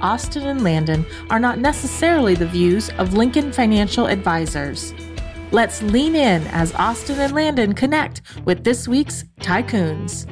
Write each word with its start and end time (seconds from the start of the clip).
Austin 0.00 0.46
and 0.46 0.62
Landon, 0.62 1.04
are 1.30 1.38
not 1.38 1.58
necessarily 1.58 2.34
the 2.34 2.46
views 2.46 2.90
of 2.98 3.14
Lincoln 3.14 3.52
Financial 3.52 4.06
Advisors. 4.06 4.94
Let's 5.50 5.82
lean 5.82 6.14
in 6.14 6.46
as 6.48 6.74
Austin 6.74 7.18
and 7.20 7.32
Landon 7.32 7.72
connect 7.72 8.22
with 8.44 8.64
this 8.64 8.86
week's 8.86 9.24
Tycoons. 9.40 10.26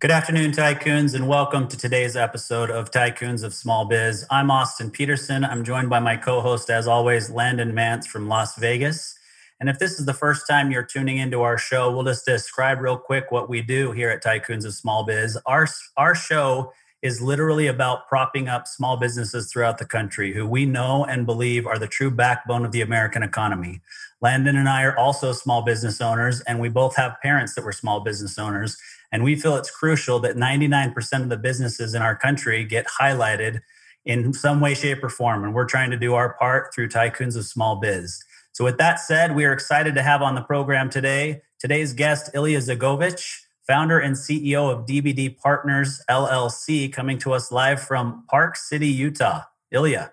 Good 0.00 0.10
afternoon, 0.12 0.52
Tycoons, 0.52 1.14
and 1.14 1.26
welcome 1.26 1.66
to 1.66 1.76
today's 1.76 2.16
episode 2.16 2.70
of 2.70 2.90
Tycoons 2.90 3.42
of 3.42 3.52
Small 3.52 3.84
Biz. 3.84 4.24
I'm 4.30 4.48
Austin 4.48 4.92
Peterson. 4.92 5.44
I'm 5.44 5.64
joined 5.64 5.90
by 5.90 5.98
my 5.98 6.16
co 6.16 6.40
host, 6.40 6.70
as 6.70 6.86
always, 6.86 7.30
Landon 7.30 7.74
Mance 7.74 8.06
from 8.06 8.28
Las 8.28 8.56
Vegas. 8.56 9.18
And 9.58 9.68
if 9.68 9.80
this 9.80 9.98
is 9.98 10.06
the 10.06 10.14
first 10.14 10.46
time 10.46 10.70
you're 10.70 10.84
tuning 10.84 11.18
into 11.18 11.42
our 11.42 11.58
show, 11.58 11.90
we'll 11.90 12.04
just 12.04 12.24
describe 12.24 12.80
real 12.80 12.96
quick 12.96 13.32
what 13.32 13.48
we 13.48 13.60
do 13.60 13.90
here 13.90 14.08
at 14.08 14.22
Tycoons 14.22 14.64
of 14.64 14.72
Small 14.72 15.02
Biz. 15.02 15.36
Our, 15.46 15.66
our 15.96 16.14
show 16.14 16.72
is 17.02 17.22
literally 17.22 17.66
about 17.66 18.08
propping 18.08 18.48
up 18.48 18.66
small 18.66 18.96
businesses 18.96 19.50
throughout 19.50 19.78
the 19.78 19.84
country 19.84 20.34
who 20.34 20.46
we 20.46 20.66
know 20.66 21.04
and 21.04 21.26
believe 21.26 21.66
are 21.66 21.78
the 21.78 21.86
true 21.86 22.10
backbone 22.10 22.64
of 22.64 22.72
the 22.72 22.80
American 22.80 23.22
economy. 23.22 23.80
Landon 24.20 24.56
and 24.56 24.68
I 24.68 24.82
are 24.82 24.96
also 24.96 25.32
small 25.32 25.62
business 25.62 26.00
owners, 26.00 26.40
and 26.40 26.58
we 26.58 26.68
both 26.68 26.96
have 26.96 27.20
parents 27.22 27.54
that 27.54 27.64
were 27.64 27.72
small 27.72 28.00
business 28.00 28.38
owners. 28.38 28.76
And 29.12 29.22
we 29.22 29.36
feel 29.36 29.56
it's 29.56 29.70
crucial 29.70 30.18
that 30.20 30.36
99% 30.36 31.22
of 31.22 31.28
the 31.28 31.36
businesses 31.36 31.94
in 31.94 32.02
our 32.02 32.16
country 32.16 32.64
get 32.64 32.86
highlighted 33.00 33.60
in 34.04 34.32
some 34.32 34.60
way, 34.60 34.74
shape, 34.74 35.02
or 35.04 35.08
form. 35.08 35.44
And 35.44 35.54
we're 35.54 35.66
trying 35.66 35.90
to 35.90 35.96
do 35.96 36.14
our 36.14 36.34
part 36.34 36.74
through 36.74 36.88
Tycoons 36.88 37.36
of 37.36 37.44
Small 37.44 37.76
Biz. 37.76 38.18
So, 38.52 38.64
with 38.64 38.78
that 38.78 38.98
said, 38.98 39.36
we 39.36 39.44
are 39.44 39.52
excited 39.52 39.94
to 39.94 40.02
have 40.02 40.20
on 40.20 40.34
the 40.34 40.42
program 40.42 40.90
today 40.90 41.42
today's 41.60 41.92
guest, 41.92 42.30
Ilya 42.34 42.58
Zogovich, 42.58 43.40
founder 43.68 44.00
and 44.00 44.16
CEO 44.16 44.72
of 44.72 44.86
DBD 44.86 45.38
Partners 45.38 46.02
LLC, 46.10 46.92
coming 46.92 47.18
to 47.18 47.34
us 47.34 47.52
live 47.52 47.80
from 47.80 48.24
Park 48.28 48.56
City, 48.56 48.88
Utah. 48.88 49.42
Ilya, 49.70 50.12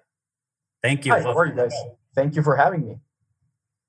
thank 0.84 1.06
you. 1.06 1.14
Hi, 1.14 1.22
how 1.22 1.36
are 1.36 1.48
you 1.48 1.54
guys? 1.54 1.74
Thank 2.14 2.36
you 2.36 2.44
for 2.44 2.58
having 2.58 2.86
me. 2.86 3.00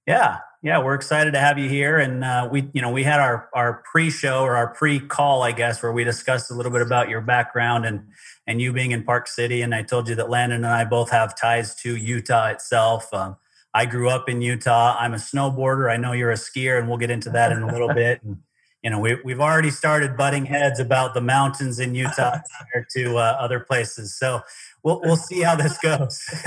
Yeah, 0.07 0.39
yeah, 0.63 0.83
we're 0.83 0.95
excited 0.95 1.33
to 1.33 1.41
have 1.41 1.59
you 1.59 1.69
here. 1.69 1.99
And 1.99 2.23
uh, 2.23 2.49
we, 2.51 2.71
you 2.73 2.81
know, 2.81 2.91
we 2.91 3.03
had 3.03 3.19
our 3.19 3.51
our 3.53 3.83
pre-show 3.91 4.43
or 4.43 4.57
our 4.57 4.73
pre-call, 4.73 5.43
I 5.43 5.51
guess, 5.51 5.83
where 5.83 5.93
we 5.93 6.05
discussed 6.05 6.51
a 6.51 6.55
little 6.55 6.73
bit 6.73 6.83
about 6.83 7.09
your 7.09 7.21
background 7.21 7.85
and 7.85 8.07
and 8.47 8.63
you 8.63 8.73
being 8.73 8.93
in 8.93 9.03
Park 9.03 9.27
City. 9.27 9.63
And 9.63 9.75
I 9.75 9.83
told 9.83 10.09
you 10.09 10.15
that 10.15 10.31
Landon 10.31 10.65
and 10.65 10.73
I 10.73 10.85
both 10.85 11.11
have 11.11 11.37
ties 11.37 11.75
to 11.83 11.97
Utah 11.97 12.47
itself. 12.47 13.13
Um, 13.13 13.37
I 13.75 13.85
grew 13.85 14.09
up 14.09 14.29
in 14.29 14.41
Utah. 14.41 14.97
I'm 14.99 15.13
a 15.13 15.19
snowboarder. 15.19 15.93
I 15.93 15.97
know 15.97 16.13
you're 16.13 16.31
a 16.31 16.35
skier, 16.35 16.79
and 16.79 16.89
we'll 16.89 16.99
get 16.99 17.11
into 17.11 17.31
that 17.31 17.51
in 17.51 17.63
a 17.63 17.67
little 17.67 17.93
bit. 17.95 18.23
And, 18.23 18.39
you 18.87 18.91
know, 18.91 19.01
we, 19.01 19.17
we've 19.25 19.41
already 19.41 19.73
started 19.73 20.17
butting 20.17 20.47
heads 20.47 20.79
about 20.79 21.13
the 21.13 21.21
mountains 21.21 21.81
in 21.81 21.97
Utah 21.97 22.39
compared 22.57 22.89
to 22.91 23.17
uh, 23.17 23.37
other 23.41 23.59
places. 23.59 24.17
So 24.17 24.43
we'll, 24.85 25.01
we'll 25.01 25.17
see 25.17 25.43
how 25.43 25.57
this 25.57 25.77
goes. 25.79 26.25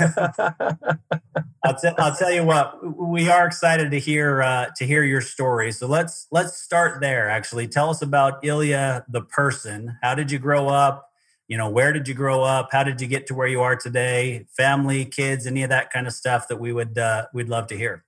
I'll, 1.62 1.78
t- 1.78 1.90
I'll 1.98 2.16
tell 2.16 2.32
you 2.32 2.42
what, 2.42 2.98
we 2.98 3.28
are 3.28 3.46
excited 3.46 3.90
to 3.90 4.00
hear 4.00 4.40
uh, 4.40 4.70
to 4.76 4.86
hear 4.86 5.04
your 5.04 5.20
story. 5.20 5.70
So 5.70 5.86
let's 5.86 6.28
let's 6.30 6.56
start 6.56 7.02
there. 7.02 7.28
Actually, 7.28 7.68
tell 7.68 7.90
us 7.90 8.00
about 8.00 8.42
Ilya 8.42 9.04
the 9.10 9.20
person. 9.20 9.98
How 10.00 10.14
did 10.14 10.30
you 10.30 10.38
grow 10.38 10.68
up? 10.68 11.08
you 11.46 11.56
know 11.56 11.68
where 11.68 11.92
did 11.92 12.06
you 12.06 12.14
grow 12.14 12.44
up 12.44 12.68
how 12.70 12.84
did 12.84 13.00
you 13.00 13.08
get 13.08 13.26
to 13.26 13.34
where 13.34 13.48
you 13.48 13.60
are 13.60 13.74
today 13.74 14.46
family 14.56 15.04
kids 15.04 15.48
any 15.48 15.64
of 15.64 15.68
that 15.68 15.90
kind 15.90 16.06
of 16.06 16.12
stuff 16.12 16.46
that 16.46 16.60
we 16.60 16.72
would 16.72 16.96
uh, 16.96 17.26
we'd 17.34 17.48
love 17.48 17.66
to 17.66 17.76
hear 17.76 18.04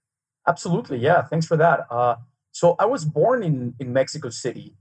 absolutely 0.46 0.96
yeah 0.96 1.22
thanks 1.22 1.44
for 1.44 1.56
that 1.56 1.84
uh, 1.90 2.14
so 2.52 2.76
i 2.78 2.86
was 2.86 3.04
born 3.04 3.42
in 3.42 3.74
in 3.80 3.92
mexico 3.92 4.28
city 4.28 4.74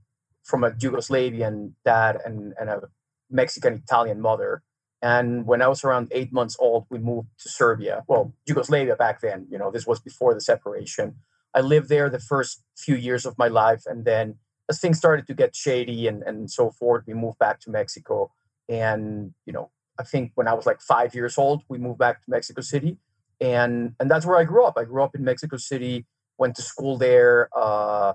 from 0.44 0.64
a 0.64 0.70
yugoslavian 0.72 1.72
dad 1.84 2.18
and, 2.24 2.54
and 2.60 2.68
a 2.70 2.82
mexican 3.30 3.74
italian 3.74 4.20
mother. 4.20 4.62
And 5.00 5.46
when 5.46 5.62
i 5.62 5.68
was 5.68 5.82
around 5.82 6.08
eight 6.12 6.32
months 6.32 6.56
old 6.58 6.86
we 6.90 6.98
moved 6.98 7.28
to 7.40 7.48
serbia. 7.48 8.04
Well 8.06 8.34
yugoslavia 8.46 8.96
back 8.96 9.20
then 9.20 9.46
you 9.50 9.58
know 9.58 9.70
this 9.70 9.86
was 9.86 10.00
before 10.00 10.34
the 10.34 10.40
separation. 10.40 11.16
I 11.54 11.60
lived 11.60 11.88
there 11.88 12.08
the 12.08 12.18
first 12.18 12.62
few 12.76 12.96
years 12.96 13.26
of 13.26 13.36
my 13.36 13.48
life 13.48 13.82
and 13.86 14.04
then 14.04 14.36
as 14.68 14.80
things 14.80 14.96
started 14.96 15.26
to 15.26 15.34
get 15.34 15.54
shady 15.56 16.06
and, 16.06 16.22
and 16.22 16.50
so 16.50 16.70
forth 16.70 17.04
we 17.06 17.14
moved 17.14 17.38
back 17.38 17.60
to 17.60 17.70
mexico. 17.70 18.30
And 18.68 19.34
you 19.46 19.52
know 19.52 19.70
i 19.98 20.04
think 20.04 20.32
when 20.34 20.48
i 20.48 20.54
was 20.54 20.66
like 20.66 20.80
five 20.80 21.14
years 21.14 21.36
old 21.36 21.62
we 21.68 21.78
moved 21.78 21.98
back 21.98 22.22
to 22.22 22.30
mexico 22.30 22.60
city. 22.60 22.98
And 23.40 23.94
and 23.98 24.10
that's 24.10 24.26
where 24.26 24.38
i 24.38 24.44
grew 24.44 24.64
up. 24.64 24.76
I 24.76 24.84
grew 24.84 25.02
up 25.02 25.14
in 25.14 25.24
mexico 25.24 25.56
city 25.56 26.06
went 26.42 26.54
to 26.56 26.62
school 26.62 26.94
there 27.08 27.48
uh, 27.64 28.12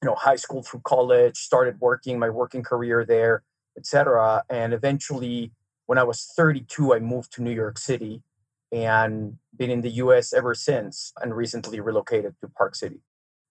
you 0.00 0.06
know 0.08 0.14
high 0.28 0.40
school 0.44 0.62
through 0.62 0.82
college 0.94 1.36
started 1.36 1.74
working 1.80 2.14
my 2.18 2.30
working 2.40 2.62
career 2.62 2.98
there 3.04 3.42
etc 3.78 4.42
and 4.48 4.72
eventually 4.72 5.52
when 5.86 5.98
i 6.02 6.04
was 6.10 6.18
32 6.36 6.94
i 6.94 6.98
moved 7.12 7.30
to 7.32 7.42
new 7.42 7.56
york 7.64 7.78
city 7.90 8.22
and 8.70 9.36
been 9.58 9.70
in 9.70 9.80
the 9.86 9.90
us 9.90 10.32
ever 10.32 10.54
since 10.54 11.12
and 11.20 11.28
recently 11.44 11.78
relocated 11.80 12.32
to 12.40 12.48
park 12.58 12.74
city 12.74 13.00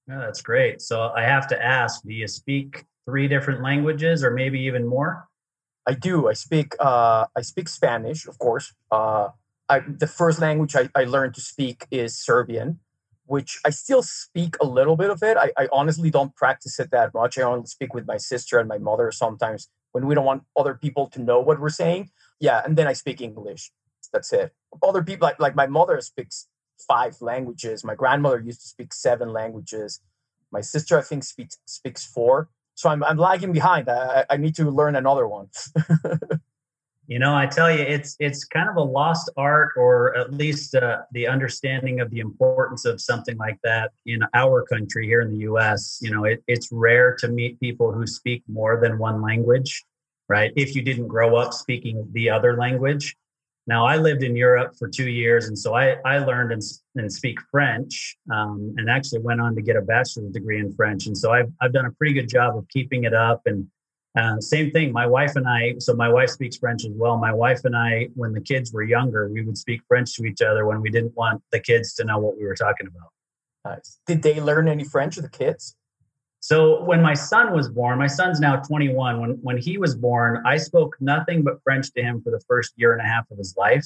yeah, 0.07 0.19
that's 0.23 0.41
great 0.41 0.81
so 0.89 0.95
i 1.21 1.23
have 1.33 1.45
to 1.47 1.57
ask 1.79 1.93
do 2.03 2.13
you 2.13 2.27
speak 2.27 2.85
three 3.07 3.27
different 3.27 3.61
languages 3.69 4.23
or 4.23 4.31
maybe 4.31 4.59
even 4.69 4.85
more 4.87 5.11
I 5.87 5.93
do. 5.93 6.29
I 6.29 6.33
speak. 6.33 6.75
Uh, 6.79 7.25
I 7.35 7.41
speak 7.41 7.67
Spanish, 7.67 8.27
of 8.27 8.37
course. 8.37 8.73
Uh, 8.91 9.29
I, 9.67 9.79
the 9.79 10.07
first 10.07 10.39
language 10.39 10.75
I, 10.75 10.89
I, 10.93 11.05
learned 11.05 11.33
to 11.35 11.41
speak 11.41 11.87
is 11.91 12.19
Serbian, 12.19 12.79
which 13.31 13.59
I 13.65 13.69
still 13.69 14.03
speak 14.03 14.57
a 14.61 14.65
little 14.65 14.97
bit 14.97 15.09
of 15.09 15.23
it. 15.23 15.37
I, 15.37 15.51
I, 15.57 15.69
honestly 15.71 16.09
don't 16.09 16.35
practice 16.35 16.79
it 16.81 16.91
that 16.91 17.13
much. 17.13 17.37
I 17.37 17.43
only 17.43 17.65
speak 17.65 17.93
with 17.93 18.05
my 18.05 18.17
sister 18.17 18.59
and 18.59 18.67
my 18.67 18.77
mother 18.77 19.09
sometimes 19.11 19.69
when 19.93 20.05
we 20.05 20.15
don't 20.15 20.25
want 20.25 20.43
other 20.57 20.75
people 20.75 21.07
to 21.13 21.21
know 21.21 21.39
what 21.39 21.59
we're 21.61 21.69
saying. 21.83 22.09
Yeah, 22.41 22.61
and 22.65 22.77
then 22.77 22.87
I 22.87 22.93
speak 22.93 23.21
English. 23.21 23.71
That's 24.11 24.33
it. 24.33 24.53
Other 24.83 25.01
people, 25.01 25.27
like 25.27 25.39
like 25.39 25.55
my 25.55 25.67
mother, 25.67 26.01
speaks 26.01 26.47
five 26.87 27.15
languages. 27.21 27.85
My 27.85 27.95
grandmother 27.95 28.39
used 28.39 28.61
to 28.63 28.67
speak 28.67 28.93
seven 28.93 29.29
languages. 29.31 30.01
My 30.51 30.61
sister, 30.61 30.99
I 30.99 31.01
think, 31.01 31.23
speaks 31.23 31.57
speaks 31.65 32.05
four 32.05 32.49
so 32.75 32.89
I'm, 32.89 33.03
I'm 33.03 33.17
lagging 33.17 33.53
behind. 33.53 33.89
I, 33.89 34.25
I 34.29 34.37
need 34.37 34.55
to 34.55 34.69
learn 34.69 34.95
another 34.95 35.27
one. 35.27 35.49
you 37.07 37.19
know, 37.19 37.35
I 37.35 37.45
tell 37.45 37.71
you, 37.71 37.79
it's 37.79 38.15
it's 38.19 38.43
kind 38.45 38.69
of 38.69 38.75
a 38.77 38.81
lost 38.81 39.29
art, 39.35 39.73
or 39.75 40.15
at 40.15 40.33
least 40.33 40.75
uh, 40.75 40.99
the 41.11 41.27
understanding 41.27 41.99
of 41.99 42.09
the 42.09 42.19
importance 42.19 42.85
of 42.85 43.01
something 43.01 43.37
like 43.37 43.57
that 43.63 43.91
in 44.05 44.21
our 44.33 44.63
country 44.63 45.07
here 45.07 45.21
in 45.21 45.31
the 45.31 45.39
U.S. 45.39 45.99
You 46.01 46.11
know, 46.11 46.23
it, 46.23 46.43
it's 46.47 46.69
rare 46.71 47.15
to 47.17 47.27
meet 47.27 47.59
people 47.59 47.91
who 47.91 48.07
speak 48.07 48.43
more 48.47 48.79
than 48.81 48.97
one 48.97 49.21
language, 49.21 49.83
right? 50.29 50.51
If 50.55 50.75
you 50.75 50.81
didn't 50.81 51.07
grow 51.07 51.35
up 51.35 51.53
speaking 51.53 52.07
the 52.13 52.29
other 52.29 52.55
language, 52.57 53.15
now, 53.67 53.85
I 53.85 53.97
lived 53.97 54.23
in 54.23 54.35
Europe 54.35 54.75
for 54.77 54.87
two 54.87 55.09
years, 55.09 55.47
and 55.47 55.57
so 55.57 55.75
I, 55.75 55.97
I 56.03 56.17
learned 56.17 56.51
and, 56.51 56.61
and 56.95 57.13
speak 57.13 57.39
French 57.51 58.17
um, 58.31 58.73
and 58.77 58.89
actually 58.89 59.19
went 59.19 59.39
on 59.39 59.55
to 59.55 59.61
get 59.61 59.75
a 59.75 59.81
bachelor's 59.81 60.31
degree 60.31 60.59
in 60.59 60.73
French. 60.73 61.05
And 61.05 61.15
so 61.15 61.31
I've, 61.31 61.51
I've 61.61 61.71
done 61.71 61.85
a 61.85 61.91
pretty 61.91 62.13
good 62.13 62.27
job 62.27 62.57
of 62.57 62.67
keeping 62.69 63.03
it 63.03 63.13
up. 63.13 63.41
And 63.45 63.67
uh, 64.15 64.39
same 64.41 64.71
thing, 64.71 64.91
my 64.91 65.05
wife 65.05 65.35
and 65.35 65.47
I, 65.47 65.75
so 65.79 65.93
my 65.93 66.09
wife 66.09 66.29
speaks 66.29 66.57
French 66.57 66.83
as 66.83 66.91
well. 66.93 67.17
My 67.17 67.31
wife 67.31 67.61
and 67.63 67.75
I, 67.75 68.09
when 68.15 68.33
the 68.33 68.41
kids 68.41 68.73
were 68.73 68.83
younger, 68.83 69.29
we 69.29 69.41
would 69.41 69.57
speak 69.57 69.81
French 69.87 70.15
to 70.15 70.25
each 70.25 70.41
other 70.41 70.65
when 70.65 70.81
we 70.81 70.89
didn't 70.89 71.15
want 71.15 71.41
the 71.51 71.59
kids 71.59 71.93
to 71.95 72.03
know 72.03 72.19
what 72.19 72.37
we 72.37 72.45
were 72.45 72.55
talking 72.55 72.87
about. 72.87 73.09
Nice. 73.63 73.99
Did 74.07 74.21
they 74.21 74.41
learn 74.41 74.67
any 74.67 74.83
French, 74.83 75.15
the 75.15 75.29
kids? 75.29 75.77
So 76.41 76.83
when 76.83 77.01
my 77.01 77.13
son 77.13 77.53
was 77.53 77.69
born, 77.69 77.99
my 77.99 78.07
son's 78.07 78.39
now 78.39 78.57
21. 78.57 79.21
When 79.21 79.29
when 79.43 79.57
he 79.57 79.77
was 79.77 79.95
born, 79.95 80.41
I 80.45 80.57
spoke 80.57 80.97
nothing 80.99 81.43
but 81.43 81.61
French 81.63 81.93
to 81.93 82.01
him 82.01 82.21
for 82.21 82.31
the 82.31 82.41
first 82.47 82.73
year 82.77 82.93
and 82.93 83.01
a 83.01 83.05
half 83.05 83.29
of 83.29 83.37
his 83.37 83.55
life. 83.55 83.85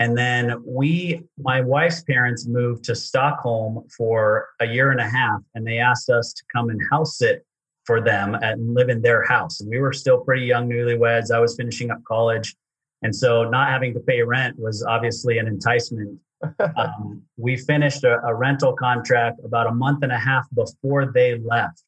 And 0.00 0.18
then 0.18 0.62
we, 0.66 1.22
my 1.38 1.60
wife's 1.60 2.02
parents 2.02 2.46
moved 2.46 2.84
to 2.84 2.96
Stockholm 2.96 3.84
for 3.96 4.48
a 4.58 4.66
year 4.66 4.90
and 4.90 5.00
a 5.00 5.08
half, 5.08 5.40
and 5.54 5.64
they 5.66 5.78
asked 5.78 6.10
us 6.10 6.32
to 6.32 6.42
come 6.52 6.70
and 6.70 6.80
house 6.90 7.18
sit 7.18 7.46
for 7.90 8.00
them 8.00 8.36
and 8.40 8.72
live 8.72 8.88
in 8.88 9.02
their 9.02 9.24
house. 9.24 9.60
And 9.60 9.68
we 9.68 9.80
were 9.80 9.92
still 9.92 10.18
pretty 10.20 10.46
young 10.46 10.68
newlyweds. 10.68 11.34
I 11.34 11.40
was 11.40 11.56
finishing 11.56 11.90
up 11.90 11.98
college. 12.04 12.54
And 13.02 13.12
so 13.12 13.42
not 13.42 13.68
having 13.68 13.92
to 13.94 14.00
pay 14.00 14.22
rent 14.22 14.56
was 14.60 14.84
obviously 14.84 15.38
an 15.38 15.48
enticement 15.48 16.20
um, 16.76 17.20
we 17.36 17.56
finished 17.56 18.04
a, 18.04 18.20
a 18.24 18.32
rental 18.32 18.74
contract 18.74 19.40
about 19.44 19.66
a 19.66 19.72
month 19.72 20.04
and 20.04 20.12
a 20.12 20.18
half 20.18 20.46
before 20.54 21.10
they 21.12 21.36
left. 21.38 21.82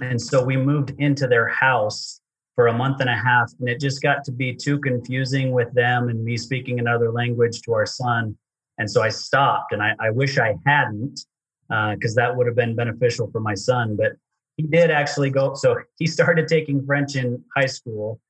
And 0.00 0.20
so 0.20 0.44
we 0.44 0.56
moved 0.56 0.94
into 0.98 1.28
their 1.28 1.46
house 1.46 2.20
for 2.56 2.66
a 2.66 2.72
month 2.72 3.00
and 3.00 3.08
a 3.08 3.16
half, 3.16 3.52
and 3.60 3.68
it 3.68 3.78
just 3.78 4.02
got 4.02 4.24
to 4.24 4.32
be 4.32 4.52
too 4.52 4.80
confusing 4.80 5.52
with 5.52 5.72
them 5.74 6.08
and 6.08 6.24
me 6.24 6.36
speaking 6.36 6.80
another 6.80 7.12
language 7.12 7.62
to 7.62 7.72
our 7.72 7.86
son. 7.86 8.36
And 8.78 8.90
so 8.90 9.00
I 9.00 9.10
stopped, 9.10 9.72
and 9.72 9.80
I, 9.80 9.94
I 10.00 10.10
wish 10.10 10.38
I 10.38 10.56
hadn't, 10.66 11.20
because 11.68 12.18
uh, 12.18 12.22
that 12.22 12.36
would 12.36 12.48
have 12.48 12.56
been 12.56 12.74
beneficial 12.74 13.30
for 13.30 13.40
my 13.40 13.54
son. 13.54 13.96
But 13.96 14.12
he 14.60 14.66
did 14.66 14.90
actually 14.90 15.30
go. 15.30 15.54
So 15.54 15.76
he 15.98 16.06
started 16.06 16.46
taking 16.46 16.84
French 16.84 17.16
in 17.16 17.42
high 17.56 17.66
school 17.66 18.20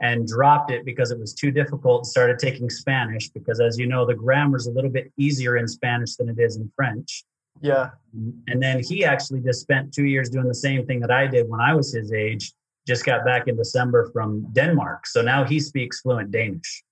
and 0.00 0.26
dropped 0.26 0.70
it 0.70 0.84
because 0.84 1.10
it 1.10 1.18
was 1.18 1.34
too 1.34 1.50
difficult 1.50 2.00
and 2.00 2.06
started 2.06 2.38
taking 2.38 2.70
Spanish 2.70 3.28
because, 3.30 3.60
as 3.60 3.78
you 3.78 3.86
know, 3.86 4.06
the 4.06 4.14
grammar 4.14 4.56
is 4.56 4.66
a 4.66 4.70
little 4.70 4.90
bit 4.90 5.12
easier 5.16 5.56
in 5.56 5.66
Spanish 5.66 6.14
than 6.16 6.28
it 6.28 6.38
is 6.38 6.56
in 6.56 6.70
French. 6.76 7.24
Yeah. 7.60 7.90
And 8.46 8.62
then 8.62 8.80
he 8.82 9.04
actually 9.04 9.40
just 9.40 9.60
spent 9.60 9.92
two 9.92 10.04
years 10.04 10.30
doing 10.30 10.46
the 10.46 10.54
same 10.54 10.86
thing 10.86 11.00
that 11.00 11.10
I 11.10 11.26
did 11.26 11.48
when 11.48 11.60
I 11.60 11.74
was 11.74 11.92
his 11.92 12.12
age. 12.12 12.52
Just 12.86 13.04
got 13.04 13.24
back 13.24 13.48
in 13.48 13.56
December 13.56 14.10
from 14.12 14.46
Denmark. 14.52 15.06
So 15.06 15.22
now 15.22 15.44
he 15.44 15.60
speaks 15.60 16.00
fluent 16.00 16.30
Danish. 16.30 16.84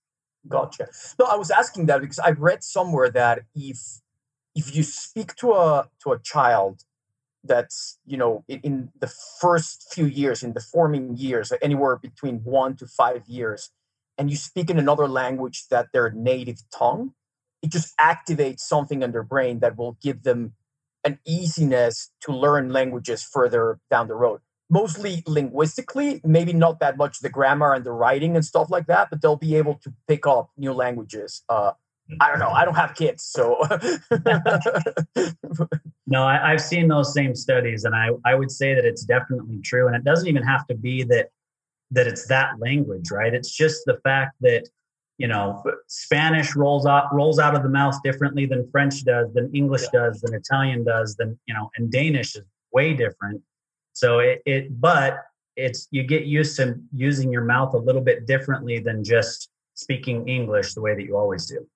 Gotcha. 0.49 0.89
No, 1.19 1.27
I 1.27 1.37
was 1.37 1.51
asking 1.51 1.87
that 1.87 2.01
because 2.01 2.19
I've 2.19 2.41
read 2.41 2.65
somewhere 2.65 3.11
that 3.11 3.43
if 3.55 3.79
if 4.55 4.75
you 4.75 4.83
speak 4.83 5.35
to 5.37 5.53
a 5.53 5.89
to 6.03 6.13
a 6.13 6.19
child 6.19 6.83
that's 7.45 7.99
you 8.07 8.17
know 8.17 8.45
in, 8.49 8.61
in, 8.61 8.89
the 9.01 9.13
first 9.41 9.93
few 9.93 10.07
years 10.07 10.43
in 10.43 10.53
the 10.53 10.61
forming 10.61 11.17
years 11.17 11.53
anywhere 11.63 11.97
between 11.97 12.39
one 12.45 12.77
to 12.77 12.87
five 12.87 13.27
years 13.27 13.71
and 14.19 14.31
you 14.31 14.37
speak 14.37 14.69
in 14.69 14.79
another 14.79 15.09
language 15.09 15.65
that 15.71 15.87
their 15.93 16.11
native 16.11 16.59
tongue 16.77 17.13
it 17.63 17.71
just 17.71 17.97
activates 17.99 18.61
something 18.61 19.03
in 19.03 19.13
their 19.13 19.23
brain 19.23 19.61
that 19.61 19.77
will 19.77 19.97
give 20.03 20.23
them 20.23 20.53
an 21.05 21.19
easiness 21.27 22.11
to 22.21 22.33
learn 22.33 22.73
languages 22.73 23.23
further 23.23 23.79
down 23.91 24.09
the 24.09 24.15
road. 24.15 24.41
Mostly 24.69 25.23
linguistically 25.27 26.21
maybe 26.25 26.53
not 26.53 26.79
that 26.81 26.97
much 26.97 27.21
the 27.21 27.31
grammar 27.31 27.73
and 27.73 27.85
the 27.85 27.93
writing 27.93 28.37
and 28.37 28.45
stuff 28.45 28.71
like 28.71 28.87
that 28.87 29.09
but 29.11 29.23
they'll 29.23 29.37
be 29.37 29.57
able 29.57 29.75
to 29.75 29.93
pick 30.07 30.27
up 30.27 30.51
new 30.57 30.73
languages 30.73 31.43
uh, 31.49 31.73
I 32.21 32.29
don't 32.31 32.39
know. 32.39 32.51
I 32.51 32.65
don't 32.65 32.75
have 32.75 32.95
kids, 32.95 33.25
so. 33.25 33.59
no, 36.07 36.25
I, 36.25 36.51
have 36.51 36.61
seen 36.61 36.89
those 36.89 37.12
same 37.15 37.35
studies, 37.35 37.85
and 37.85 37.95
I, 37.95 38.11
I 38.25 38.35
would 38.35 38.51
say 38.51 38.75
that 38.75 38.85
it's 38.85 39.05
definitely 39.05 39.61
true. 39.62 39.87
And 39.87 39.95
it 39.95 40.05
doesn't 40.05 40.27
even 40.27 40.43
have 40.43 40.67
to 40.69 40.75
be 40.75 41.03
that 41.05 41.29
that 41.93 42.07
it's 42.07 42.27
that 42.29 42.59
language, 42.61 43.11
right? 43.11 43.35
It's 43.35 43.51
just 43.51 43.83
the 43.87 43.99
fact 44.05 44.37
that 44.41 44.69
you 45.19 45.29
know 45.29 45.62
Spanish 45.89 46.57
rolls 46.57 46.87
out 46.87 47.12
rolls 47.12 47.39
out 47.39 47.55
of 47.55 47.62
the 47.62 47.69
mouth 47.69 47.97
differently 48.03 48.47
than 48.47 48.69
French 48.71 49.05
does, 49.05 49.33
than 49.35 49.55
English 49.55 49.85
yeah. 49.93 50.01
does, 50.01 50.21
than 50.21 50.35
Italian 50.35 50.85
does, 50.85 51.17
than 51.17 51.39
you 51.47 51.55
know, 51.55 51.71
and 51.77 51.93
Danish 51.93 52.37
is 52.37 52.43
way 52.73 52.95
different. 52.95 53.43
So 53.93 54.21
it, 54.21 54.43
it 54.47 54.81
but 54.81 55.19
it's 55.56 55.89
you 55.91 56.03
get 56.03 56.25
used 56.25 56.56
to 56.56 56.77
using 56.95 57.33
your 57.33 57.45
mouth 57.45 57.75
a 57.75 57.79
little 57.79 58.01
bit 58.01 58.27
differently 58.27 58.79
than 58.79 59.05
just 59.05 59.51
speaking 59.75 60.29
English 60.29 60.75
the 60.75 60.81
way 60.81 60.95
that 60.95 61.05
you 61.05 61.17
always 61.17 61.47
do. 61.47 61.67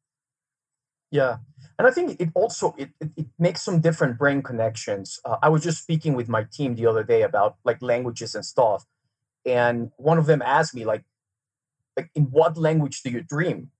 Yeah, 1.15 1.37
and 1.79 1.87
I 1.87 1.93
think 1.93 2.21
it 2.21 2.31
also 2.35 2.75
it, 2.77 2.91
it, 3.01 3.11
it 3.17 3.27
makes 3.39 3.63
some 3.63 3.81
different 3.81 4.19
brain 4.19 4.43
connections. 4.43 5.21
Uh, 5.25 5.37
I 5.41 5.49
was 5.49 5.63
just 5.63 5.81
speaking 5.81 6.15
with 6.15 6.29
my 6.29 6.43
team 6.43 6.75
the 6.75 6.87
other 6.87 7.05
day 7.05 7.23
about 7.23 7.55
like 7.65 7.81
languages 7.81 8.35
and 8.35 8.45
stuff, 8.45 8.85
and 9.47 9.93
one 9.97 10.19
of 10.19 10.27
them 10.27 10.43
asked 10.43 10.75
me 10.75 10.85
like, 10.85 11.05
like 11.97 12.11
in 12.17 12.25
what 12.25 12.57
language 12.57 13.01
do 13.05 13.11
you 13.11 13.23
dream? 13.23 13.71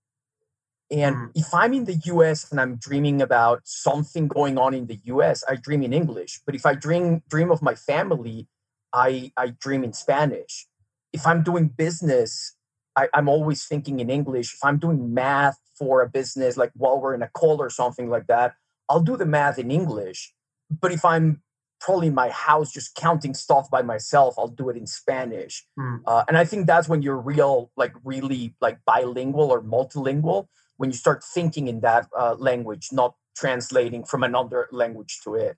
And 0.89 1.15
mm. 1.15 1.31
if 1.35 1.53
I'm 1.53 1.73
in 1.73 1.83
the 1.83 1.99
US 2.05 2.49
and 2.49 2.61
I'm 2.61 2.77
dreaming 2.77 3.21
about 3.21 3.63
something 3.65 4.29
going 4.29 4.57
on 4.57 4.73
in 4.73 4.87
the 4.87 4.99
US, 5.03 5.43
I 5.49 5.55
dream 5.55 5.83
in 5.83 5.91
English. 5.91 6.39
But 6.45 6.55
if 6.55 6.65
I 6.65 6.73
dream 6.73 7.21
dream 7.27 7.51
of 7.51 7.61
my 7.61 7.75
family, 7.75 8.47
I 8.93 9.33
I 9.35 9.47
dream 9.59 9.83
in 9.83 9.91
Spanish. 9.91 10.67
If 11.11 11.27
I'm 11.27 11.43
doing 11.43 11.67
business, 11.67 12.55
I, 12.95 13.09
I'm 13.13 13.27
always 13.27 13.65
thinking 13.65 13.99
in 13.99 14.09
English. 14.09 14.53
If 14.53 14.63
I'm 14.63 14.79
doing 14.79 15.13
math 15.13 15.59
for 15.77 16.01
a 16.01 16.09
business, 16.09 16.57
like 16.57 16.71
while 16.75 16.99
we're 16.99 17.13
in 17.13 17.21
a 17.21 17.29
call 17.29 17.61
or 17.61 17.69
something 17.69 18.09
like 18.09 18.27
that, 18.27 18.53
I'll 18.89 19.01
do 19.01 19.17
the 19.17 19.25
math 19.25 19.57
in 19.59 19.71
English. 19.71 20.33
But 20.69 20.91
if 20.91 21.03
I'm 21.05 21.41
probably 21.79 22.07
in 22.07 22.15
my 22.15 22.29
house 22.29 22.71
just 22.71 22.95
counting 22.95 23.33
stuff 23.33 23.69
by 23.69 23.81
myself, 23.81 24.35
I'll 24.37 24.47
do 24.47 24.69
it 24.69 24.77
in 24.77 24.87
Spanish. 24.87 25.65
Mm. 25.77 26.01
Uh, 26.05 26.23
and 26.27 26.37
I 26.37 26.45
think 26.45 26.67
that's 26.67 26.87
when 26.87 27.01
you're 27.01 27.19
real, 27.19 27.71
like 27.75 27.93
really 28.03 28.55
like 28.61 28.79
bilingual 28.85 29.51
or 29.51 29.61
multilingual, 29.61 30.47
when 30.77 30.89
you 30.89 30.97
start 30.97 31.23
thinking 31.23 31.67
in 31.67 31.81
that 31.81 32.07
uh, 32.17 32.35
language, 32.37 32.89
not 32.91 33.15
translating 33.35 34.03
from 34.03 34.23
another 34.23 34.67
language 34.71 35.19
to 35.23 35.35
it. 35.35 35.57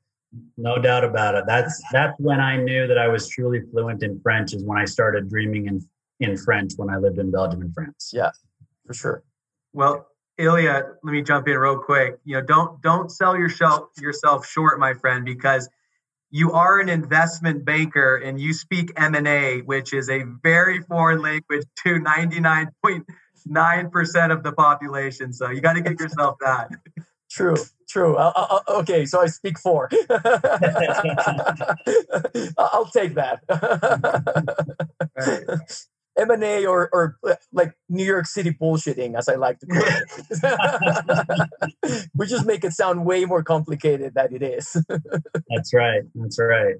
No 0.57 0.79
doubt 0.81 1.03
about 1.03 1.35
it. 1.35 1.45
That's 1.47 1.81
that's 1.91 2.13
when 2.17 2.41
I 2.41 2.57
knew 2.57 2.85
that 2.87 2.97
I 2.97 3.07
was 3.07 3.29
truly 3.29 3.61
fluent 3.71 4.03
in 4.03 4.19
French. 4.19 4.53
Is 4.53 4.63
when 4.63 4.77
I 4.77 4.85
started 4.85 5.29
dreaming 5.29 5.67
in 5.67 5.87
in 6.19 6.37
French 6.37 6.73
when 6.75 6.89
I 6.89 6.97
lived 6.97 7.17
in 7.17 7.31
Belgium 7.31 7.61
and 7.61 7.73
France. 7.73 8.11
Yeah, 8.13 8.31
for 8.85 8.93
sure. 8.93 9.23
Well, 9.77 10.09
Ilya, 10.39 10.95
let 11.03 11.11
me 11.11 11.21
jump 11.21 11.47
in 11.47 11.55
real 11.55 11.77
quick. 11.77 12.17
You 12.25 12.37
know, 12.37 12.41
don't 12.41 12.81
don't 12.81 13.11
sell 13.11 13.37
yourself 13.37 13.89
yourself 14.01 14.47
short, 14.47 14.79
my 14.79 14.95
friend, 14.95 15.23
because 15.23 15.69
you 16.31 16.53
are 16.53 16.79
an 16.79 16.89
investment 16.89 17.63
banker 17.63 18.15
and 18.15 18.41
you 18.41 18.53
speak 18.53 18.91
M&A, 18.97 19.61
which 19.61 19.93
is 19.93 20.09
a 20.09 20.23
very 20.41 20.81
foreign 20.81 21.21
language 21.21 21.63
to 21.83 21.99
99.9% 21.99 24.31
of 24.31 24.41
the 24.41 24.51
population. 24.51 25.31
So 25.31 25.51
you 25.51 25.61
got 25.61 25.73
to 25.73 25.81
get 25.81 25.99
yourself 25.99 26.37
that. 26.41 26.71
True, 27.29 27.57
true. 27.87 28.15
Uh, 28.15 28.31
uh 28.35 28.61
okay, 28.79 29.05
so 29.05 29.21
I 29.21 29.27
speak 29.27 29.59
four. 29.59 29.91
I'll 32.57 32.89
take 32.91 33.13
that. 33.13 33.41
Right. 35.15 35.43
M&A 36.17 36.65
or, 36.65 36.89
or 36.91 37.17
like 37.51 37.73
New 37.89 38.03
York 38.03 38.25
City 38.25 38.51
bullshitting, 38.51 39.17
as 39.17 39.29
I 39.29 39.35
like 39.35 39.59
to 39.59 39.67
call 39.67 39.83
it. 39.85 41.49
we 42.15 42.25
just 42.27 42.45
make 42.45 42.63
it 42.63 42.73
sound 42.73 43.05
way 43.05 43.25
more 43.25 43.43
complicated 43.43 44.13
than 44.15 44.33
it 44.33 44.41
is. 44.41 44.75
That's 45.49 45.73
right. 45.73 46.03
That's 46.15 46.39
right. 46.39 46.75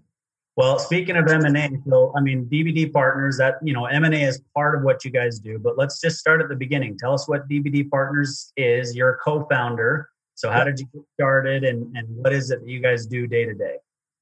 Well, 0.55 0.79
speaking 0.79 1.15
of 1.15 1.27
M&A, 1.27 1.69
so 1.87 2.11
I 2.17 2.21
mean, 2.21 2.45
DBD 2.45 2.91
Partners, 2.91 3.37
that, 3.37 3.55
you 3.61 3.73
know, 3.73 3.85
M&A 3.85 4.23
is 4.23 4.41
part 4.55 4.75
of 4.75 4.81
what 4.83 5.05
you 5.05 5.11
guys 5.11 5.37
do, 5.37 5.59
but 5.59 5.77
let's 5.77 6.01
just 6.01 6.17
start 6.17 6.41
at 6.41 6.49
the 6.49 6.55
beginning. 6.55 6.97
Tell 6.97 7.13
us 7.13 7.27
what 7.27 7.47
DBD 7.47 7.91
Partners 7.91 8.51
is. 8.57 8.95
You're 8.95 9.11
a 9.11 9.17
co-founder. 9.17 10.09
So 10.33 10.51
how 10.51 10.63
did 10.63 10.79
you 10.79 10.87
get 10.93 11.03
started 11.13 11.63
and, 11.63 11.95
and 11.95 12.07
what 12.09 12.33
is 12.33 12.49
it 12.51 12.61
that 12.61 12.69
you 12.69 12.79
guys 12.79 13.05
do 13.05 13.27
day 13.27 13.45
to 13.45 13.53
day? 13.53 13.77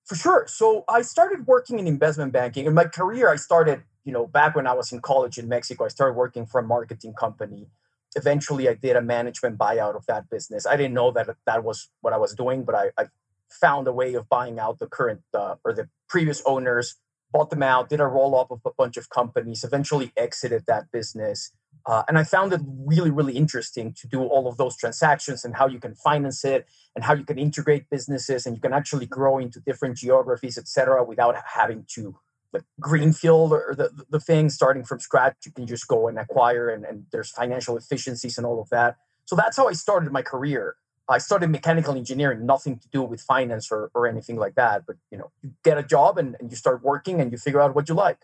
For 0.05 0.15
sure. 0.15 0.45
So 0.47 0.83
I 0.87 1.01
started 1.01 1.47
working 1.47 1.79
in 1.79 1.87
investment 1.87 2.31
banking. 2.31 2.65
In 2.65 2.73
my 2.73 2.85
career, 2.85 3.29
I 3.29 3.37
started 3.37 3.83
you 4.05 4.13
know, 4.13 4.27
back 4.27 4.55
when 4.55 4.67
I 4.67 4.73
was 4.73 4.91
in 4.91 5.01
college 5.01 5.37
in 5.37 5.49
Mexico, 5.49 5.85
I 5.85 5.89
started 5.89 6.15
working 6.15 6.45
for 6.45 6.59
a 6.59 6.63
marketing 6.63 7.13
company. 7.13 7.67
Eventually, 8.15 8.69
I 8.69 8.75
did 8.75 8.95
a 8.95 9.01
management 9.01 9.57
buyout 9.57 9.95
of 9.95 10.05
that 10.05 10.29
business. 10.29 10.65
I 10.65 10.77
didn't 10.77 10.93
know 10.93 11.11
that 11.11 11.27
that 11.45 11.63
was 11.63 11.89
what 12.01 12.13
I 12.13 12.17
was 12.17 12.33
doing, 12.33 12.63
but 12.63 12.75
I, 12.75 12.91
I 12.97 13.07
found 13.49 13.87
a 13.87 13.91
way 13.91 14.13
of 14.13 14.29
buying 14.29 14.59
out 14.59 14.79
the 14.79 14.87
current 14.87 15.21
uh, 15.33 15.55
or 15.65 15.73
the 15.73 15.89
previous 16.07 16.41
owners, 16.45 16.95
bought 17.33 17.49
them 17.49 17.63
out, 17.63 17.89
did 17.89 17.99
a 17.99 18.05
roll 18.05 18.39
up 18.39 18.51
of 18.51 18.61
a 18.65 18.71
bunch 18.77 18.95
of 18.95 19.09
companies, 19.09 19.63
eventually 19.63 20.11
exited 20.15 20.63
that 20.67 20.91
business. 20.91 21.51
Uh, 21.85 22.03
and 22.07 22.17
I 22.17 22.23
found 22.23 22.53
it 22.53 22.61
really, 22.65 23.11
really 23.11 23.33
interesting 23.33 23.93
to 23.99 24.07
do 24.07 24.23
all 24.23 24.47
of 24.47 24.57
those 24.57 24.75
transactions 24.77 25.45
and 25.45 25.55
how 25.55 25.67
you 25.67 25.79
can 25.79 25.93
finance 25.93 26.43
it 26.43 26.65
and 26.95 27.03
how 27.03 27.13
you 27.13 27.23
can 27.23 27.37
integrate 27.37 27.89
businesses 27.89 28.45
and 28.45 28.55
you 28.55 28.61
can 28.61 28.73
actually 28.73 29.05
grow 29.05 29.37
into 29.37 29.59
different 29.59 29.97
geographies, 29.97 30.57
et 30.57 30.67
cetera, 30.67 31.03
without 31.03 31.35
having 31.53 31.85
to 31.95 32.15
like 32.55 32.63
greenfield 32.79 33.51
or 33.51 33.73
the, 33.77 33.87
the 34.09 34.19
thing 34.19 34.49
starting 34.49 34.83
from 34.83 34.99
scratch 34.99 35.35
you 35.45 35.51
can 35.51 35.67
just 35.67 35.87
go 35.87 36.07
and 36.07 36.17
acquire 36.17 36.69
and, 36.69 36.85
and 36.85 37.05
there's 37.11 37.31
financial 37.31 37.77
efficiencies 37.77 38.37
and 38.37 38.45
all 38.45 38.59
of 38.61 38.69
that. 38.69 38.97
So 39.25 39.35
that's 39.35 39.57
how 39.57 39.67
i 39.67 39.73
started 39.73 40.11
my 40.11 40.21
career. 40.21 40.75
I 41.07 41.19
started 41.19 41.49
mechanical 41.51 41.93
engineering 41.95 42.45
nothing 42.45 42.79
to 42.79 42.87
do 42.89 43.01
with 43.03 43.21
finance 43.21 43.65
or, 43.71 43.91
or 43.93 44.07
anything 44.07 44.37
like 44.37 44.55
that 44.55 44.85
but 44.87 44.95
you 45.11 45.17
know 45.19 45.29
you 45.41 45.51
get 45.63 45.77
a 45.77 45.83
job 45.83 46.17
and, 46.17 46.35
and 46.39 46.49
you 46.51 46.57
start 46.57 46.83
working 46.83 47.21
and 47.21 47.31
you 47.31 47.37
figure 47.37 47.61
out 47.61 47.75
what 47.75 47.87
you 47.89 47.95
like. 47.95 48.19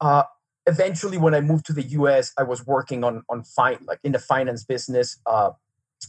Uh, 0.00 0.24
eventually 0.66 1.16
when 1.16 1.34
i 1.34 1.40
moved 1.40 1.64
to 1.64 1.72
the 1.72 1.82
us 1.82 2.32
i 2.36 2.42
was 2.42 2.66
working 2.66 3.04
on 3.04 3.22
on 3.28 3.42
fine 3.44 3.78
like 3.86 4.00
in 4.02 4.12
the 4.12 4.18
finance 4.18 4.64
business 4.64 5.18
uh, 5.26 5.50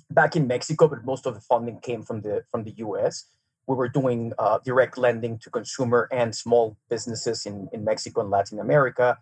back 0.09 0.35
in 0.35 0.47
mexico 0.47 0.87
but 0.87 1.05
most 1.05 1.25
of 1.25 1.33
the 1.35 1.41
funding 1.41 1.79
came 1.79 2.01
from 2.01 2.21
the 2.21 2.43
from 2.51 2.63
the 2.63 2.71
us 2.71 3.25
we 3.67 3.75
were 3.75 3.89
doing 3.89 4.33
uh, 4.39 4.59
direct 4.63 4.97
lending 4.97 5.37
to 5.39 5.49
consumer 5.49 6.07
and 6.11 6.33
small 6.33 6.77
businesses 6.89 7.45
in, 7.45 7.69
in 7.73 7.83
Mexico 7.83 8.21
and 8.21 8.29
Latin 8.29 8.59
America. 8.59 9.17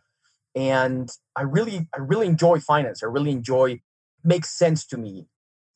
And 0.56 1.10
I 1.36 1.42
really, 1.42 1.88
I 1.94 2.00
really 2.00 2.28
enjoy 2.28 2.60
finance. 2.60 3.04
I 3.04 3.08
really 3.08 3.32
enjoy 3.32 3.82
makes 4.24 4.50
sense 4.50 4.86
to 4.88 4.98
me. 4.98 5.28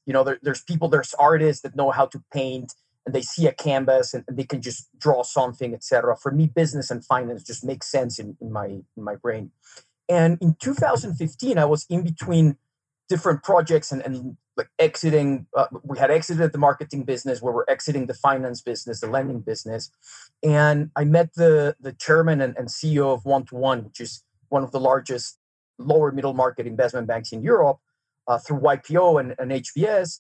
You 0.05 0.13
know, 0.13 0.23
there, 0.23 0.39
there's 0.41 0.61
people, 0.61 0.87
there's 0.87 1.13
artists 1.15 1.63
that 1.63 1.75
know 1.75 1.91
how 1.91 2.05
to 2.07 2.23
paint 2.33 2.73
and 3.05 3.15
they 3.15 3.21
see 3.21 3.47
a 3.47 3.51
canvas 3.51 4.13
and, 4.13 4.23
and 4.27 4.37
they 4.37 4.43
can 4.43 4.61
just 4.61 4.87
draw 4.97 5.23
something, 5.23 5.73
etc. 5.73 6.15
For 6.15 6.31
me, 6.31 6.45
business 6.47 6.91
and 6.91 7.03
finance 7.03 7.43
just 7.43 7.63
makes 7.63 7.89
sense 7.89 8.19
in, 8.19 8.37
in 8.39 8.51
my 8.51 8.65
in 8.67 9.03
my 9.03 9.15
brain. 9.15 9.51
And 10.07 10.37
in 10.41 10.55
2015, 10.59 11.57
I 11.57 11.65
was 11.65 11.85
in 11.89 12.03
between 12.03 12.57
different 13.07 13.43
projects 13.43 13.91
and, 13.91 14.01
and 14.03 14.37
like 14.59 14.69
exiting 14.77 15.47
uh, 15.57 15.67
we 15.83 15.97
had 15.97 16.11
exited 16.11 16.51
the 16.51 16.57
marketing 16.57 17.03
business 17.03 17.41
where 17.41 17.53
we're 17.53 17.69
exiting 17.75 18.05
the 18.05 18.13
finance 18.13 18.61
business 18.61 18.99
the 18.99 19.07
lending 19.07 19.39
business 19.39 19.89
and 20.43 20.91
i 20.95 21.03
met 21.03 21.33
the 21.41 21.75
the 21.79 21.93
chairman 21.93 22.41
and, 22.41 22.55
and 22.57 22.67
ceo 22.67 23.13
of 23.13 23.25
one 23.25 23.43
to 23.45 23.55
one 23.55 23.79
which 23.85 23.99
is 23.99 24.23
one 24.49 24.63
of 24.63 24.71
the 24.71 24.79
largest 24.79 25.39
lower 25.79 26.11
middle 26.11 26.33
market 26.33 26.67
investment 26.67 27.07
banks 27.07 27.31
in 27.31 27.41
Europe 27.41 27.79
uh, 28.27 28.37
through 28.37 28.59
YPO 28.59 29.19
and, 29.19 29.35
and 29.39 29.51
HBS. 29.51 30.19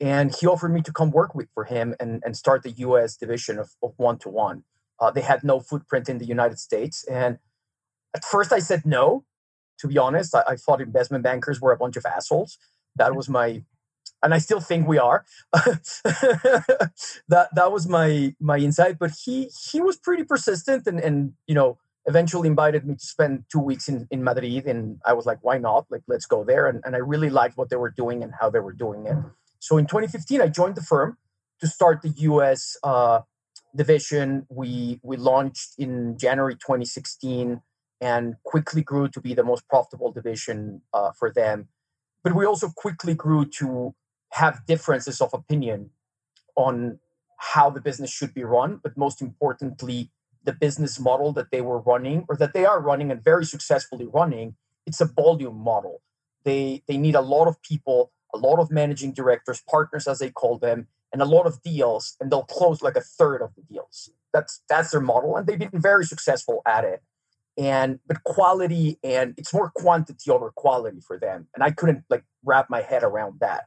And 0.00 0.34
he 0.34 0.46
offered 0.46 0.72
me 0.72 0.82
to 0.82 0.92
come 0.92 1.10
work 1.10 1.34
with 1.34 1.48
for 1.54 1.64
him 1.64 1.94
and, 2.00 2.22
and 2.24 2.36
start 2.36 2.62
the 2.62 2.72
US 2.72 3.16
division 3.16 3.58
of 3.58 3.70
one 3.96 4.18
to 4.18 4.28
one. 4.28 4.64
They 5.14 5.20
had 5.20 5.44
no 5.44 5.60
footprint 5.60 6.08
in 6.08 6.16
the 6.16 6.24
United 6.24 6.58
States. 6.58 7.04
And 7.04 7.38
at 8.16 8.24
first 8.24 8.52
I 8.54 8.58
said 8.58 8.86
no, 8.86 9.24
to 9.80 9.86
be 9.86 9.98
honest. 9.98 10.34
I, 10.34 10.42
I 10.48 10.56
thought 10.56 10.80
investment 10.80 11.22
bankers 11.22 11.60
were 11.60 11.72
a 11.72 11.76
bunch 11.76 11.96
of 11.96 12.06
assholes. 12.06 12.56
That 12.96 13.14
was 13.14 13.28
my 13.28 13.64
and 14.22 14.32
I 14.34 14.38
still 14.38 14.60
think 14.60 14.88
we 14.88 14.98
are. 14.98 15.24
that 15.52 17.48
that 17.54 17.72
was 17.72 17.88
my 17.88 18.34
my 18.40 18.58
insight. 18.58 18.98
But 18.98 19.12
he 19.24 19.50
he 19.70 19.80
was 19.80 19.96
pretty 19.96 20.24
persistent 20.24 20.86
and 20.86 20.98
and 21.00 21.34
you 21.46 21.54
know 21.54 21.78
eventually 22.06 22.48
invited 22.48 22.86
me 22.86 22.94
to 22.94 23.06
spend 23.06 23.44
two 23.50 23.58
weeks 23.58 23.88
in, 23.88 24.06
in 24.10 24.22
Madrid. 24.22 24.66
And 24.66 25.00
I 25.04 25.12
was 25.14 25.26
like, 25.26 25.38
why 25.42 25.58
not? 25.58 25.86
Like, 25.90 26.02
let's 26.06 26.26
go 26.26 26.44
there. 26.44 26.66
And, 26.68 26.82
and 26.84 26.94
I 26.94 26.98
really 26.98 27.30
liked 27.30 27.56
what 27.56 27.70
they 27.70 27.76
were 27.76 27.90
doing 27.90 28.22
and 28.22 28.32
how 28.40 28.50
they 28.50 28.58
were 28.60 28.72
doing 28.72 29.06
it. 29.06 29.16
So 29.58 29.78
in 29.78 29.86
2015, 29.86 30.40
I 30.40 30.48
joined 30.48 30.74
the 30.74 30.82
firm 30.82 31.16
to 31.60 31.66
start 31.66 32.02
the 32.02 32.10
US 32.10 32.76
uh, 32.82 33.20
division. 33.74 34.46
We, 34.50 35.00
we 35.02 35.16
launched 35.16 35.74
in 35.78 36.18
January 36.18 36.54
2016 36.54 37.62
and 38.00 38.34
quickly 38.44 38.82
grew 38.82 39.08
to 39.08 39.20
be 39.20 39.32
the 39.32 39.44
most 39.44 39.66
profitable 39.68 40.12
division 40.12 40.82
uh, 40.92 41.12
for 41.18 41.32
them. 41.32 41.68
But 42.24 42.34
we 42.34 42.46
also 42.46 42.70
quickly 42.70 43.14
grew 43.14 43.44
to 43.60 43.94
have 44.32 44.66
differences 44.66 45.20
of 45.20 45.32
opinion 45.34 45.90
on 46.56 46.98
how 47.38 47.70
the 47.70 47.80
business 47.80 48.10
should 48.10 48.34
be 48.34 48.44
run, 48.44 48.80
but 48.82 48.96
most 48.96 49.22
importantly, 49.22 50.10
the 50.42 50.52
business 50.52 50.98
model 50.98 51.32
that 51.34 51.50
they 51.52 51.60
were 51.60 51.80
running 51.80 52.24
or 52.28 52.36
that 52.36 52.54
they 52.54 52.64
are 52.64 52.80
running 52.80 53.10
and 53.12 53.22
very 53.22 53.44
successfully 53.44 54.06
running 54.06 54.56
it's 54.86 55.00
a 55.00 55.06
volume 55.06 55.58
model. 55.58 56.02
They 56.44 56.82
they 56.86 56.96
need 56.98 57.14
a 57.14 57.20
lot 57.20 57.48
of 57.48 57.60
people 57.62 58.12
a 58.34 58.38
lot 58.38 58.58
of 58.58 58.70
managing 58.70 59.12
directors 59.12 59.62
partners 59.68 60.08
as 60.08 60.18
they 60.18 60.30
call 60.30 60.58
them 60.58 60.88
and 61.12 61.22
a 61.22 61.24
lot 61.24 61.46
of 61.46 61.62
deals 61.62 62.16
and 62.20 62.30
they'll 62.30 62.42
close 62.42 62.82
like 62.82 62.96
a 62.96 63.00
third 63.00 63.40
of 63.42 63.54
the 63.54 63.62
deals. 63.62 64.10
That's 64.32 64.62
that's 64.68 64.90
their 64.90 65.00
model 65.00 65.36
and 65.36 65.46
they've 65.46 65.58
been 65.58 65.70
very 65.80 66.04
successful 66.04 66.62
at 66.66 66.84
it 66.84 67.02
and 67.56 68.00
but 68.06 68.24
quality 68.24 68.98
and 69.04 69.34
it's 69.36 69.54
more 69.54 69.70
quantity 69.74 70.30
over 70.30 70.50
quality 70.50 71.00
for 71.00 71.18
them 71.18 71.46
and 71.54 71.62
i 71.62 71.70
couldn't 71.70 72.02
like 72.10 72.24
wrap 72.44 72.70
my 72.70 72.82
head 72.82 73.02
around 73.02 73.40
that. 73.40 73.64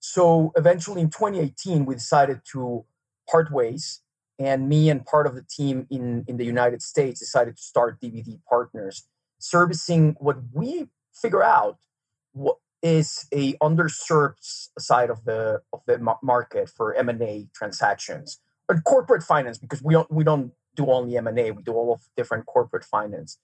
So 0.00 0.52
eventually 0.56 1.00
in 1.00 1.10
2018 1.10 1.84
we 1.84 1.94
decided 1.94 2.40
to 2.52 2.84
part 3.30 3.52
ways 3.52 4.00
and 4.38 4.68
me 4.68 4.90
and 4.90 5.04
part 5.04 5.26
of 5.26 5.34
the 5.34 5.42
team 5.42 5.86
in, 5.90 6.24
in 6.26 6.36
the 6.36 6.44
United 6.44 6.82
States 6.82 7.20
decided 7.20 7.56
to 7.56 7.62
start 7.62 8.00
DBD 8.00 8.40
Partners, 8.48 9.06
servicing 9.38 10.16
what 10.18 10.38
we 10.52 10.88
figure 11.14 11.42
out 11.42 11.78
what 12.32 12.56
is 12.82 13.26
a 13.32 13.52
underserved 13.54 14.68
side 14.78 15.10
of 15.10 15.24
the 15.24 15.60
of 15.72 15.80
the 15.86 16.16
market 16.22 16.68
for 16.68 16.94
M&A 16.94 17.46
transactions, 17.54 18.40
but 18.66 18.82
corporate 18.82 19.22
finance 19.22 19.58
because 19.58 19.80
we 19.82 19.94
don't 19.94 20.10
we 20.10 20.24
don't 20.24 20.52
do 20.76 20.90
only 20.90 21.16
M&A, 21.16 21.50
we 21.50 21.62
do 21.62 21.72
all 21.72 21.92
of 21.92 22.00
different 22.16 22.46
corporate 22.46 22.84
finance. 22.84 23.38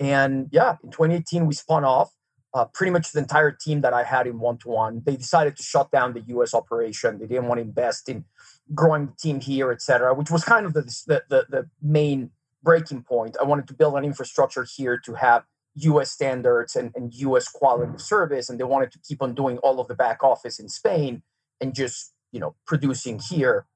And 0.00 0.48
yeah, 0.50 0.76
in 0.82 0.90
2018 0.90 1.46
we 1.46 1.54
spun 1.54 1.84
off 1.84 2.10
uh, 2.54 2.66
pretty 2.66 2.92
much 2.92 3.12
the 3.12 3.18
entire 3.18 3.50
team 3.50 3.80
that 3.80 3.92
I 3.92 4.04
had 4.04 4.26
in 4.26 4.38
one 4.38 4.58
to 4.58 4.68
one. 4.68 5.02
They 5.04 5.16
decided 5.16 5.56
to 5.56 5.62
shut 5.62 5.90
down 5.90 6.14
the 6.14 6.20
U.S. 6.28 6.54
operation. 6.54 7.18
They 7.18 7.26
didn't 7.26 7.48
want 7.48 7.58
to 7.58 7.62
invest 7.62 8.08
in 8.08 8.24
growing 8.72 9.06
the 9.06 9.12
team 9.20 9.40
here, 9.40 9.72
et 9.72 9.82
cetera, 9.82 10.14
which 10.14 10.30
was 10.30 10.44
kind 10.44 10.64
of 10.64 10.72
the, 10.72 10.82
the, 11.06 11.24
the, 11.28 11.46
the 11.48 11.70
main 11.82 12.30
breaking 12.62 13.02
point. 13.02 13.36
I 13.40 13.44
wanted 13.44 13.66
to 13.68 13.74
build 13.74 13.96
an 13.96 14.04
infrastructure 14.04 14.64
here 14.76 14.98
to 15.04 15.14
have 15.14 15.44
US 15.76 16.12
standards 16.12 16.76
and, 16.76 16.92
and 16.94 17.12
US 17.14 17.48
quality 17.48 17.92
of 17.92 18.00
service. 18.00 18.48
And 18.48 18.58
they 18.58 18.64
wanted 18.64 18.92
to 18.92 19.00
keep 19.00 19.20
on 19.20 19.34
doing 19.34 19.58
all 19.58 19.80
of 19.80 19.88
the 19.88 19.94
back 19.94 20.22
office 20.22 20.60
in 20.60 20.68
Spain 20.68 21.22
and 21.60 21.74
just, 21.74 22.12
you 22.30 22.38
know, 22.38 22.54
producing 22.66 23.18
here, 23.18 23.66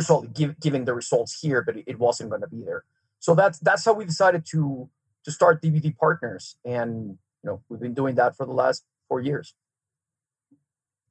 sorry, 0.00 0.28
give, 0.32 0.58
giving 0.60 0.84
the 0.84 0.94
results 0.94 1.40
here, 1.40 1.62
but 1.62 1.76
it, 1.76 1.84
it 1.86 1.98
wasn't 1.98 2.30
going 2.30 2.42
to 2.42 2.48
be 2.48 2.62
there. 2.62 2.84
So 3.18 3.34
that's 3.34 3.58
that's 3.58 3.84
how 3.84 3.92
we 3.92 4.04
decided 4.04 4.44
to 4.52 4.88
to 5.24 5.30
start 5.30 5.62
DBD 5.62 5.96
partners. 5.96 6.56
And 6.64 7.18
you 7.42 7.50
know, 7.50 7.62
we've 7.68 7.80
been 7.80 7.94
doing 7.94 8.14
that 8.16 8.36
for 8.36 8.46
the 8.46 8.52
last 8.52 8.84
four 9.08 9.20
years. 9.20 9.54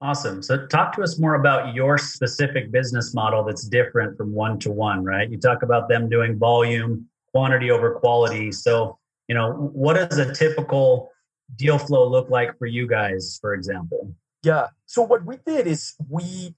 Awesome. 0.01 0.43
So, 0.43 0.67
talk 0.67 0.93
to 0.95 1.03
us 1.03 1.17
more 1.17 1.35
about 1.35 1.73
your 1.73 1.97
specific 1.97 2.71
business 2.71 3.13
model 3.13 3.43
that's 3.43 3.65
different 3.67 4.17
from 4.17 4.33
one 4.33 4.59
to 4.59 4.71
one, 4.71 5.03
right? 5.03 5.29
You 5.29 5.39
talk 5.39 5.63
about 5.63 5.87
them 5.87 6.09
doing 6.09 6.37
volume, 6.37 7.07
quantity 7.31 7.71
over 7.71 7.95
quality. 7.95 8.51
So, 8.51 8.97
you 9.27 9.35
know, 9.35 9.53
what 9.73 9.93
does 9.93 10.17
a 10.17 10.33
typical 10.33 11.11
deal 11.55 11.77
flow 11.77 12.07
look 12.07 12.29
like 12.29 12.57
for 12.59 12.65
you 12.65 12.87
guys, 12.87 13.39
for 13.41 13.53
example? 13.53 14.13
Yeah. 14.43 14.67
So, 14.85 15.01
what 15.01 15.25
we 15.25 15.37
did 15.45 15.65
is 15.65 15.95
we 16.09 16.53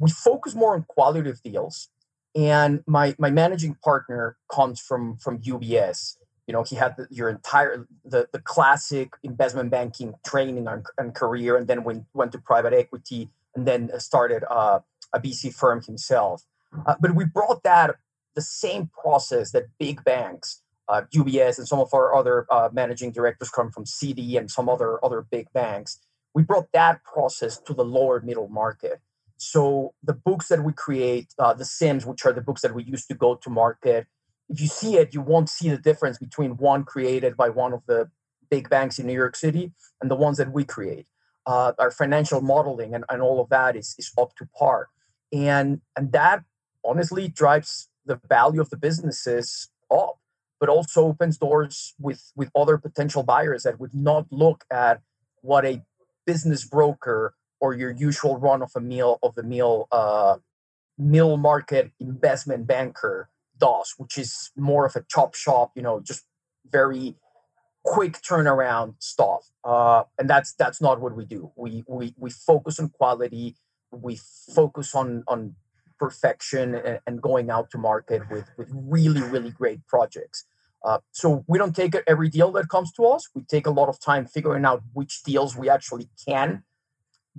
we 0.00 0.10
focus 0.10 0.54
more 0.54 0.74
on 0.74 0.84
qualitative 0.88 1.40
deals, 1.42 1.88
and 2.34 2.82
my 2.86 3.14
my 3.18 3.30
managing 3.30 3.76
partner 3.84 4.36
comes 4.52 4.80
from 4.80 5.16
from 5.18 5.38
UBS, 5.38 6.16
you 6.50 6.52
know 6.52 6.64
he 6.64 6.74
had 6.74 6.96
the, 6.96 7.06
your 7.10 7.28
entire 7.28 7.86
the, 8.04 8.28
the 8.32 8.40
classic 8.40 9.12
investment 9.22 9.70
banking 9.70 10.14
training 10.26 10.66
and, 10.66 10.84
and 10.98 11.14
career 11.14 11.56
and 11.56 11.68
then 11.68 11.84
went, 11.84 12.04
went 12.12 12.32
to 12.32 12.38
private 12.38 12.72
equity 12.72 13.30
and 13.54 13.68
then 13.68 13.88
started 14.00 14.42
uh, 14.50 14.80
a 15.12 15.20
VC 15.20 15.54
firm 15.54 15.80
himself. 15.80 16.42
Uh, 16.86 16.96
but 17.00 17.14
we 17.14 17.24
brought 17.24 17.62
that 17.62 17.94
the 18.34 18.42
same 18.42 18.90
process 19.00 19.52
that 19.52 19.66
big 19.78 20.02
banks 20.02 20.62
uh, 20.88 21.02
ubs 21.14 21.58
and 21.58 21.68
some 21.68 21.78
of 21.78 21.94
our 21.94 22.14
other 22.14 22.46
uh, 22.50 22.68
managing 22.72 23.12
directors 23.12 23.48
come 23.48 23.70
from 23.70 23.86
cd 23.86 24.36
and 24.36 24.50
some 24.50 24.68
other 24.68 25.04
other 25.04 25.22
big 25.30 25.46
banks 25.52 26.00
we 26.34 26.42
brought 26.42 26.70
that 26.72 27.02
process 27.04 27.58
to 27.58 27.74
the 27.74 27.84
lower 27.84 28.20
middle 28.20 28.48
market 28.48 29.00
so 29.40 29.94
the 30.02 30.12
books 30.12 30.48
that 30.48 30.62
we 30.62 30.72
create 30.72 31.28
uh, 31.38 31.54
the 31.54 31.64
CIMs 31.64 32.04
which 32.04 32.24
are 32.26 32.32
the 32.32 32.40
books 32.40 32.60
that 32.62 32.74
we 32.74 32.84
use 32.84 33.06
to 33.06 33.14
go 33.14 33.34
to 33.36 33.50
market 33.50 34.06
if 34.50 34.60
you 34.60 34.66
see 34.66 34.96
it, 34.96 35.14
you 35.14 35.22
won't 35.22 35.48
see 35.48 35.68
the 35.68 35.78
difference 35.78 36.18
between 36.18 36.56
one 36.56 36.82
created 36.84 37.36
by 37.36 37.48
one 37.48 37.72
of 37.72 37.82
the 37.86 38.10
big 38.50 38.68
banks 38.68 38.98
in 38.98 39.06
New 39.06 39.14
York 39.14 39.36
City 39.36 39.72
and 40.00 40.10
the 40.10 40.16
ones 40.16 40.38
that 40.38 40.52
we 40.52 40.64
create. 40.64 41.06
Uh, 41.46 41.72
our 41.78 41.90
financial 41.90 42.40
modeling 42.40 42.94
and, 42.94 43.04
and 43.08 43.22
all 43.22 43.40
of 43.40 43.48
that 43.48 43.76
is, 43.76 43.94
is 43.96 44.12
up 44.18 44.34
to 44.36 44.48
par. 44.58 44.88
And, 45.32 45.80
and 45.96 46.12
that 46.12 46.42
honestly 46.84 47.28
drives 47.28 47.88
the 48.04 48.20
value 48.28 48.60
of 48.60 48.70
the 48.70 48.76
businesses 48.76 49.68
up, 49.90 50.18
but 50.58 50.68
also 50.68 51.06
opens 51.06 51.38
doors 51.38 51.94
with, 52.00 52.32
with 52.34 52.50
other 52.56 52.76
potential 52.76 53.22
buyers 53.22 53.62
that 53.62 53.78
would 53.78 53.94
not 53.94 54.26
look 54.32 54.64
at 54.70 55.00
what 55.42 55.64
a 55.64 55.82
business 56.26 56.64
broker 56.64 57.34
or 57.60 57.74
your 57.74 57.90
usual 57.90 58.38
run 58.38 58.62
of 58.62 58.72
a 58.74 58.80
meal 58.80 59.18
of 59.22 59.34
the 59.34 59.42
meal 59.42 59.86
uh, 59.92 60.36
mill 60.98 61.36
market 61.36 61.92
investment 62.00 62.66
banker 62.66 63.28
does, 63.58 63.94
which 63.98 64.18
is 64.18 64.50
more 64.56 64.86
of 64.86 64.96
a 64.96 65.04
chop 65.08 65.34
shop, 65.34 65.72
you 65.74 65.82
know, 65.82 66.00
just 66.00 66.24
very 66.70 67.16
quick 67.84 68.20
turnaround 68.22 68.94
stuff. 68.98 69.50
Uh, 69.64 70.04
and 70.18 70.28
that's 70.28 70.52
that's 70.54 70.80
not 70.80 71.00
what 71.00 71.16
we 71.16 71.24
do. 71.24 71.52
We 71.56 71.84
we 71.86 72.14
we 72.16 72.30
focus 72.30 72.78
on 72.80 72.90
quality. 72.90 73.56
We 73.92 74.18
focus 74.54 74.94
on 74.94 75.24
on 75.26 75.56
perfection 75.98 76.74
and, 76.74 77.00
and 77.06 77.20
going 77.20 77.50
out 77.50 77.70
to 77.70 77.78
market 77.78 78.22
with 78.30 78.46
with 78.56 78.68
really 78.72 79.22
really 79.22 79.50
great 79.50 79.86
projects. 79.86 80.44
Uh, 80.82 80.98
so 81.12 81.44
we 81.46 81.58
don't 81.58 81.76
take 81.76 81.94
every 82.06 82.30
deal 82.30 82.50
that 82.52 82.70
comes 82.70 82.90
to 82.92 83.04
us. 83.04 83.28
We 83.34 83.42
take 83.42 83.66
a 83.66 83.70
lot 83.70 83.90
of 83.90 84.00
time 84.00 84.24
figuring 84.24 84.64
out 84.64 84.82
which 84.94 85.22
deals 85.22 85.54
we 85.54 85.68
actually 85.68 86.08
can 86.26 86.62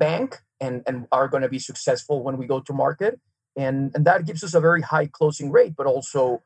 bank 0.06 0.30
and 0.60 0.76
and 0.88 0.98
are 1.18 1.28
going 1.34 1.46
to 1.48 1.54
be 1.58 1.62
successful 1.70 2.16
when 2.26 2.36
we 2.42 2.46
go 2.54 2.60
to 2.68 2.74
market 2.86 3.14
and 3.56 3.92
and 3.96 4.06
that 4.06 4.26
gives 4.26 4.44
us 4.44 4.54
a 4.54 4.60
very 4.60 4.82
high 4.82 5.08
closing 5.08 5.52
rate, 5.52 5.74
but 5.76 5.86
also 5.86 6.42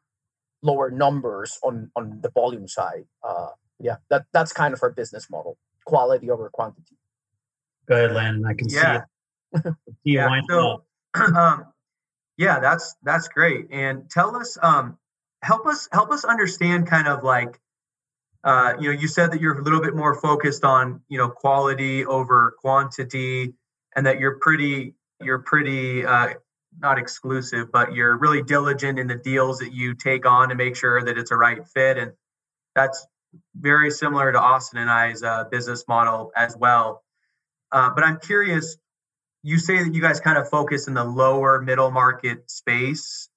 lower 0.62 0.89
numbers 0.89 1.59
on 1.63 1.91
on 1.95 2.19
the 2.21 2.29
volume 2.29 2.67
side. 2.67 3.05
Uh, 3.24 3.50
yeah, 3.79 3.97
that 4.09 4.25
that's 4.33 4.51
kind 4.53 4.74
of 4.74 4.81
our 4.81 4.91
business 4.91 5.29
model: 5.29 5.57
quality 5.85 6.29
over 6.29 6.50
quantity. 6.50 6.97
Go 7.88 7.95
ahead, 7.95 8.13
Landon. 8.13 8.45
I 8.45 8.53
can 8.53 8.67
yeah. 8.69 9.01
see 9.55 9.62
it. 9.65 9.75
yeah. 10.03 10.41
So, 10.50 10.83
um, 11.13 11.65
yeah, 12.38 12.59
that's 12.59 12.95
that's 13.03 13.27
great. 13.27 13.67
And 13.71 14.09
tell 14.09 14.35
us, 14.35 14.57
um, 14.62 14.97
help 15.43 15.67
us 15.67 15.88
help 15.91 16.12
us 16.12 16.25
understand 16.25 16.88
kind 16.88 17.07
of 17.07 17.24
like. 17.24 17.59
Uh, 18.45 18.73
you 18.79 18.93
know, 18.93 18.99
you 18.99 19.07
said 19.07 19.31
that 19.31 19.41
you're 19.41 19.59
a 19.59 19.63
little 19.63 19.81
bit 19.81 19.95
more 19.95 20.13
focused 20.21 20.63
on, 20.63 21.01
you 21.09 21.17
know, 21.17 21.27
quality 21.29 22.05
over 22.05 22.55
quantity, 22.61 23.53
and 23.95 24.05
that 24.05 24.19
you're 24.19 24.37
pretty, 24.39 24.93
you're 25.19 25.39
pretty 25.39 26.05
uh, 26.05 26.29
not 26.79 26.99
exclusive, 26.99 27.71
but 27.71 27.93
you're 27.93 28.17
really 28.17 28.43
diligent 28.43 28.99
in 28.99 29.07
the 29.07 29.15
deals 29.15 29.57
that 29.59 29.73
you 29.73 29.95
take 29.95 30.27
on 30.27 30.49
to 30.49 30.55
make 30.55 30.75
sure 30.75 31.03
that 31.03 31.17
it's 31.17 31.31
a 31.31 31.35
right 31.35 31.67
fit. 31.73 31.97
And 31.97 32.11
that's 32.75 33.07
very 33.55 33.89
similar 33.89 34.31
to 34.31 34.39
Austin 34.39 34.79
and 34.79 34.91
I's 34.91 35.23
uh, 35.23 35.45
business 35.45 35.83
model 35.87 36.31
as 36.35 36.55
well. 36.55 37.03
Uh, 37.71 37.89
but 37.95 38.03
I'm 38.03 38.19
curious, 38.19 38.77
you 39.41 39.57
say 39.57 39.83
that 39.83 39.93
you 39.93 40.01
guys 40.01 40.19
kind 40.19 40.37
of 40.37 40.49
focus 40.49 40.87
in 40.87 40.93
the 40.93 41.03
lower 41.03 41.61
middle 41.61 41.89
market 41.91 42.49
space. 42.51 43.27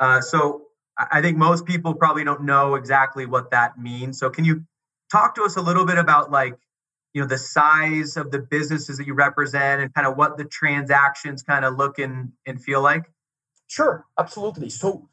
Uh, 0.00 0.20
so 0.20 0.62
I 0.98 1.22
think 1.22 1.36
most 1.36 1.64
people 1.64 1.94
probably 1.94 2.24
don't 2.24 2.42
know 2.42 2.74
exactly 2.74 3.24
what 3.24 3.52
that 3.52 3.78
means. 3.78 4.18
So 4.18 4.30
can 4.30 4.44
you 4.44 4.64
talk 5.10 5.36
to 5.36 5.42
us 5.42 5.56
a 5.56 5.62
little 5.62 5.84
bit 5.84 5.98
about 5.98 6.30
like 6.30 6.56
you 7.14 7.22
know 7.22 7.28
the 7.28 7.38
size 7.38 8.16
of 8.16 8.30
the 8.30 8.40
businesses 8.40 8.98
that 8.98 9.06
you 9.06 9.14
represent 9.14 9.80
and 9.80 9.94
kind 9.94 10.06
of 10.06 10.16
what 10.16 10.36
the 10.36 10.44
transactions 10.44 11.42
kind 11.42 11.64
of 11.64 11.76
look 11.76 11.98
and, 11.98 12.32
and 12.46 12.62
feel 12.62 12.82
like? 12.82 13.04
Sure 13.68 14.06
absolutely. 14.18 14.70
So 14.70 15.08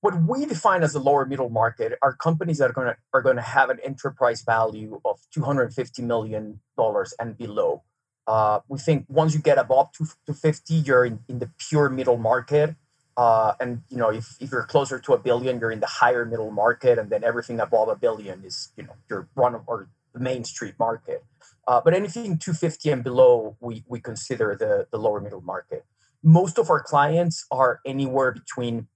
what 0.00 0.22
we 0.22 0.46
define 0.46 0.82
as 0.82 0.92
the 0.92 1.00
lower 1.00 1.26
middle 1.26 1.48
market 1.50 1.98
are 2.02 2.14
companies 2.14 2.58
that 2.58 2.70
are 2.70 2.72
going 2.72 2.88
to 2.88 2.96
are 3.12 3.22
going 3.22 3.36
to 3.36 3.42
have 3.42 3.70
an 3.70 3.78
enterprise 3.84 4.42
value 4.42 5.00
of 5.04 5.18
250 5.32 6.02
million 6.02 6.60
dollars 6.76 7.12
and 7.18 7.36
below. 7.36 7.82
Uh, 8.26 8.60
we 8.68 8.78
think 8.78 9.04
once 9.08 9.34
you 9.34 9.40
get 9.40 9.58
above 9.58 9.92
250 9.92 10.74
you're 10.74 11.04
in, 11.04 11.20
in 11.28 11.38
the 11.38 11.50
pure 11.58 11.88
middle 11.88 12.16
market 12.16 12.74
uh, 13.16 13.54
and 13.60 13.82
you 13.88 13.96
know 13.96 14.10
if, 14.10 14.36
if 14.40 14.50
you're 14.50 14.64
closer 14.64 14.98
to 14.98 15.12
a 15.14 15.18
billion 15.18 15.58
you're 15.58 15.70
in 15.70 15.80
the 15.80 15.86
higher 15.86 16.24
middle 16.24 16.50
market 16.50 16.98
and 16.98 17.10
then 17.10 17.24
everything 17.24 17.60
above 17.60 17.88
a 17.88 17.96
billion 17.96 18.44
is 18.44 18.72
you 18.76 18.82
know 18.84 18.94
your 19.08 19.28
run 19.34 19.60
or 19.66 19.88
the 20.12 20.20
main 20.20 20.44
street 20.44 20.74
market. 20.78 21.24
Uh, 21.68 21.80
but 21.84 21.92
anything 21.94 22.38
250 22.38 22.90
and 22.90 23.04
below 23.04 23.56
we, 23.60 23.84
we 23.88 24.00
consider 24.00 24.56
the, 24.58 24.86
the 24.90 24.98
lower 24.98 25.20
middle 25.20 25.40
market. 25.40 25.84
Most 26.22 26.58
of 26.58 26.70
our 26.70 26.82
clients 26.82 27.44
are 27.50 27.80
anywhere 27.84 28.32
between 28.32 28.88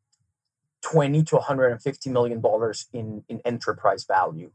20 0.82 1.24
to 1.24 1.36
150 1.36 2.10
million 2.10 2.40
dollars 2.40 2.86
in, 2.92 3.24
in 3.28 3.40
enterprise 3.44 4.04
value 4.04 4.50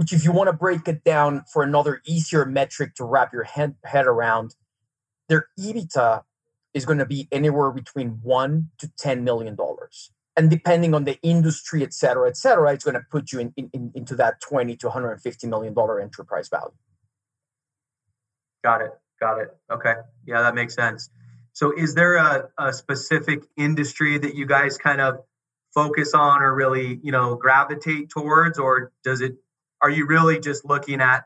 which 0.00 0.14
if 0.14 0.24
you 0.24 0.32
want 0.32 0.48
to 0.48 0.52
break 0.54 0.88
it 0.88 1.04
down 1.04 1.44
for 1.52 1.62
another 1.62 2.00
easier 2.06 2.46
metric 2.46 2.94
to 2.94 3.04
wrap 3.04 3.34
your 3.34 3.42
head, 3.42 3.74
head 3.84 4.06
around 4.06 4.54
their 5.28 5.48
ebitda 5.58 6.22
is 6.74 6.84
going 6.84 6.98
to 6.98 7.06
be 7.06 7.28
anywhere 7.32 7.70
between 7.70 8.20
1 8.22 8.70
to 8.78 8.90
10 8.98 9.24
million 9.24 9.54
dollars. 9.54 10.12
And 10.36 10.48
depending 10.48 10.94
on 10.94 11.04
the 11.04 11.18
industry 11.22 11.82
et 11.82 11.92
cetera 11.92 12.28
et 12.28 12.36
cetera 12.36 12.72
it's 12.72 12.84
going 12.84 12.94
to 12.94 13.04
put 13.10 13.32
you 13.32 13.40
in, 13.40 13.52
in, 13.56 13.92
into 13.94 14.14
that 14.16 14.40
20 14.40 14.76
to 14.76 14.86
150 14.86 15.46
million 15.46 15.74
dollar 15.74 16.00
enterprise 16.00 16.48
value. 16.48 16.72
Got 18.62 18.82
it. 18.82 18.92
Got 19.20 19.40
it. 19.40 19.56
Okay. 19.70 19.94
Yeah 20.26 20.42
that 20.42 20.54
makes 20.54 20.74
sense. 20.74 21.10
So 21.52 21.72
is 21.76 21.94
there 21.94 22.16
a, 22.16 22.48
a 22.58 22.72
specific 22.72 23.42
industry 23.56 24.18
that 24.18 24.34
you 24.34 24.46
guys 24.46 24.78
kind 24.78 25.00
of 25.00 25.20
focus 25.74 26.14
on 26.14 26.42
or 26.42 26.54
really 26.54 26.98
you 27.02 27.12
know 27.12 27.36
gravitate 27.36 28.10
towards 28.10 28.58
or 28.58 28.92
does 29.04 29.20
it 29.20 29.36
are 29.80 29.90
you 29.90 30.06
really 30.06 30.40
just 30.40 30.64
looking 30.64 31.00
at 31.00 31.24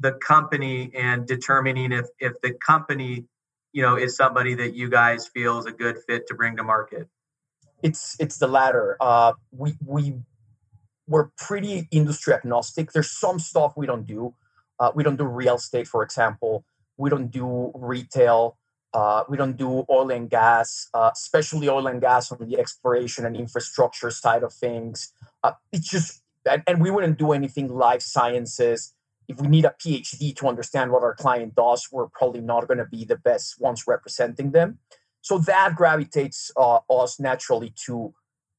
the 0.00 0.12
company 0.12 0.90
and 0.94 1.26
determining 1.26 1.92
if 1.92 2.06
if 2.18 2.32
the 2.42 2.52
company 2.52 3.26
you 3.72 3.82
know 3.82 3.96
is 3.96 4.16
somebody 4.16 4.54
that 4.54 4.74
you 4.74 4.88
guys 4.88 5.26
feel 5.26 5.58
is 5.58 5.66
a 5.66 5.72
good 5.72 5.98
fit 6.06 6.26
to 6.28 6.34
bring 6.34 6.56
to 6.56 6.62
market? 6.62 7.08
It's 7.82 8.16
it's 8.20 8.38
the 8.38 8.48
latter. 8.48 8.96
Uh 9.00 9.32
we 9.50 9.74
we 9.84 10.14
we're 11.08 11.28
pretty 11.36 11.88
industry 11.90 12.32
agnostic. 12.34 12.92
There's 12.92 13.10
some 13.10 13.38
stuff 13.38 13.72
we 13.76 13.86
don't 13.86 14.06
do. 14.06 14.34
Uh, 14.78 14.92
we 14.94 15.02
don't 15.02 15.16
do 15.16 15.24
real 15.24 15.56
estate 15.56 15.88
for 15.88 16.02
example. 16.02 16.64
We 16.96 17.10
don't 17.10 17.30
do 17.30 17.72
retail. 17.74 18.56
Uh, 18.94 19.24
we 19.28 19.36
don't 19.36 19.56
do 19.56 19.84
oil 19.88 20.10
and 20.10 20.28
gas, 20.28 20.88
uh, 20.92 21.10
especially 21.12 21.68
oil 21.68 21.86
and 21.86 22.00
gas 22.00 22.30
on 22.30 22.38
the 22.46 22.58
exploration 22.58 23.24
and 23.24 23.36
infrastructure 23.36 24.10
side 24.10 24.42
of 24.42 24.52
things. 24.52 25.12
Uh, 25.42 25.52
it's 25.72 25.88
just, 25.88 26.22
and, 26.48 26.62
and, 26.66 26.80
we 26.80 26.90
wouldn't 26.90 27.18
do 27.18 27.32
anything 27.32 27.68
life 27.68 28.02
sciences. 28.02 28.92
If 29.32 29.40
we 29.40 29.48
need 29.48 29.64
a 29.64 29.74
PhD 29.78 30.34
to 30.36 30.48
understand 30.48 30.90
what 30.92 31.02
our 31.02 31.14
client 31.14 31.54
does, 31.54 31.88
we're 31.90 32.08
probably 32.08 32.40
not 32.40 32.66
going 32.68 32.78
to 32.78 32.86
be 32.86 33.04
the 33.04 33.16
best 33.16 33.60
ones 33.60 33.84
representing 33.86 34.52
them. 34.52 34.78
So 35.20 35.38
that 35.38 35.74
gravitates 35.76 36.50
uh, 36.56 36.80
us 36.90 37.20
naturally 37.20 37.72
to 37.86 38.14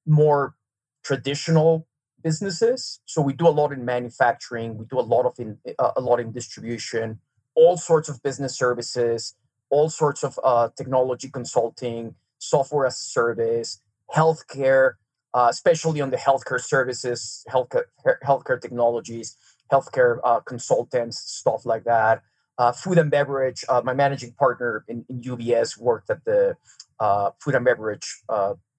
more 0.06 0.56
traditional 1.04 1.88
businesses. 2.24 3.02
So 3.06 3.22
we 3.22 3.34
do 3.34 3.48
a 3.48 3.50
lot 3.50 3.74
in 3.74 3.84
manufacturing, 3.84 4.78
we 4.78 4.86
do 4.86 5.00
a 5.00 5.02
lot 5.02 5.26
of 5.26 5.34
in 5.40 5.58
uh, 5.78 5.92
a 5.96 6.02
lot 6.02 6.20
in 6.20 6.32
distribution, 6.32 7.20
all 7.56 7.78
sorts 7.78 8.08
of 8.08 8.24
business 8.24 8.58
services 8.58 9.36
all 9.74 9.90
sorts 9.90 10.24
of 10.24 10.40
uh, 10.44 10.70
technology 10.78 11.30
consulting, 11.30 12.14
software 12.38 12.86
as 12.86 13.00
a 13.00 13.04
service, 13.04 13.82
healthcare, 14.16 14.94
uh, 15.34 15.48
especially 15.50 16.00
on 16.00 16.12
the 16.12 16.18
healthcare 16.18 16.62
services, 16.62 17.44
healthcare, 17.50 17.86
healthcare 18.24 18.62
technologies, 18.62 19.36
healthcare 19.72 20.20
uh, 20.24 20.40
consultants, 20.42 21.20
stuff 21.20 21.66
like 21.66 21.84
that. 21.86 22.22
Uh, 22.58 22.72
food 22.72 22.98
and 22.98 23.10
beverage. 23.10 23.66
Uh, 23.68 23.82
my 23.84 23.94
managing 23.94 24.32
partner 24.34 24.86
in, 24.88 25.06
in, 25.10 25.22
UBS 25.22 25.78
worked 25.78 26.10
at 26.12 26.24
the 26.24 26.56
uh, 27.00 27.32
food 27.40 27.56
and 27.56 27.66
beverage 27.66 28.22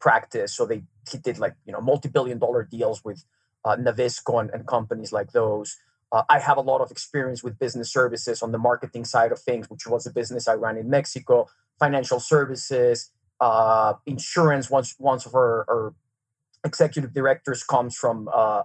practice, 0.01 0.55
so 0.55 0.65
they 0.65 0.85
he 1.11 1.19
did 1.19 1.39
like 1.39 1.55
you 1.67 1.73
know 1.73 1.81
multi-billion 1.81 2.39
dollar 2.39 2.63
deals 2.63 3.03
with 3.05 3.25
Nabisco 3.67 4.41
and, 4.41 4.51
and 4.51 4.67
companies 4.67 5.13
like 5.13 5.33
those. 5.33 5.77
Uh, 6.15 6.23
I 6.29 6.39
have 6.39 6.57
a 6.57 6.61
lot 6.61 6.81
of 6.81 6.93
experience 6.93 7.43
with 7.43 7.59
business 7.59 7.93
services 7.93 8.41
on 8.41 8.53
the 8.53 8.59
marketing 8.59 9.05
side 9.05 9.33
of 9.33 9.41
things, 9.41 9.69
which 9.69 9.85
was 9.85 10.07
a 10.07 10.13
business 10.13 10.47
I 10.47 10.55
ran 10.55 10.77
in 10.77 10.89
Mexico, 10.89 11.49
financial 11.81 12.21
services, 12.21 13.11
uh, 13.41 13.95
insurance. 14.07 14.71
Once, 14.71 14.95
once 15.01 15.27
of 15.27 15.35
our, 15.35 15.65
our 15.69 15.95
executive 16.65 17.13
directors 17.13 17.65
comes 17.65 17.97
from 17.97 18.29
uh, 18.33 18.63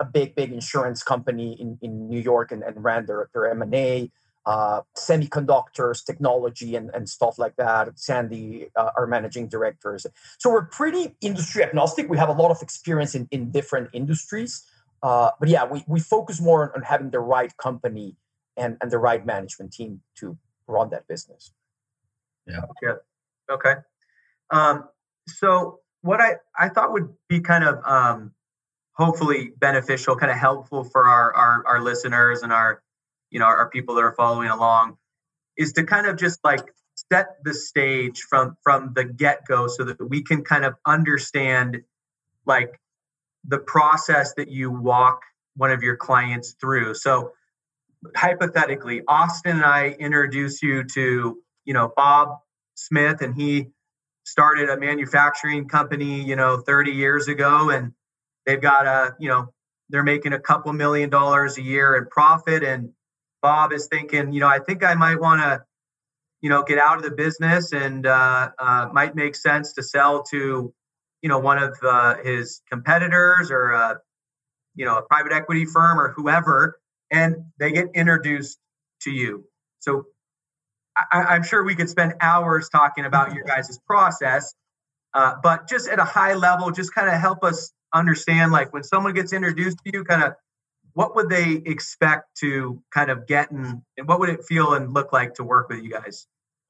a 0.00 0.04
big, 0.04 0.34
big 0.34 0.52
insurance 0.52 1.02
company 1.02 1.52
in, 1.60 1.78
in 1.82 2.08
New 2.08 2.20
York 2.20 2.52
and, 2.52 2.62
and 2.62 2.82
ran 2.82 3.06
their, 3.06 3.28
their 3.32 3.50
M&A, 3.50 4.10
uh, 4.46 4.82
semiconductors, 4.96 6.04
technology, 6.04 6.76
and, 6.76 6.90
and 6.94 7.08
stuff 7.08 7.38
like 7.38 7.56
that. 7.56 7.98
Sandy, 7.98 8.68
uh, 8.76 8.90
our 8.96 9.06
managing 9.06 9.48
directors. 9.48 10.06
So 10.38 10.50
we're 10.50 10.66
pretty 10.66 11.16
industry 11.20 11.64
agnostic. 11.64 12.08
We 12.08 12.18
have 12.18 12.28
a 12.28 12.32
lot 12.32 12.50
of 12.50 12.62
experience 12.62 13.14
in, 13.14 13.28
in 13.30 13.50
different 13.50 13.90
industries. 13.92 14.64
Uh, 15.02 15.30
but 15.38 15.48
yeah, 15.48 15.64
we, 15.64 15.84
we 15.86 16.00
focus 16.00 16.40
more 16.40 16.62
on, 16.62 16.70
on, 16.76 16.82
having 16.82 17.10
the 17.10 17.20
right 17.20 17.56
company 17.56 18.16
and, 18.56 18.76
and 18.80 18.90
the 18.90 18.98
right 18.98 19.26
management 19.26 19.72
team 19.72 20.00
to 20.16 20.38
run 20.66 20.90
that 20.90 21.06
business. 21.06 21.52
Yeah. 22.46 22.62
Yeah. 22.82 22.94
Okay. 23.50 23.74
Um, 24.50 24.88
so 25.26 25.80
what 26.02 26.20
I, 26.20 26.36
I 26.56 26.68
thought 26.68 26.92
would 26.92 27.12
be 27.28 27.40
kind 27.40 27.64
of 27.64 27.84
um, 27.84 28.32
hopefully 28.96 29.52
beneficial, 29.58 30.16
kind 30.16 30.32
of 30.32 30.38
helpful 30.38 30.84
for 30.84 31.06
our, 31.06 31.32
our, 31.34 31.66
our 31.66 31.82
listeners 31.82 32.42
and 32.42 32.52
our, 32.52 32.82
you 33.30 33.38
know, 33.38 33.44
our, 33.44 33.56
our 33.58 33.70
people 33.70 33.94
that 33.94 34.02
are 34.02 34.14
following 34.14 34.48
along 34.48 34.96
is 35.56 35.72
to 35.72 35.84
kind 35.84 36.06
of 36.06 36.16
just 36.16 36.40
like 36.44 36.72
set 37.10 37.36
the 37.44 37.52
stage 37.52 38.22
from 38.22 38.56
from 38.62 38.92
the 38.94 39.04
get-go 39.04 39.68
so 39.68 39.84
that 39.84 40.00
we 40.08 40.22
can 40.22 40.42
kind 40.42 40.64
of 40.64 40.74
understand 40.86 41.82
like 42.46 42.80
the 43.46 43.58
process 43.58 44.32
that 44.34 44.48
you 44.48 44.70
walk 44.70 45.20
one 45.56 45.70
of 45.70 45.82
your 45.82 45.96
clients 45.96 46.54
through. 46.60 46.94
So 46.94 47.32
hypothetically, 48.14 49.02
Austin 49.06 49.56
and 49.56 49.64
I 49.64 49.88
introduce 49.88 50.62
you 50.62 50.84
to, 50.94 51.38
you 51.64 51.74
know, 51.74 51.92
Bob 51.96 52.38
Smith 52.74 53.22
and 53.22 53.34
he 53.34 53.68
started 54.24 54.68
a 54.68 54.78
manufacturing 54.78 55.68
company, 55.68 56.22
you 56.22 56.36
know, 56.36 56.58
30 56.58 56.92
years 56.92 57.28
ago 57.28 57.70
and 57.70 57.92
they've 58.46 58.60
got 58.60 58.86
a, 58.86 59.14
you 59.18 59.28
know, 59.28 59.52
they're 59.88 60.02
making 60.02 60.32
a 60.32 60.40
couple 60.40 60.72
million 60.72 61.10
dollars 61.10 61.58
a 61.58 61.62
year 61.62 61.96
in 61.96 62.06
profit 62.06 62.62
and 62.62 62.90
Bob 63.42 63.72
is 63.72 63.86
thinking, 63.86 64.32
you 64.32 64.40
know, 64.40 64.48
I 64.48 64.58
think 64.58 64.82
I 64.82 64.94
might 64.94 65.20
want 65.20 65.42
to, 65.42 65.62
you 66.40 66.48
know, 66.48 66.62
get 66.62 66.78
out 66.78 66.96
of 66.96 67.02
the 67.02 67.10
business 67.10 67.72
and 67.72 68.06
uh, 68.06 68.50
uh, 68.58 68.88
might 68.92 69.14
make 69.14 69.36
sense 69.36 69.72
to 69.74 69.82
sell 69.82 70.22
to 70.24 70.72
you 71.26 71.28
know 71.28 71.38
one 71.38 71.58
of 71.58 71.76
uh, 71.82 72.16
his 72.22 72.62
competitors 72.70 73.50
or 73.50 73.74
uh, 73.74 73.94
you 74.76 74.84
know 74.84 74.98
a 74.98 75.02
private 75.02 75.32
equity 75.32 75.64
firm 75.64 75.98
or 75.98 76.12
whoever, 76.12 76.78
and 77.10 77.36
they 77.58 77.72
get 77.72 77.88
introduced 77.94 78.58
to 79.02 79.10
you. 79.10 79.44
So 79.80 80.06
I, 80.96 81.34
am 81.34 81.42
sure 81.42 81.64
we 81.64 81.74
could 81.74 81.90
spend 81.90 82.14
hours 82.20 82.68
talking 82.68 83.04
about 83.04 83.34
your 83.34 83.44
guys' 83.44 83.78
process, 83.86 84.54
uh, 85.14 85.34
but 85.42 85.68
just 85.68 85.88
at 85.88 85.98
a 85.98 86.04
high 86.04 86.34
level, 86.34 86.70
just 86.70 86.94
kind 86.94 87.08
of 87.08 87.14
help 87.14 87.42
us 87.42 87.72
understand 87.98 88.52
like 88.52 88.72
when 88.72 88.82
someone 88.82 89.14
gets 89.14 89.32
introduced 89.32 89.78
to 89.84 89.90
you, 89.92 90.04
kind 90.04 90.22
of 90.22 90.34
what 90.92 91.14
would 91.14 91.28
they 91.28 91.62
expect 91.66 92.36
to 92.38 92.82
kind 92.92 93.10
of 93.10 93.26
get 93.26 93.50
and, 93.50 93.82
and 93.98 94.08
what 94.08 94.18
would 94.18 94.30
it 94.30 94.44
feel 94.44 94.74
and 94.74 94.94
look 94.94 95.12
like 95.12 95.34
to 95.34 95.44
work 95.44 95.68
with 95.68 95.82
you 95.82 95.90
guys? 95.90 96.26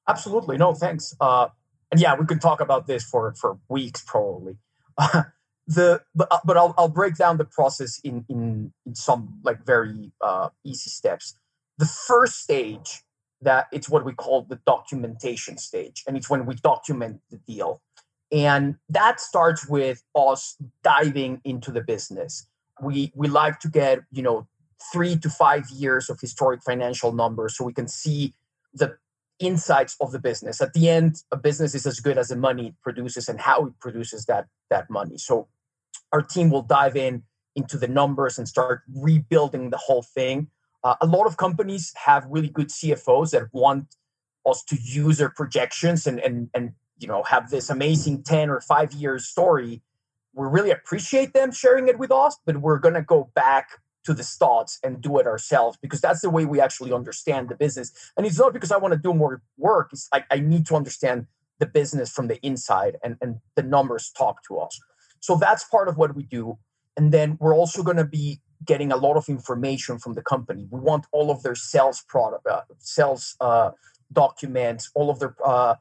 Absolutely. 0.09 0.57
No, 0.57 0.75
thanks. 0.75 1.15
Uh, 1.21 1.49
and 1.91 2.01
yeah, 2.01 2.15
we 2.17 2.27
could 2.27 2.41
talk 2.41 2.61
about 2.61 2.87
this 2.87 3.05
for 3.05 3.35
for 3.35 3.59
weeks 3.69 4.03
probably. 4.07 4.57
Uh, 4.99 5.25
the 5.67 6.01
but 6.15 6.29
but 6.45 6.57
I'll 6.57 6.75
I'll 6.79 6.89
break 6.89 7.17
down 7.17 7.37
the 7.37 7.45
process 7.45 8.01
in 8.03 8.25
in, 8.29 8.73
in 8.87 8.95
some 8.95 9.41
like 9.45 9.67
very 9.67 10.13
uh, 10.21 10.49
easy 10.65 10.91
steps. 10.91 11.37
The 11.79 11.87
first 11.87 12.41
stage 12.41 13.03
that 13.43 13.67
it's 13.73 13.89
what 13.89 14.05
we 14.05 14.15
call 14.15 14.43
the 14.43 14.61
documentation 14.67 15.59
stage, 15.59 16.03
and 16.07 16.17
it's 16.17 16.31
when 16.31 16.47
we 16.47 16.55
document 16.55 17.21
the 17.31 17.37
deal, 17.39 17.83
and 18.33 18.77
that 18.89 19.21
starts 19.21 19.69
with 19.69 20.03
us 20.15 20.57
diving 20.83 21.41
into 21.45 21.71
the 21.71 21.81
business. 21.81 22.47
We 22.81 23.13
we 23.15 23.29
like 23.29 23.61
to 23.61 23.69
get 23.69 24.01
you 24.11 24.23
know 24.23 24.49
three 24.93 25.17
to 25.17 25.31
five 25.31 25.69
years 25.71 26.11
of 26.11 26.21
historic 26.21 26.63
financial 26.63 27.13
numbers 27.13 27.57
so 27.57 27.65
we 27.65 27.73
can 27.73 27.89
see 27.89 28.35
the 28.75 28.97
insights 29.39 29.97
of 30.01 30.13
the 30.13 30.19
business. 30.19 30.61
At 30.61 30.73
the 30.73 30.89
end, 30.89 31.23
a 31.31 31.37
business 31.37 31.75
is 31.75 31.87
as 31.87 32.01
good 32.01 32.19
as 32.19 32.29
the 32.29 32.37
money 32.37 32.69
it 32.69 32.75
produces 32.83 33.29
and 33.29 33.41
how 33.41 33.67
it 33.67 33.79
produces 33.81 34.27
that 34.27 34.47
that 34.71 34.91
money. 34.91 35.19
So 35.19 35.49
our 36.13 36.23
team 36.23 36.51
will 36.51 36.63
dive 36.63 36.97
in 36.97 37.23
into 37.55 37.79
the 37.79 37.89
numbers 37.89 38.39
and 38.39 38.47
start 38.49 38.83
rebuilding 38.95 39.71
the 39.71 39.79
whole 39.79 40.03
thing. 40.03 40.49
Uh, 40.85 40.95
a 41.01 41.07
lot 41.07 41.27
of 41.27 41.37
companies 41.37 41.93
have 41.97 42.27
really 42.29 42.49
good 42.49 42.69
CFOs 42.69 43.31
that 43.31 43.45
want 43.53 43.95
us 44.45 44.63
to 44.65 44.77
use 44.77 45.19
their 45.19 45.31
projections 45.31 46.07
and 46.07 46.21
and 46.21 46.51
and 46.55 46.73
you 46.99 47.09
know 47.09 47.23
have 47.25 47.51
this 47.51 47.71
amazing 47.71 48.23
10 48.23 48.51
or 48.51 48.61
5 48.61 48.93
years 48.93 49.27
story 49.27 49.83
we 50.35 50.47
really 50.47 50.71
appreciate 50.71 51.33
them 51.33 51.53
sharing 51.53 51.89
it 51.89 51.99
with 51.99 52.11
us 52.11 52.37
but 52.45 52.59
we're 52.59 52.79
going 52.79 52.95
to 52.95 53.03
go 53.03 53.31
back 53.35 53.81
to 54.05 54.15
the 54.15 54.23
stats 54.23 54.79
and 54.85 55.01
do 55.01 55.19
it 55.19 55.27
ourselves 55.27 55.77
because 55.83 56.01
that's 56.01 56.21
the 56.21 56.31
way 56.31 56.45
we 56.45 56.61
actually 56.61 56.93
understand 56.93 57.49
the 57.49 57.57
business. 57.57 57.91
And 58.17 58.25
it's 58.25 58.39
not 58.39 58.53
because 58.53 58.71
i 58.71 58.77
want 58.77 58.93
to 58.93 58.99
do 58.99 59.13
more 59.13 59.43
work 59.59 59.89
it's 59.93 60.09
like 60.13 60.27
i 60.31 60.39
need 60.39 60.65
to 60.67 60.77
understand 60.77 61.27
the 61.59 61.67
business 61.67 62.11
from 62.11 62.29
the 62.29 62.45
inside 62.45 62.97
and, 63.03 63.17
and 63.21 63.37
the 63.55 63.63
numbers 63.63 64.11
talk 64.17 64.43
to 64.45 64.59
us. 64.59 64.79
So 65.21 65.37
that's 65.37 65.65
part 65.65 65.89
of 65.89 65.97
what 65.97 66.15
we 66.15 66.25
do. 66.25 66.59
And 66.97 67.13
then 67.13 67.37
we're 67.41 67.55
also 67.55 67.83
going 67.83 67.97
to 67.97 68.05
be 68.05 68.41
getting 68.65 68.93
a 68.93 68.97
lot 68.97 69.17
of 69.17 69.29
information 69.29 69.99
from 69.99 70.15
the 70.15 70.23
company. 70.23 70.67
We 70.71 70.81
want 70.81 71.07
all 71.13 71.31
of 71.31 71.43
their 71.43 71.55
sales 71.55 72.03
product 72.09 72.47
uh, 72.47 72.63
sales 72.79 73.37
uh, 73.41 73.71
documents 74.13 74.91
all 74.95 75.11
of 75.11 75.19
their 75.19 75.35
uh, 75.45 75.75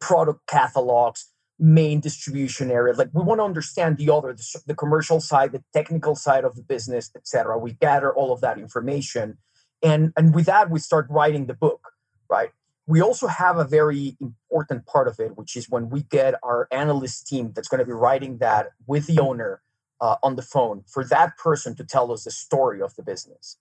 product 0.00 0.46
catalogs 0.46 1.32
main 1.58 2.00
distribution 2.00 2.70
area 2.70 2.94
like 2.94 3.10
we 3.12 3.22
want 3.22 3.38
to 3.38 3.44
understand 3.44 3.98
the 3.98 4.10
other 4.10 4.32
the, 4.32 4.60
the 4.66 4.74
commercial 4.74 5.20
side 5.20 5.52
the 5.52 5.62
technical 5.74 6.14
side 6.14 6.44
of 6.44 6.56
the 6.56 6.62
business 6.62 7.10
etc 7.14 7.58
we 7.58 7.72
gather 7.72 8.14
all 8.14 8.32
of 8.32 8.40
that 8.40 8.58
information 8.58 9.36
and 9.82 10.12
and 10.16 10.34
with 10.34 10.46
that 10.46 10.70
we 10.70 10.78
start 10.78 11.06
writing 11.10 11.46
the 11.46 11.54
book 11.54 11.90
right? 12.30 12.50
We 12.86 13.02
also 13.02 13.26
have 13.26 13.58
a 13.58 13.64
very 13.64 14.16
important 14.20 14.86
part 14.86 15.06
of 15.06 15.20
it 15.20 15.36
which 15.36 15.54
is 15.56 15.68
when 15.68 15.90
we 15.90 16.02
get 16.02 16.34
our 16.42 16.66
analyst 16.70 17.26
team 17.26 17.52
that's 17.54 17.68
going 17.68 17.80
to 17.80 17.84
be 17.84 17.92
writing 17.92 18.38
that 18.38 18.68
with 18.86 19.06
the 19.06 19.20
owner 19.20 19.60
uh, 20.00 20.16
on 20.22 20.36
the 20.36 20.42
phone 20.42 20.82
for 20.86 21.04
that 21.04 21.36
person 21.36 21.76
to 21.76 21.84
tell 21.84 22.10
us 22.10 22.24
the 22.24 22.30
story 22.30 22.80
of 22.80 22.94
the 22.96 23.02
business 23.02 23.58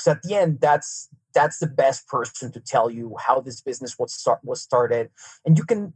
because 0.00 0.16
at 0.16 0.22
the 0.22 0.34
end 0.34 0.60
that's 0.60 1.08
that's 1.32 1.58
the 1.58 1.66
best 1.66 2.08
person 2.08 2.50
to 2.52 2.60
tell 2.60 2.90
you 2.90 3.16
how 3.20 3.40
this 3.40 3.60
business 3.60 3.98
was 3.98 4.12
start 4.12 4.40
was 4.42 4.60
started. 4.60 5.10
And 5.44 5.56
you 5.56 5.64
can 5.64 5.92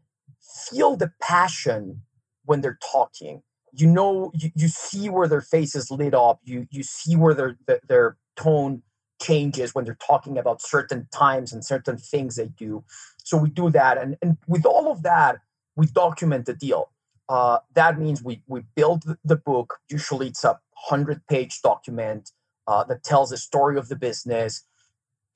feel 0.70 0.96
the 0.96 1.12
passion 1.20 2.02
when 2.44 2.60
they're 2.60 2.78
talking. 2.92 3.42
You 3.72 3.88
know 3.88 4.30
you, 4.34 4.50
you 4.54 4.68
see 4.68 5.08
where 5.08 5.28
their 5.28 5.40
face 5.40 5.74
is 5.74 5.90
lit 5.90 6.14
up. 6.14 6.40
You 6.44 6.66
you 6.70 6.82
see 6.82 7.16
where 7.16 7.34
their 7.34 7.56
their 7.88 8.16
tone 8.36 8.82
changes 9.20 9.74
when 9.74 9.84
they're 9.84 9.98
talking 10.06 10.38
about 10.38 10.60
certain 10.60 11.08
times 11.12 11.52
and 11.52 11.64
certain 11.64 11.96
things 11.96 12.36
they 12.36 12.48
do. 12.48 12.84
So 13.22 13.36
we 13.36 13.50
do 13.50 13.70
that. 13.70 13.98
And 13.98 14.16
and 14.22 14.36
with 14.46 14.66
all 14.66 14.90
of 14.90 15.02
that 15.02 15.38
we 15.76 15.86
document 15.86 16.46
the 16.46 16.54
deal. 16.54 16.90
Uh, 17.28 17.58
that 17.74 17.98
means 17.98 18.22
we 18.22 18.42
we 18.46 18.60
build 18.76 19.04
the 19.24 19.36
book. 19.36 19.78
Usually 19.88 20.28
it's 20.28 20.44
a 20.44 20.60
100 20.88 21.26
page 21.26 21.62
document 21.62 22.30
uh, 22.66 22.84
that 22.84 23.02
tells 23.02 23.30
the 23.30 23.36
story 23.36 23.78
of 23.78 23.88
the 23.88 23.96
business 23.96 24.62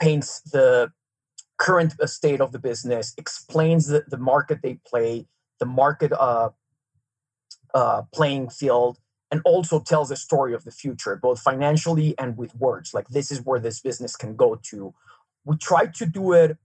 paints 0.00 0.40
the 0.40 0.90
current 1.58 1.94
state 2.08 2.40
of 2.40 2.52
the 2.52 2.58
business, 2.58 3.12
explains 3.18 3.88
the, 3.88 4.04
the 4.08 4.16
market 4.16 4.60
they 4.62 4.78
play, 4.86 5.26
the 5.58 5.66
market 5.66 6.12
uh, 6.12 6.50
uh, 7.74 8.02
playing 8.14 8.48
field, 8.48 8.98
and 9.30 9.42
also 9.44 9.80
tells 9.80 10.08
the 10.08 10.16
story 10.16 10.54
of 10.54 10.64
the 10.64 10.70
future, 10.70 11.16
both 11.16 11.40
financially 11.40 12.14
and 12.18 12.38
with 12.38 12.54
words. 12.54 12.94
Like 12.94 13.08
this 13.08 13.30
is 13.30 13.44
where 13.44 13.60
this 13.60 13.80
business 13.80 14.16
can 14.16 14.36
go 14.36 14.58
to. 14.70 14.94
We 15.44 15.56
try 15.56 15.86
to 15.86 16.06
do 16.06 16.32
it 16.32 16.56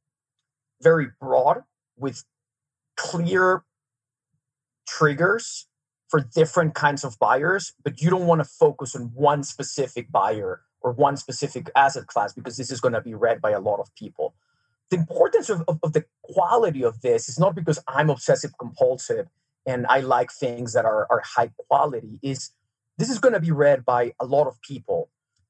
very 0.82 1.08
broad 1.20 1.64
with 1.98 2.24
clear 2.96 3.64
triggers 4.88 5.68
for 6.14 6.20
different 6.20 6.76
kinds 6.76 7.04
of 7.04 7.18
buyers, 7.18 7.74
but 7.84 8.00
you 8.00 8.12
don't 8.12 8.28
want 8.28 8.40
to 8.40 8.46
focus 8.46 8.96
on 8.96 9.10
one 9.16 9.42
specific 9.42 10.12
buyer 10.12 10.62
or 10.82 10.92
one 10.92 11.18
specific 11.18 11.72
asset 11.76 12.06
class 12.06 12.34
because 12.34 12.56
this 12.56 12.70
is 12.70 12.80
going 12.80 12.94
to 12.94 13.02
be 13.02 13.16
read 13.16 13.42
by 13.42 13.50
a 13.50 13.60
lot 13.60 13.80
of 13.80 13.88
people 13.96 14.36
the 14.94 15.00
importance 15.00 15.50
of, 15.50 15.64
of, 15.68 15.80
of, 15.82 15.94
the 15.94 16.06
quality 16.22 16.84
of 16.84 17.02
this 17.02 17.28
is 17.28 17.40
not 17.40 17.56
because 17.56 17.80
I'm 17.88 18.12
obsessive 18.12 18.52
compulsive 18.60 19.28
and 19.66 19.88
I 19.88 20.02
like 20.02 20.32
things 20.32 20.74
that 20.74 20.86
are, 20.86 21.08
are 21.10 21.24
high 21.26 21.50
quality, 21.68 22.20
is 22.22 22.52
this 23.00 23.10
is 23.10 23.18
going 23.18 23.34
to 23.34 23.40
be 23.40 23.52
read 23.52 23.84
by 23.84 24.14
a 24.20 24.26
lot 24.28 24.46
of 24.46 24.62
people. 24.62 25.10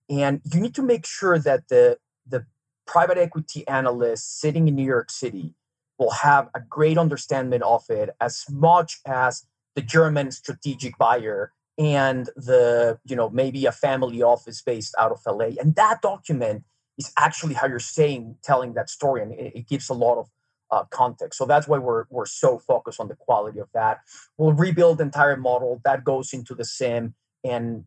And 0.09 0.39
you 0.53 0.61
need 0.61 0.75
to 0.75 0.81
make 0.81 1.05
sure 1.05 1.37
that 1.39 1.67
the, 1.67 1.97
the 2.25 2.45
private 2.87 3.17
equity 3.17 3.67
analyst 3.67 4.39
sitting 4.39 4.69
in 4.69 4.75
New 4.75 4.85
York 4.85 5.11
City 5.11 5.55
will 5.99 6.11
have 6.11 6.47
a 6.55 6.61
great 6.61 6.97
understanding 6.97 7.63
of 7.63 7.83
it 7.89 8.11
as 8.21 8.45
much 8.49 9.01
as 9.05 9.45
the 9.75 9.81
German 9.81 10.31
strategic 10.31 10.97
buyer 10.97 11.51
and 11.77 12.29
the, 12.35 12.99
you 13.05 13.15
know, 13.15 13.29
maybe 13.29 13.65
a 13.65 13.71
family 13.71 14.21
office 14.21 14.61
based 14.61 14.93
out 14.99 15.11
of 15.11 15.19
LA. 15.25 15.51
And 15.59 15.75
that 15.75 16.01
document 16.01 16.63
is 16.97 17.11
actually 17.17 17.55
how 17.55 17.67
you're 17.67 17.79
saying 17.79 18.37
telling 18.43 18.73
that 18.73 18.89
story 18.89 19.21
and 19.23 19.31
it, 19.33 19.53
it 19.55 19.67
gives 19.67 19.89
a 19.89 19.93
lot 19.93 20.19
of 20.19 20.29
uh, 20.69 20.83
context. 20.85 21.37
So 21.37 21.45
that's 21.45 21.67
why 21.67 21.79
we're, 21.79 22.05
we're 22.09 22.25
so 22.25 22.59
focused 22.59 22.99
on 22.99 23.07
the 23.07 23.15
quality 23.15 23.59
of 23.59 23.69
that. 23.73 24.01
We'll 24.37 24.53
rebuild 24.53 24.99
the 24.99 25.03
entire 25.03 25.37
model. 25.37 25.81
That 25.83 26.03
goes 26.03 26.33
into 26.33 26.55
the 26.55 26.63
CIM, 26.63 27.13
and 27.43 27.85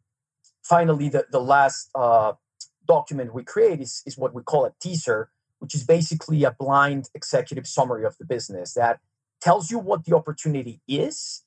finally 0.62 1.09
the, 1.09 1.27
the 1.31 1.40
last 1.40 1.90
uh, 1.94 2.33
document 2.87 3.35
we 3.35 3.44
create 3.44 3.81
is, 3.81 4.03
is 4.07 4.18
what 4.18 4.35
we 4.35 4.42
call 4.42 4.64
a 4.64 4.72
teaser 4.81 5.31
which 5.59 5.75
is 5.75 5.85
basically 5.85 6.44
a 6.44 6.51
blind 6.53 7.09
executive 7.14 7.66
summary 7.66 8.05
of 8.05 8.16
the 8.18 8.25
business 8.25 8.75
that 8.75 9.01
tells 9.40 9.70
you 9.70 9.79
what 9.79 10.05
the 10.05 10.14
opportunity 10.14 10.81
is 10.88 11.42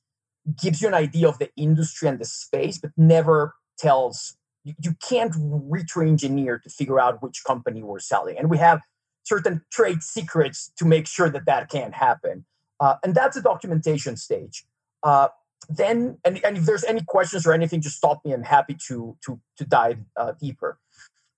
gives 0.56 0.82
you 0.82 0.88
an 0.88 0.94
idea 0.94 1.28
of 1.28 1.40
the 1.40 1.50
industry 1.56 2.08
and 2.08 2.20
the 2.20 2.26
space 2.26 2.78
but 2.78 2.92
never 2.98 3.56
tells 3.78 4.38
you, 4.64 4.74
you 4.82 4.96
can't 5.08 5.34
retro-engineer 5.38 6.60
to 6.60 6.70
figure 6.70 7.00
out 7.00 7.22
which 7.22 7.44
company 7.46 7.84
we're 7.84 8.00
selling. 8.00 8.38
And 8.38 8.50
we 8.50 8.58
have 8.58 8.82
certain 9.24 9.62
trade 9.72 10.02
secrets 10.04 10.72
to 10.78 10.86
make 10.86 11.08
sure 11.08 11.30
that 11.30 11.46
that 11.46 11.70
can't 11.70 11.94
happen. 11.94 12.46
Uh, 12.80 12.96
and 13.04 13.14
that's 13.14 13.38
a 13.38 13.42
documentation 13.42 14.18
stage. 14.18 14.66
Uh, 15.04 15.30
then 15.68 16.18
and, 16.24 16.44
and 16.44 16.58
if 16.58 16.66
there's 16.66 16.84
any 16.86 17.02
questions 17.06 17.46
or 17.46 17.54
anything 17.54 17.82
just 17.82 17.98
stop 17.98 18.24
me. 18.24 18.32
I'm 18.32 18.44
happy 18.44 18.76
to 18.88 19.18
to 19.26 19.40
to 19.58 19.66
dive 19.66 20.00
uh, 20.16 20.34
deeper. 20.40 20.80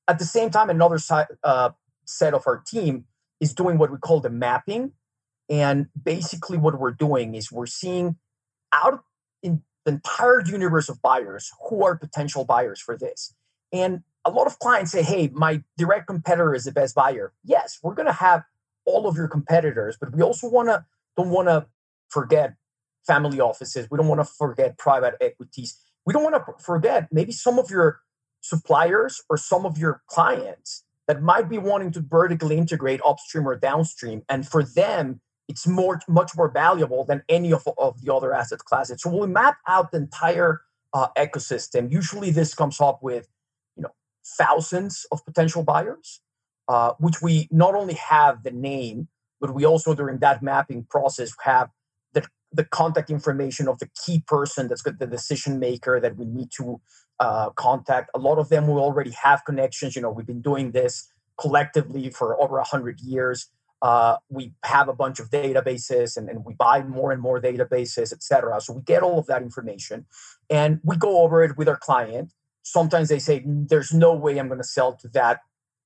At 0.08 0.20
the 0.20 0.26
same 0.26 0.50
time 0.52 0.70
another 0.70 1.00
uh, 1.44 1.72
set 2.06 2.34
of 2.34 2.44
our 2.46 2.58
team 2.58 3.06
is 3.40 3.54
doing 3.54 3.78
what 3.78 3.92
we 3.92 3.98
call 3.98 4.20
the 4.20 4.30
mapping. 4.30 4.94
And 5.50 5.88
basically 6.02 6.58
what 6.58 6.80
we're 6.80 6.92
doing 6.92 7.36
is 7.36 7.52
we're 7.52 7.66
seeing 7.66 8.18
out 8.74 9.04
in 9.44 9.64
the 9.86 9.94
entire 9.94 10.42
universe 10.46 10.90
of 10.90 11.02
buyers 11.02 11.52
who 11.70 11.84
are 11.84 11.96
potential 11.96 12.46
buyers 12.46 12.80
for 12.80 12.98
this. 12.98 13.34
And 13.74 14.04
a 14.26 14.30
lot 14.30 14.48
of 14.48 14.60
clients 14.60 14.92
say, 14.92 15.04
hey, 15.04 15.30
my 15.34 15.64
direct 15.78 16.08
competitor 16.08 16.54
is 16.54 16.66
the 16.66 16.72
best 16.72 16.96
buyer. 16.96 17.34
Yes, 17.44 17.80
we're 17.82 17.96
going 17.96 18.08
to 18.08 18.14
have 18.14 18.44
all 18.86 19.08
of 19.08 19.16
your 19.16 19.28
competitors, 19.28 19.98
but 20.00 20.16
we 20.16 20.22
also 20.22 20.50
want 20.50 20.70
to 20.70 20.86
don't 21.18 21.30
want 21.30 21.48
to 21.48 21.66
forget 22.10 22.56
family 23.06 23.40
offices. 23.40 23.88
We 23.90 23.98
don't 23.98 24.08
want 24.08 24.22
to 24.22 24.26
forget 24.26 24.78
private 24.78 25.16
equities. 25.20 25.78
We 26.06 26.14
don't 26.14 26.24
want 26.24 26.36
to 26.36 26.64
forget 26.64 27.08
maybe 27.12 27.32
some 27.32 27.60
of 27.60 27.70
your 27.70 28.00
suppliers 28.42 29.22
or 29.30 29.38
some 29.38 29.66
of 29.66 29.78
your 29.78 30.02
clients 30.08 30.84
that 31.08 31.22
might 31.22 31.50
be 31.50 31.58
wanting 31.58 31.92
to 31.92 32.02
vertically 32.02 32.58
integrate 32.58 33.02
upstream 33.06 33.48
or 33.48 33.56
downstream. 33.56 34.24
And 34.30 34.48
for 34.48 34.64
them, 34.64 35.22
it's 35.52 35.68
more 35.68 36.00
much 36.08 36.32
more 36.36 36.50
valuable 36.50 37.04
than 37.04 37.22
any 37.28 37.52
of, 37.52 37.68
of 37.78 38.02
the 38.02 38.14
other 38.14 38.34
asset 38.34 38.60
classes. 38.60 39.02
So 39.02 39.10
we 39.10 39.28
map 39.28 39.58
out 39.68 39.92
the 39.92 39.98
entire 39.98 40.62
uh, 40.94 41.10
ecosystem. 41.18 41.92
Usually, 41.92 42.32
this 42.32 42.54
comes 42.54 42.80
up 42.80 43.00
with 43.04 43.28
you 43.76 43.84
know 43.84 43.94
thousands 44.38 45.06
of 45.12 45.26
potential 45.26 45.64
buyers, 45.64 46.22
uh, 46.68 46.92
which 47.00 47.22
we 47.22 47.50
not 47.52 47.76
only 47.76 47.96
have 47.96 48.44
the 48.44 48.52
name, 48.52 49.10
but 49.42 49.54
we 49.54 49.66
also 49.66 49.94
during 49.94 50.20
that 50.20 50.42
mapping 50.42 50.86
process 50.90 51.32
have 51.44 51.70
the 52.14 52.24
the 52.54 52.64
contact 52.64 53.10
information 53.10 53.68
of 53.68 53.78
the 53.80 53.90
key 54.06 54.24
person 54.26 54.70
that's 54.70 54.84
the 54.84 55.08
decision 55.08 55.60
maker 55.60 56.00
that 56.00 56.16
we 56.18 56.26
need 56.26 56.50
to 56.58 56.80
uh, 57.20 57.50
contact. 57.52 58.10
A 58.16 58.20
lot 58.20 58.38
of 58.40 58.48
them 58.48 58.68
we 58.68 58.74
already 58.74 59.14
have 59.22 59.44
connections. 59.46 59.96
You 59.98 60.02
know, 60.02 60.12
we've 60.12 60.32
been 60.34 60.42
doing 60.42 60.72
this 60.72 61.12
collectively 61.38 62.10
for 62.10 62.42
over 62.42 62.58
a 62.58 62.64
hundred 62.64 63.02
years 63.02 63.50
uh, 63.82 64.18
we 64.30 64.54
have 64.64 64.88
a 64.88 64.94
bunch 64.94 65.20
of 65.20 65.30
databases 65.30 66.16
and, 66.16 66.30
and 66.30 66.46
we 66.46 66.54
buy 66.54 66.84
more 66.84 67.12
and 67.12 67.22
more 67.22 67.42
databases, 67.42 68.14
et 68.14 68.22
cetera. 68.22 68.62
So 68.62 68.74
we 68.74 68.82
get 68.84 69.02
all 69.02 69.18
of 69.18 69.26
that 69.28 69.42
information 69.42 70.06
and 70.50 70.80
we 70.84 70.98
go 70.98 71.22
over 71.22 71.44
it 71.44 71.58
with 71.58 71.68
our 71.68 71.78
client. 71.78 72.32
Sometimes 72.64 73.10
they 73.10 73.20
say, 73.20 73.44
There's 73.46 73.92
no 73.92 74.14
way 74.14 74.38
I'm 74.38 74.48
going 74.48 74.60
to 74.60 74.68
sell 74.68 74.94
to 74.98 75.08
that 75.10 75.40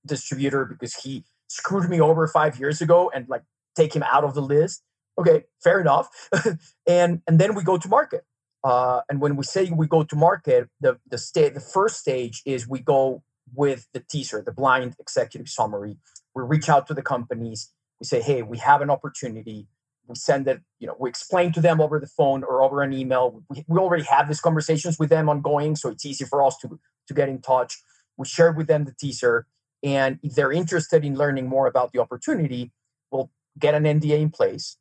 distributor 0.06 0.66
because 0.66 0.96
he 0.96 1.24
screwed 1.48 1.90
me 1.90 2.02
over 2.02 2.28
five 2.28 2.60
years 2.60 2.82
ago 2.82 3.10
and 3.14 3.28
like 3.30 3.44
take 3.76 3.96
him 3.96 4.04
out 4.04 4.24
of 4.24 4.34
the 4.34 4.42
list. 4.42 4.84
Okay, 5.18 5.46
fair 5.64 5.80
enough. 5.80 6.10
and 6.88 7.22
and 7.28 7.40
then 7.40 7.56
we 7.56 7.64
go 7.64 7.78
to 7.78 7.88
market. 7.88 8.26
Uh, 8.64 9.02
and 9.10 9.22
when 9.22 9.36
we 9.36 9.44
say 9.44 9.72
we 9.72 9.88
go 9.88 10.04
to 10.04 10.16
market, 10.18 10.68
the 10.82 10.98
the 11.10 11.18
state 11.18 11.54
the 11.54 11.62
first 11.62 11.98
stage 11.98 12.42
is 12.46 12.68
we 12.68 12.80
go 12.80 13.24
with 13.54 13.88
the 13.94 14.02
teaser, 14.02 14.42
the 14.42 14.52
blind 14.52 14.96
executive 15.00 15.48
summary. 15.48 15.98
We 16.34 16.44
reach 16.44 16.68
out 16.68 16.88
to 16.88 16.94
the 16.94 17.02
companies 17.02 17.72
we 18.00 18.06
say, 18.06 18.22
hey, 18.22 18.42
we 18.42 18.58
have 18.58 18.82
an 18.82 18.90
opportunity. 18.90 19.68
we 20.08 20.16
send 20.16 20.48
it, 20.48 20.62
you 20.80 20.88
know, 20.88 20.96
we 21.00 21.10
explain 21.10 21.52
to 21.54 21.62
them 21.62 21.82
over 21.82 22.00
the 22.00 22.08
phone 22.08 22.44
or 22.44 22.62
over 22.62 22.82
an 22.82 22.94
email. 22.94 23.42
We, 23.50 23.66
we 23.68 23.80
already 23.80 24.04
have 24.04 24.28
these 24.28 24.42
conversations 24.42 25.00
with 25.00 25.10
them 25.10 25.30
ongoing, 25.30 25.76
so 25.76 25.90
it's 25.90 26.06
easy 26.06 26.26
for 26.26 26.44
us 26.44 26.58
to, 26.60 26.80
to 27.08 27.14
get 27.14 27.30
in 27.30 27.42
touch. 27.42 27.82
We 28.18 28.26
share 28.26 28.52
with 28.52 28.68
them 28.68 28.86
the 28.86 28.94
teaser. 28.94 29.48
And 29.84 30.20
if 30.24 30.36
they're 30.36 30.52
interested 30.52 31.04
in 31.06 31.16
learning 31.16 31.48
more 31.48 31.68
about 31.68 31.92
the 31.94 32.00
opportunity, 32.00 32.72
we'll 33.12 33.32
get 33.58 33.76
an 33.76 33.84
NDA 33.84 34.20
in 34.20 34.30
place. 34.30 34.78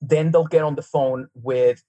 Then 0.00 0.30
they'll 0.30 0.44
get 0.44 0.62
on 0.62 0.74
the 0.74 0.82
phone 0.82 1.28
with 1.34 1.82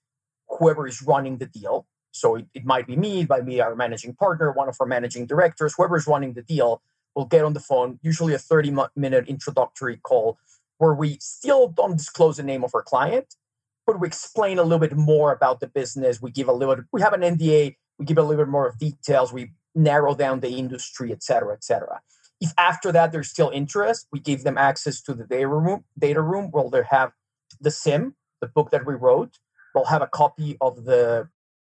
whoever 0.48 0.86
is 0.86 1.02
running 1.02 1.38
the 1.38 1.46
deal. 1.46 1.86
So 2.12 2.36
it, 2.36 2.46
it 2.54 2.64
might 2.64 2.86
be 2.86 2.96
me, 2.96 3.22
it 3.22 3.28
might 3.28 3.44
be 3.44 3.60
our 3.60 3.74
managing 3.74 4.14
partner, 4.14 4.52
one 4.52 4.68
of 4.68 4.76
our 4.78 4.86
managing 4.86 5.26
directors, 5.26 5.74
whoever's 5.76 6.06
running 6.06 6.34
the 6.34 6.42
deal 6.42 6.80
will 7.14 7.26
get 7.26 7.44
on 7.44 7.52
the 7.52 7.60
phone, 7.60 7.98
usually 8.02 8.34
a 8.34 8.38
30 8.38 8.76
minute 8.96 9.28
introductory 9.28 9.96
call 9.96 10.38
where 10.78 10.94
we 10.94 11.18
still 11.20 11.68
don't 11.68 11.96
disclose 11.96 12.36
the 12.36 12.42
name 12.42 12.64
of 12.64 12.74
our 12.74 12.82
client, 12.82 13.36
but 13.86 14.00
we 14.00 14.06
explain 14.06 14.58
a 14.58 14.62
little 14.62 14.78
bit 14.78 14.96
more 14.96 15.32
about 15.32 15.60
the 15.60 15.66
business. 15.66 16.20
We 16.20 16.30
give 16.30 16.48
a 16.48 16.52
little 16.52 16.76
we 16.92 17.00
have 17.00 17.12
an 17.12 17.20
NDA, 17.20 17.76
we 17.98 18.04
give 18.04 18.18
a 18.18 18.22
little 18.22 18.44
bit 18.44 18.50
more 18.50 18.66
of 18.66 18.78
details, 18.78 19.32
we 19.32 19.52
narrow 19.74 20.14
down 20.14 20.40
the 20.40 20.50
industry, 20.50 21.12
et 21.12 21.22
cetera, 21.22 21.52
et 21.54 21.64
cetera. 21.64 22.00
If 22.40 22.52
after 22.58 22.92
that 22.92 23.12
there's 23.12 23.30
still 23.30 23.50
interest, 23.50 24.06
we 24.12 24.20
give 24.20 24.44
them 24.44 24.58
access 24.58 25.00
to 25.02 25.14
the 25.14 25.24
data 25.24 25.48
room, 25.48 25.84
data 25.98 26.20
room 26.20 26.50
where 26.50 26.68
they 26.70 26.86
have 26.90 27.12
the 27.60 27.70
CIM, 27.70 28.14
the 28.40 28.48
book 28.48 28.70
that 28.70 28.84
we 28.84 28.94
wrote. 28.94 29.38
We'll 29.74 29.86
have 29.86 30.02
a 30.02 30.06
copy 30.06 30.56
of 30.60 30.84
the 30.84 31.28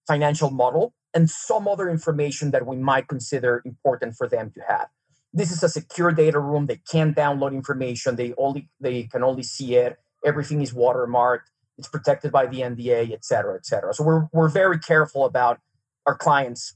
financial 0.08 0.50
model 0.50 0.94
and 1.14 1.30
some 1.30 1.68
other 1.68 1.90
information 1.90 2.52
that 2.52 2.66
we 2.66 2.76
might 2.76 3.08
consider 3.08 3.62
important 3.66 4.16
for 4.16 4.28
them 4.28 4.52
to 4.56 4.62
have 4.68 4.88
this 5.34 5.52
is 5.52 5.64
a 5.64 5.70
secure 5.70 6.12
data 6.12 6.40
room. 6.40 6.68
They 6.68 6.80
can't 6.90 7.16
download 7.16 7.54
information. 7.54 8.16
They 8.16 8.34
only 8.38 8.70
they 8.80 9.04
can 9.04 9.24
only 9.24 9.44
see 9.44 9.76
it. 9.76 9.98
Everything 10.24 10.62
is 10.62 10.74
watermarked. 10.74 11.48
It's 11.78 11.88
protected 11.88 12.32
by 12.32 12.46
the 12.46 12.60
nda 12.62 13.12
et 13.12 13.26
cetera 13.26 13.56
et 13.56 13.66
cetera. 13.66 13.94
So 13.94 14.04
we're, 14.04 14.28
we're 14.32 14.50
very 14.50 14.80
careful 14.80 15.26
about 15.26 15.60
our 16.06 16.16
clients 16.16 16.76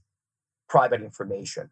private 0.67 1.01
information. 1.01 1.69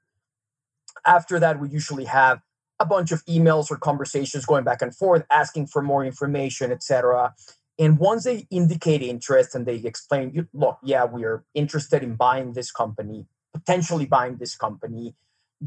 After 1.06 1.40
that 1.40 1.60
we 1.60 1.70
usually 1.70 2.06
have 2.06 2.42
a 2.80 2.86
bunch 2.86 3.12
of 3.12 3.26
emails 3.26 3.72
or 3.72 3.78
conversations 3.78 4.46
going 4.46 4.64
back 4.64 4.82
and 4.82 4.96
forth 4.96 5.24
asking 5.32 5.68
for 5.68 5.82
more 5.82 6.06
information 6.06 6.72
et 6.72 6.84
cetera. 6.84 7.34
And 7.80 7.98
once 8.00 8.24
they 8.26 8.48
indicate 8.52 9.02
interest 9.02 9.56
and 9.56 9.66
they 9.66 9.78
explain 9.78 10.48
look 10.54 10.78
yeah 10.84 11.06
we 11.06 11.24
are 11.26 11.44
interested 11.56 12.04
in 12.04 12.16
buying 12.16 12.54
this 12.54 12.72
company 12.72 13.26
potentially 13.54 14.06
buying 14.06 14.38
this 14.38 14.56
company 14.56 15.16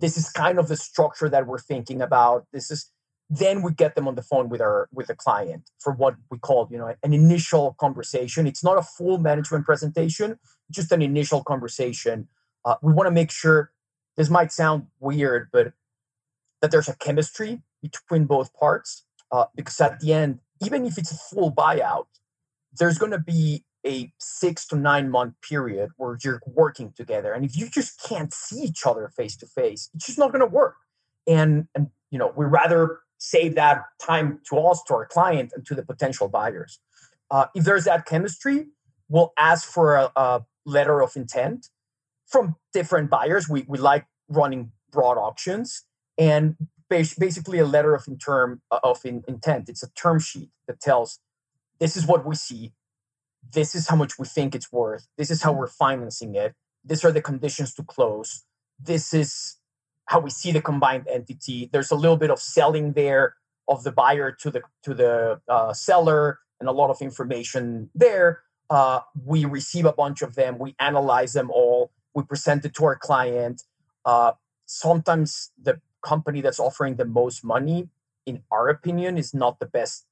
this 0.01 0.17
is 0.17 0.31
kind 0.31 0.59
of 0.59 0.69
the 0.69 0.77
structure 0.77 1.29
that 1.29 1.47
we're 1.47 1.59
thinking 1.59 2.01
about. 2.01 2.47
This 2.53 2.71
is 2.71 2.91
then 3.31 3.61
we 3.61 3.73
get 3.73 3.95
them 3.95 4.09
on 4.09 4.15
the 4.15 4.23
phone 4.23 4.49
with 4.49 4.61
our 4.61 4.89
with 4.93 5.09
the 5.09 5.15
client 5.15 5.71
for 5.79 5.93
what 5.93 6.15
we 6.31 6.39
call 6.39 6.69
you 6.71 6.79
know 6.79 6.95
an 7.03 7.13
initial 7.13 7.75
conversation. 7.79 8.47
It's 8.47 8.65
not 8.65 8.79
a 8.79 8.83
full 8.83 9.19
management 9.19 9.65
presentation 9.65 10.39
just 10.71 10.93
an 10.93 11.03
initial 11.03 11.43
conversation. 11.43 12.29
Uh, 12.65 12.77
we 12.83 12.93
want 12.93 13.07
to 13.07 13.11
make 13.11 13.31
sure 13.31 13.73
this 14.17 14.29
might 14.29 14.53
sound 14.53 14.87
weird 15.01 15.49
but 15.53 15.73
that 16.61 16.71
there's 16.71 16.89
a 16.89 16.97
chemistry 16.97 17.63
between 17.83 18.25
both 18.25 18.53
parts 18.53 19.05
uh, 19.31 19.45
because 19.55 19.81
at 19.81 20.01
the 20.01 20.13
end 20.13 20.41
even 20.63 20.85
if 20.85 20.99
it's 20.99 21.13
a 21.13 21.15
full 21.15 21.53
buyout 21.53 22.07
there's 22.79 22.99
going 22.99 23.13
to 23.13 23.19
be 23.19 23.65
a 23.87 24.12
six 24.19 24.67
to 24.69 24.77
nine 24.77 25.11
month 25.11 25.35
period 25.41 25.91
where 25.97 26.19
you're 26.23 26.41
working 26.47 26.93
together. 26.97 27.33
And 27.33 27.45
if 27.45 27.57
you 27.57 27.69
just 27.71 28.03
can't 28.03 28.33
see 28.33 28.61
each 28.61 28.85
other 28.85 29.11
face 29.17 29.37
to 29.37 29.47
face 29.47 29.91
it's 29.95 30.07
just 30.07 30.19
not 30.19 30.33
going 30.33 30.41
to 30.41 30.47
work. 30.47 30.77
And 31.27 31.69
and 31.75 31.88
you 32.11 32.19
know 32.19 32.33
we 32.37 32.45
rather 32.47 33.01
save 33.19 33.55
that 33.57 33.83
time 34.01 34.41
to 34.49 34.59
us 34.59 34.83
to 34.85 34.95
our 34.95 35.07
client 35.07 35.53
and 35.55 35.67
to 35.67 35.75
the 35.75 35.85
potential 35.85 36.29
buyers. 36.29 36.79
Uh, 37.31 37.47
if 37.55 37.64
there's 37.64 37.85
that 37.85 38.07
chemistry 38.07 38.69
we'll 39.09 39.33
ask 39.37 39.69
for 39.69 39.97
a, 39.97 40.12
a 40.17 40.45
letter 40.64 41.03
of 41.03 41.17
intent 41.17 41.69
from 42.27 42.57
different 42.73 43.11
buyers. 43.11 43.49
We, 43.49 43.64
we 43.67 43.79
like 43.79 44.07
running 44.29 44.73
broad 44.93 45.19
auctions 45.19 45.85
and 46.19 46.57
basically 46.88 47.59
a 47.59 47.67
letter 47.67 47.95
of 47.95 48.07
in 48.07 48.19
term 48.19 48.62
uh, 48.71 48.81
of 48.83 49.05
in, 49.05 49.25
intent. 49.27 49.69
It's 49.69 49.83
a 49.83 49.91
term 49.93 50.19
sheet 50.19 50.51
that 50.67 50.81
tells 50.81 51.21
this 51.79 51.97
is 51.97 52.07
what 52.07 52.27
we 52.27 52.35
see 52.35 52.73
this 53.53 53.74
is 53.74 53.88
how 53.88 53.96
much 53.96 54.18
we 54.18 54.27
think 54.27 54.55
it's 54.55 54.72
worth. 54.72 55.07
This 55.16 55.31
is 55.31 55.42
how 55.42 55.53
we're 55.53 55.68
financing 55.68 56.35
it. 56.35 56.55
These 56.85 57.05
are 57.05 57.12
the 57.12 57.22
conditions 57.22 57.74
to 57.74 57.83
close. 57.83 58.44
This 58.79 59.12
is 59.14 59.57
how 60.07 60.20
we 60.20 60.31
see 60.31 60.53
the 60.53 60.62
combined 60.62 61.07
entity. 61.09 61.68
There's 61.72 61.90
a 61.90 61.94
little 61.96 62.16
bit 62.16 62.31
of 62.31 62.40
selling 62.40 62.92
there 62.92 63.35
of 63.68 63.85
the 63.85 63.92
buyer 63.92 64.33
to 64.33 64.51
the 64.51 64.62
to 64.83 64.94
the 64.94 65.40
uh, 65.48 65.72
seller 65.74 66.38
and 66.61 66.68
a 66.68 66.72
lot 66.72 66.90
of 66.90 67.01
information 67.03 67.90
there. 67.94 68.40
Uh, 68.70 69.01
we 69.24 69.44
receive 69.44 69.85
a 69.85 69.92
bunch 69.92 70.22
of 70.22 70.35
them. 70.35 70.59
We 70.59 70.74
analyze 70.79 71.33
them 71.33 71.51
all. 71.51 71.90
We 72.14 72.22
present 72.22 72.64
it 72.64 72.74
to 72.74 72.85
our 72.85 72.96
client. 72.96 73.62
Uh, 74.05 74.33
sometimes 74.66 75.51
the 75.61 75.81
company 76.03 76.40
that's 76.40 76.61
offering 76.61 76.96
the 76.96 77.05
most 77.05 77.44
money 77.44 77.88
in 78.27 78.42
our 78.51 78.68
opinion 78.68 79.18
is 79.18 79.35
not 79.35 79.59
the 79.59 79.66
best 79.66 80.07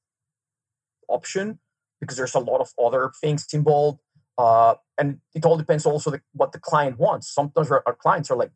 option 1.07 1.59
because 1.99 2.17
there's 2.17 2.35
a 2.35 2.39
lot 2.39 2.61
of 2.61 2.71
other 2.83 3.11
things 3.21 3.47
involved. 3.53 3.99
Uh, 4.37 4.75
and 4.97 5.19
it 5.33 5.45
all 5.45 5.57
depends 5.57 5.85
also 5.85 6.11
the, 6.11 6.21
what 6.33 6.51
the 6.51 6.59
client 6.59 6.99
wants. 6.99 7.33
Sometimes 7.33 7.71
our, 7.71 7.81
our, 7.87 7.95
clients 7.95 8.29
are 8.29 8.37
like, 8.37 8.51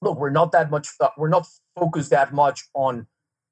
look, 0.00 0.18
we're 0.18 0.30
not 0.30 0.52
that 0.52 0.70
much, 0.70 0.88
uh, 1.00 1.08
we're 1.18 1.28
not 1.28 1.46
focused 1.78 2.10
that 2.10 2.32
much 2.32 2.62
on 2.74 3.06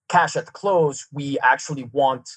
cash 0.09 0.37
at 0.37 0.53
close. 0.53 1.07
We 1.13 1.39
actually 1.41 1.85
want 1.93 2.29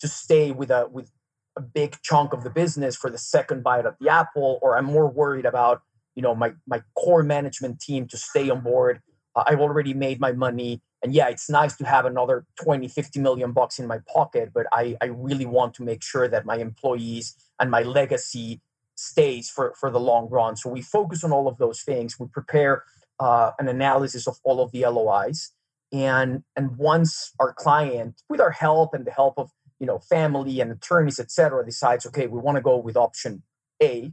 to 0.00 0.08
stay 0.08 0.52
with 0.52 0.70
a 0.70 0.88
with 0.90 1.10
a 1.56 1.60
big 1.60 1.98
chunk 2.02 2.32
of 2.32 2.44
the 2.44 2.50
business 2.50 2.96
for 2.96 3.10
the 3.10 3.18
second 3.18 3.62
bite 3.62 3.86
of 3.86 3.94
the 4.00 4.08
apple, 4.08 4.58
or 4.62 4.76
I'm 4.76 4.86
more 4.86 5.08
worried 5.08 5.46
about 5.46 5.82
you 6.14 6.22
know 6.22 6.34
my 6.34 6.52
my 6.66 6.82
core 6.94 7.22
management 7.22 7.80
team 7.80 8.06
to 8.08 8.16
stay 8.16 8.50
on 8.50 8.60
board. 8.62 9.00
I've 9.34 9.60
already 9.60 9.94
made 9.94 10.20
my 10.20 10.32
money. 10.32 10.80
And 11.02 11.12
yeah 11.12 11.28
it's 11.28 11.50
nice 11.50 11.76
to 11.78 11.84
have 11.84 12.04
another 12.04 12.44
20 12.62 12.86
50 12.86 13.18
million 13.18 13.50
bucks 13.50 13.80
in 13.80 13.88
my 13.88 13.98
pocket 14.06 14.50
but 14.54 14.66
i 14.72 14.96
i 15.00 15.06
really 15.06 15.46
want 15.46 15.74
to 15.74 15.82
make 15.82 16.00
sure 16.00 16.28
that 16.28 16.46
my 16.46 16.58
employees 16.58 17.34
and 17.58 17.68
my 17.68 17.82
legacy 17.82 18.60
stays 19.02 19.50
for 19.50 19.74
for 19.78 19.90
the 19.90 20.00
long 20.00 20.28
run. 20.28 20.56
So 20.56 20.70
we 20.70 20.82
focus 20.82 21.24
on 21.24 21.32
all 21.32 21.48
of 21.48 21.58
those 21.58 21.82
things. 21.82 22.18
We 22.18 22.26
prepare 22.26 22.84
uh, 23.18 23.52
an 23.58 23.68
analysis 23.68 24.26
of 24.26 24.38
all 24.44 24.60
of 24.60 24.72
the 24.72 24.86
lois 24.86 25.52
and 25.92 26.42
and 26.56 26.76
once 26.76 27.32
our 27.38 27.52
client 27.52 28.22
with 28.28 28.40
our 28.40 28.50
help 28.50 28.94
and 28.94 29.04
the 29.04 29.10
help 29.10 29.34
of 29.38 29.50
you 29.78 29.86
know 29.86 29.98
family 29.98 30.60
and 30.60 30.72
attorneys 30.72 31.20
etc 31.20 31.64
decides 31.64 32.06
okay 32.06 32.26
we 32.26 32.38
want 32.38 32.56
to 32.56 32.62
go 32.62 32.78
with 32.78 32.96
option 32.96 33.42
a 33.82 34.12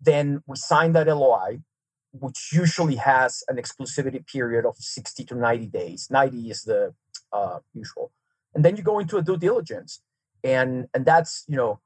then 0.00 0.42
we 0.46 0.56
sign 0.56 0.92
that 0.92 1.06
loi 1.06 1.58
which 2.12 2.50
usually 2.52 2.96
has 2.96 3.42
an 3.48 3.56
exclusivity 3.56 4.26
period 4.26 4.66
of 4.66 4.76
60 4.76 5.24
to 5.24 5.34
90 5.34 5.66
days. 5.66 6.08
90 6.10 6.50
is 6.50 6.62
the 6.62 6.94
uh, 7.32 7.58
usual. 7.74 8.10
And 8.54 8.64
then 8.64 8.76
you 8.76 8.82
go 8.82 8.98
into 8.98 9.16
a 9.16 9.22
due 9.22 9.36
diligence. 9.36 10.02
And 10.42 10.88
and 10.94 11.04
that's, 11.04 11.44
you 11.48 11.56
know, 11.56 11.80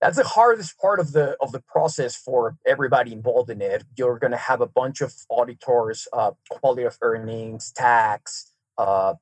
that's 0.00 0.18
the 0.18 0.24
hardest 0.24 0.78
part 0.78 1.00
of 1.00 1.12
the 1.12 1.36
of 1.40 1.52
the 1.52 1.60
process 1.60 2.14
for 2.14 2.56
everybody 2.66 3.12
involved 3.12 3.50
in 3.50 3.62
it. 3.62 3.84
You're 3.96 4.18
going 4.18 4.32
to 4.32 4.36
have 4.36 4.60
a 4.60 4.66
bunch 4.66 5.00
of 5.00 5.14
auditors, 5.30 6.06
uh, 6.12 6.32
quality 6.50 6.82
of 6.82 6.98
earnings, 7.00 7.72
tax, 7.72 8.52
uh, 8.76 9.14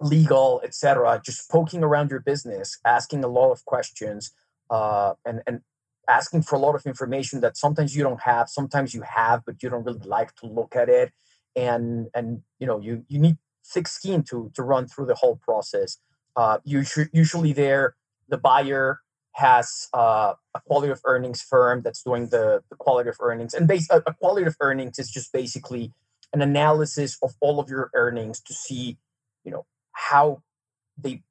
legal, 0.00 0.60
etc., 0.62 1.20
just 1.24 1.50
poking 1.50 1.82
around 1.82 2.10
your 2.10 2.20
business, 2.20 2.78
asking 2.84 3.24
a 3.24 3.28
lot 3.28 3.50
of 3.50 3.64
questions, 3.64 4.32
uh, 4.68 5.14
and 5.24 5.42
and 5.46 5.62
asking 6.08 6.42
for 6.42 6.56
a 6.56 6.58
lot 6.58 6.74
of 6.74 6.86
information 6.86 7.40
that 7.40 7.56
sometimes 7.56 7.94
you 7.94 8.02
don't 8.02 8.22
have 8.22 8.48
sometimes 8.48 8.94
you 8.94 9.02
have 9.02 9.44
but 9.44 9.62
you 9.62 9.70
don't 9.70 9.84
really 9.84 10.06
like 10.06 10.34
to 10.36 10.46
look 10.46 10.74
at 10.76 10.88
it. 10.88 11.12
And 11.56 12.08
and 12.14 12.42
you 12.58 12.66
know 12.66 12.78
you 12.80 13.04
you 13.08 13.18
need 13.18 13.38
thick 13.66 13.88
skin 13.88 14.22
to 14.24 14.50
to 14.54 14.62
run 14.62 14.86
through 14.86 15.06
the 15.06 15.14
whole 15.14 15.36
process. 15.36 15.98
Uh 16.36 16.58
usually 16.64 17.08
usually 17.12 17.52
there 17.52 17.96
the 18.28 18.38
buyer 18.38 19.00
has 19.32 19.88
uh, 19.94 20.34
a 20.54 20.60
quality 20.66 20.90
of 20.90 21.00
earnings 21.04 21.40
firm 21.40 21.82
that's 21.82 22.02
doing 22.02 22.28
the, 22.28 22.62
the 22.68 22.76
quality 22.76 23.08
of 23.08 23.16
earnings. 23.20 23.54
And 23.54 23.68
base 23.68 23.88
a, 23.90 24.02
a 24.06 24.14
quality 24.14 24.46
of 24.46 24.56
earnings 24.60 24.98
is 24.98 25.10
just 25.10 25.32
basically 25.32 25.92
an 26.32 26.42
analysis 26.42 27.16
of 27.22 27.34
all 27.40 27.60
of 27.60 27.68
your 27.68 27.90
earnings 27.94 28.40
to 28.40 28.54
see 28.54 28.98
you 29.44 29.50
know 29.50 29.66
how 29.92 30.42
they 30.96 31.22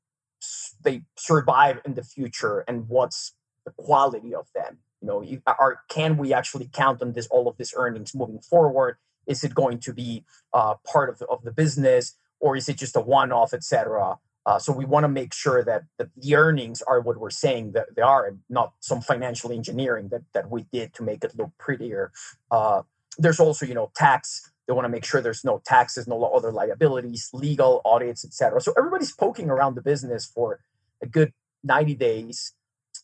they 0.84 1.04
survive 1.18 1.80
in 1.86 1.94
the 1.94 2.04
future 2.04 2.64
and 2.68 2.88
what's 2.88 3.34
the 3.66 3.72
quality 3.72 4.34
of 4.34 4.48
them. 4.54 4.78
You 5.02 5.08
know, 5.08 5.22
you, 5.22 5.42
are 5.46 5.80
can 5.90 6.18
we 6.18 6.34
actually 6.34 6.70
count 6.72 7.02
on 7.02 7.14
this 7.14 7.28
all 7.28 7.48
of 7.48 7.58
this 7.58 7.74
earnings 7.76 8.14
moving 8.14 8.40
forward? 8.40 8.98
Is 9.28 9.44
it 9.44 9.54
going 9.54 9.80
to 9.80 9.94
be 9.94 10.26
uh, 10.54 10.76
part 10.86 11.10
of 11.10 11.20
the, 11.20 11.28
of 11.28 11.44
the 11.44 11.52
business, 11.52 12.16
or 12.40 12.56
is 12.56 12.68
it 12.68 12.78
just 12.78 12.96
a 12.96 13.02
one-off, 13.02 13.54
etc.? 13.54 14.18
Uh, 14.46 14.58
so 14.58 14.74
we 14.74 14.86
want 14.86 15.04
to 15.04 15.08
make 15.08 15.34
sure 15.34 15.64
that, 15.64 15.84
that 15.98 16.10
the 16.18 16.36
earnings 16.36 16.82
are 16.82 17.02
what 17.02 17.18
we're 17.18 17.30
saying 17.30 17.74
that 17.74 17.96
they 17.96 18.02
are, 18.02 18.26
and 18.26 18.40
not 18.50 18.74
some 18.80 19.02
financial 19.02 19.52
engineering 19.52 20.10
that 20.10 20.24
that 20.34 20.50
we 20.50 20.66
did 20.74 20.94
to 20.96 21.04
make 21.04 21.24
it 21.24 21.38
look 21.38 21.52
prettier. 21.58 22.12
Uh, 22.50 22.82
there's 23.18 23.40
also, 23.40 23.66
you 23.66 23.74
know, 23.74 23.92
tax. 23.96 24.52
They 24.68 24.74
want 24.74 24.86
to 24.86 24.90
make 24.90 25.06
sure 25.06 25.22
there's 25.22 25.44
no 25.44 25.62
taxes, 25.66 26.08
no 26.08 26.24
other 26.24 26.52
liabilities, 26.52 27.30
legal 27.34 27.82
audits, 27.86 28.24
etc. 28.24 28.62
So 28.62 28.74
everybody's 28.78 29.12
poking 29.12 29.50
around 29.50 29.76
the 29.76 29.82
business 29.82 30.26
for 30.26 30.60
a 31.02 31.08
good 31.08 31.34
90 31.64 31.96
days. 31.96 32.54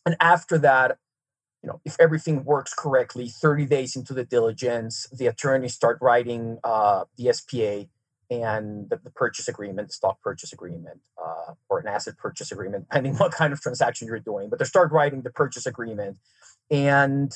And 0.06 0.16
after 0.20 0.56
that, 0.58 0.98
you 1.62 1.68
know, 1.68 1.80
if 1.84 1.96
everything 1.98 2.44
works 2.44 2.72
correctly, 2.72 3.28
30 3.28 3.66
days 3.66 3.96
into 3.96 4.14
the 4.14 4.24
diligence, 4.24 5.08
the 5.12 5.26
attorneys 5.26 5.74
start 5.74 5.98
writing 6.00 6.58
uh, 6.62 7.04
the 7.18 7.32
SPA 7.32 7.86
and 8.30 8.88
the, 8.88 9.00
the, 9.02 9.10
purchase 9.10 9.48
agreement, 9.48 9.88
the 9.88 9.94
stock 9.94 10.20
purchase 10.22 10.52
agreement, 10.52 11.00
uh, 11.20 11.54
or 11.68 11.80
an 11.80 11.88
asset 11.88 12.16
purchase 12.18 12.52
agreement, 12.52 12.84
depending 12.90 13.16
what 13.16 13.32
kind 13.32 13.52
of 13.52 13.60
transaction 13.60 14.06
you're 14.06 14.20
doing. 14.20 14.48
But 14.48 14.60
they 14.60 14.64
start 14.64 14.92
writing 14.92 15.22
the 15.22 15.30
purchase 15.30 15.66
agreement, 15.66 16.18
and 16.70 17.32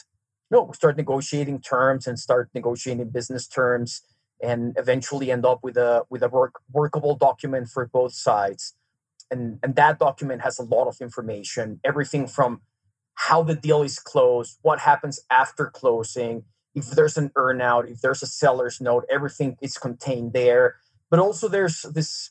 you 0.50 0.56
know, 0.56 0.70
start 0.72 0.96
negotiating 0.96 1.60
terms 1.60 2.06
and 2.06 2.18
start 2.18 2.50
negotiating 2.54 3.10
business 3.10 3.48
terms, 3.48 4.02
and 4.40 4.74
eventually 4.76 5.30
end 5.30 5.44
up 5.44 5.60
with 5.62 5.76
a 5.76 6.04
with 6.08 6.22
a 6.22 6.28
work, 6.28 6.60
workable 6.72 7.16
document 7.16 7.68
for 7.68 7.86
both 7.86 8.12
sides. 8.12 8.74
And 9.30 9.58
and 9.62 9.76
that 9.76 9.98
document 9.98 10.42
has 10.42 10.58
a 10.58 10.64
lot 10.64 10.88
of 10.88 11.00
information, 11.00 11.80
everything 11.84 12.26
from 12.26 12.62
how 13.14 13.42
the 13.42 13.54
deal 13.54 13.82
is 13.82 13.98
closed, 13.98 14.58
what 14.62 14.80
happens 14.80 15.20
after 15.30 15.66
closing, 15.66 16.44
if 16.74 16.90
there's 16.90 17.16
an 17.16 17.30
earnout, 17.30 17.90
if 17.90 18.00
there's 18.00 18.22
a 18.22 18.26
seller's 18.26 18.80
note, 18.80 19.04
everything 19.10 19.56
is 19.60 19.76
contained 19.76 20.32
there. 20.32 20.76
But 21.10 21.20
also 21.20 21.48
there's 21.48 21.82
this 21.82 22.30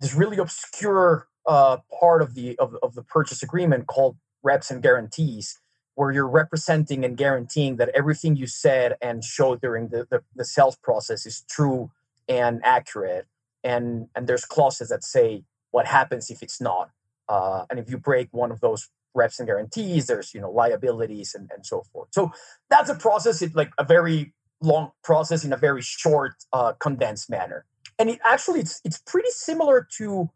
this 0.00 0.14
really 0.14 0.38
obscure 0.38 1.28
uh, 1.46 1.78
part 2.00 2.22
of 2.22 2.34
the 2.34 2.58
of, 2.58 2.76
of 2.82 2.94
the 2.94 3.02
purchase 3.02 3.42
agreement 3.42 3.86
called 3.86 4.16
reps 4.42 4.70
and 4.70 4.82
guarantees, 4.82 5.58
where 5.94 6.10
you're 6.10 6.28
representing 6.28 7.04
and 7.04 7.16
guaranteeing 7.16 7.76
that 7.76 7.90
everything 7.90 8.36
you 8.36 8.46
said 8.46 8.96
and 9.00 9.24
showed 9.24 9.60
during 9.60 9.88
the, 9.88 10.06
the, 10.10 10.22
the 10.34 10.44
sales 10.44 10.76
process 10.76 11.24
is 11.26 11.44
true 11.48 11.90
and 12.28 12.60
accurate. 12.64 13.26
And 13.62 14.08
and 14.14 14.26
there's 14.26 14.44
clauses 14.44 14.88
that 14.88 15.04
say 15.04 15.44
what 15.74 15.86
happens 15.86 16.30
if 16.30 16.40
it's 16.40 16.60
not. 16.60 16.90
Uh, 17.28 17.64
and 17.68 17.80
if 17.80 17.90
you 17.90 17.98
break 17.98 18.28
one 18.30 18.52
of 18.52 18.60
those 18.60 18.88
reps 19.12 19.40
and 19.40 19.48
guarantees 19.48 20.06
there's 20.06 20.32
you 20.34 20.40
know 20.40 20.50
liabilities 20.50 21.34
and, 21.34 21.50
and 21.54 21.66
so 21.66 21.82
forth. 21.92 22.08
So 22.12 22.32
that's 22.70 22.90
a 22.90 22.94
process 22.94 23.42
it's 23.42 23.56
like 23.56 23.72
a 23.76 23.84
very 23.84 24.34
long 24.60 24.92
process 25.02 25.44
in 25.44 25.52
a 25.52 25.56
very 25.56 25.82
short 25.82 26.34
uh, 26.52 26.72
condensed 26.74 27.28
manner. 27.28 27.64
And 27.98 28.08
it 28.08 28.20
actually 28.24 28.60
it's 28.60 28.80
it's 28.84 28.98
pretty 28.98 29.30
similar 29.30 29.88
to 29.98 30.30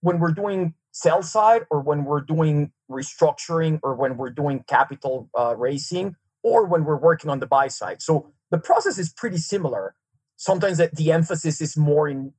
when 0.00 0.18
we're 0.18 0.32
doing 0.32 0.74
sell 0.90 1.22
side 1.22 1.62
or 1.70 1.80
when 1.80 2.04
we're 2.04 2.20
doing 2.20 2.72
restructuring 2.90 3.78
or 3.84 3.94
when 3.94 4.16
we're 4.16 4.30
doing 4.30 4.64
capital 4.68 5.30
uh, 5.38 5.54
raising 5.56 6.16
or 6.42 6.66
when 6.66 6.84
we're 6.84 6.98
working 6.98 7.30
on 7.30 7.38
the 7.38 7.46
buy 7.46 7.68
side. 7.68 8.02
So 8.02 8.32
the 8.50 8.58
process 8.58 8.98
is 8.98 9.12
pretty 9.12 9.38
similar. 9.38 9.94
Sometimes 10.36 10.78
that 10.78 10.96
the 10.96 11.12
emphasis 11.12 11.60
is 11.60 11.76
more 11.76 12.08
in 12.08 12.32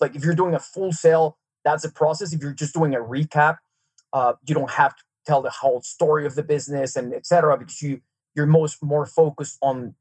like 0.00 0.16
if 0.16 0.24
you're 0.24 0.34
doing 0.34 0.54
a 0.54 0.58
full 0.58 0.92
sale 0.92 1.38
that's 1.64 1.84
a 1.84 1.90
process 1.90 2.32
if 2.32 2.40
you're 2.40 2.52
just 2.52 2.74
doing 2.74 2.94
a 2.94 2.98
recap 2.98 3.56
uh, 4.12 4.34
you 4.46 4.54
don't 4.54 4.70
have 4.70 4.94
to 4.94 5.02
tell 5.26 5.42
the 5.42 5.50
whole 5.50 5.80
story 5.82 6.26
of 6.26 6.34
the 6.34 6.42
business 6.42 6.96
and 6.96 7.14
etc. 7.14 7.56
because 7.56 7.80
you 7.82 8.00
you're 8.34 8.46
most 8.46 8.82
more 8.82 9.06
focused 9.06 9.58
on 9.62 9.94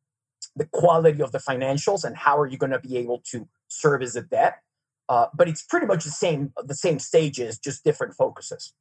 the 0.56 0.66
quality 0.66 1.22
of 1.22 1.32
the 1.32 1.38
financials 1.38 2.04
and 2.04 2.16
how 2.16 2.38
are 2.38 2.48
you 2.48 2.58
going 2.58 2.72
to 2.72 2.80
be 2.80 2.98
able 2.98 3.22
to 3.32 3.48
service 3.68 4.14
the 4.14 4.22
debt. 4.22 4.60
Uh, 5.10 5.28
but 5.34 5.48
it's 5.48 5.64
pretty 5.64 5.86
much 5.86 6.04
the 6.04 6.10
same 6.10 6.54
the 6.64 6.76
same 6.76 7.00
stages, 7.00 7.60
just 7.60 7.84
different 7.84 8.14
focuses. 8.16 8.74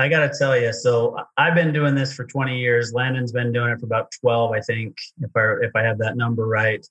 I 0.00 0.08
got 0.08 0.20
to 0.20 0.38
tell 0.38 0.56
you, 0.56 0.72
so 0.72 1.16
I've 1.36 1.56
been 1.56 1.72
doing 1.72 1.96
this 1.96 2.12
for 2.12 2.24
20 2.24 2.56
years. 2.56 2.92
Landon's 2.92 3.32
been 3.32 3.52
doing 3.52 3.72
it 3.72 3.80
for 3.80 3.86
about 3.86 4.12
12, 4.20 4.52
I 4.52 4.60
think, 4.60 4.96
if 5.20 5.30
I 5.34 5.54
if 5.62 5.74
I 5.74 5.82
have 5.82 5.98
that 5.98 6.16
number 6.16 6.46
right. 6.46 6.86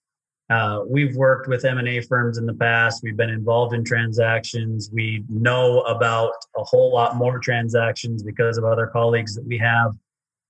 Uh, 0.50 0.82
we've 0.88 1.16
worked 1.16 1.48
with 1.48 1.66
M&A 1.66 2.02
firms 2.02 2.38
in 2.38 2.46
the 2.46 2.54
past. 2.54 3.02
We've 3.04 3.18
been 3.18 3.30
involved 3.30 3.74
in 3.74 3.84
transactions. 3.84 4.90
We 4.94 5.24
know 5.28 5.82
about 5.82 6.32
a 6.56 6.64
whole 6.64 6.94
lot 6.94 7.18
more 7.18 7.40
transactions 7.40 8.24
because 8.24 8.58
of 8.58 8.64
other 8.64 8.88
colleagues 8.88 9.36
that 9.36 9.46
we 9.46 9.58
have. 9.58 9.92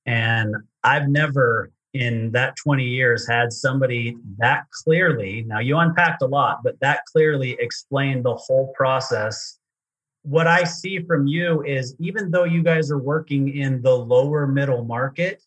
And 0.06 0.56
I've 0.84 1.10
never 1.10 1.72
in 1.94 2.32
that 2.32 2.56
20 2.58 2.84
years 2.84 3.28
had 3.28 3.52
somebody 3.52 4.16
that 4.38 4.66
clearly, 4.84 5.44
now 5.48 5.60
you 5.60 5.78
unpacked 5.78 6.22
a 6.22 6.28
lot, 6.28 6.60
but 6.64 6.80
that 6.80 7.02
clearly 7.12 7.58
explained 7.60 8.24
the 8.24 8.36
whole 8.36 8.72
process. 8.76 9.58
What 10.22 10.46
I 10.48 10.64
see 10.64 11.00
from 11.00 11.28
you 11.28 11.64
is 11.64 11.96
even 12.00 12.30
though 12.30 12.44
you 12.44 12.62
guys 12.62 12.92
are 12.92 13.00
working 13.00 13.58
in 13.58 13.82
the 13.82 13.96
lower 13.96 14.46
middle 14.46 14.84
market, 14.84 15.42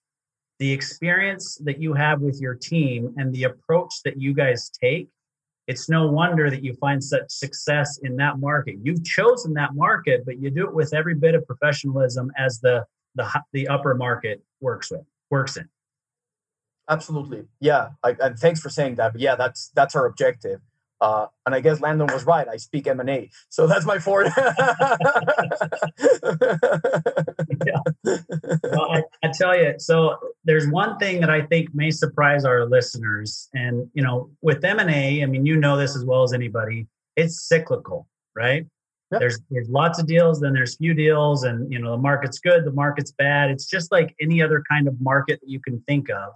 the 0.60 0.70
experience 0.70 1.56
that 1.64 1.80
you 1.80 1.94
have 1.94 2.20
with 2.20 2.38
your 2.38 2.54
team 2.54 3.14
and 3.16 3.34
the 3.34 3.44
approach 3.44 3.94
that 4.04 4.20
you 4.20 4.34
guys 4.34 4.70
take, 4.70 5.08
it's 5.66 5.88
no 5.88 6.06
wonder 6.06 6.50
that 6.50 6.62
you 6.62 6.74
find 6.74 7.02
such 7.02 7.24
success 7.28 7.98
in 8.02 8.14
that 8.16 8.38
market. 8.38 8.76
You've 8.82 9.02
chosen 9.02 9.54
that 9.54 9.74
market, 9.74 10.26
but 10.26 10.38
you 10.38 10.50
do 10.50 10.66
it 10.66 10.74
with 10.74 10.92
every 10.92 11.14
bit 11.14 11.34
of 11.34 11.46
professionalism 11.46 12.30
as 12.36 12.60
the 12.60 12.84
the 13.14 13.26
the 13.52 13.68
upper 13.68 13.94
market 13.94 14.42
works 14.60 14.90
with 14.90 15.00
works 15.30 15.56
in. 15.56 15.66
Absolutely, 16.88 17.44
yeah. 17.60 17.90
I, 18.02 18.16
and 18.20 18.38
thanks 18.38 18.60
for 18.60 18.68
saying 18.68 18.96
that. 18.96 19.12
But 19.12 19.22
yeah, 19.22 19.36
that's 19.36 19.70
that's 19.74 19.96
our 19.96 20.04
objective. 20.04 20.60
Uh, 21.00 21.26
and 21.46 21.54
I 21.54 21.60
guess 21.60 21.80
Landon 21.80 22.08
was 22.12 22.24
right. 22.24 22.46
I 22.46 22.56
speak 22.56 22.86
M 22.86 23.00
and 23.00 23.08
A, 23.08 23.30
so 23.48 23.66
that's 23.66 23.86
my 23.86 23.98
forte. 23.98 24.30
yeah. 27.66 27.80
Well, 28.64 28.90
I, 28.90 29.02
I, 29.22 29.32
tell 29.32 29.56
you, 29.56 29.74
so 29.78 30.18
there's 30.44 30.68
one 30.68 30.98
thing 30.98 31.20
that 31.20 31.30
I 31.30 31.40
think 31.42 31.74
may 31.74 31.90
surprise 31.90 32.44
our 32.44 32.66
listeners, 32.66 33.48
and 33.54 33.88
you 33.94 34.02
know, 34.02 34.30
with 34.42 34.62
M 34.62 34.78
and 34.78 34.90
A, 34.90 35.22
I 35.22 35.26
mean, 35.26 35.46
you 35.46 35.56
know 35.56 35.78
this 35.78 35.96
as 35.96 36.04
well 36.04 36.22
as 36.22 36.34
anybody. 36.34 36.86
It's 37.16 37.48
cyclical, 37.48 38.06
right? 38.36 38.66
Yep. 39.12 39.20
There's 39.20 39.40
there's 39.50 39.68
lots 39.68 39.98
of 39.98 40.06
deals, 40.06 40.40
then 40.40 40.52
there's 40.52 40.76
few 40.76 40.94
deals, 40.94 41.44
and 41.44 41.72
you 41.72 41.78
know, 41.78 41.92
the 41.92 41.98
market's 41.98 42.38
good, 42.38 42.64
the 42.64 42.72
market's 42.72 43.12
bad. 43.12 43.50
It's 43.50 43.66
just 43.66 43.90
like 43.90 44.14
any 44.20 44.42
other 44.42 44.62
kind 44.70 44.86
of 44.86 45.00
market 45.00 45.40
that 45.40 45.48
you 45.48 45.60
can 45.60 45.82
think 45.86 46.10
of. 46.10 46.32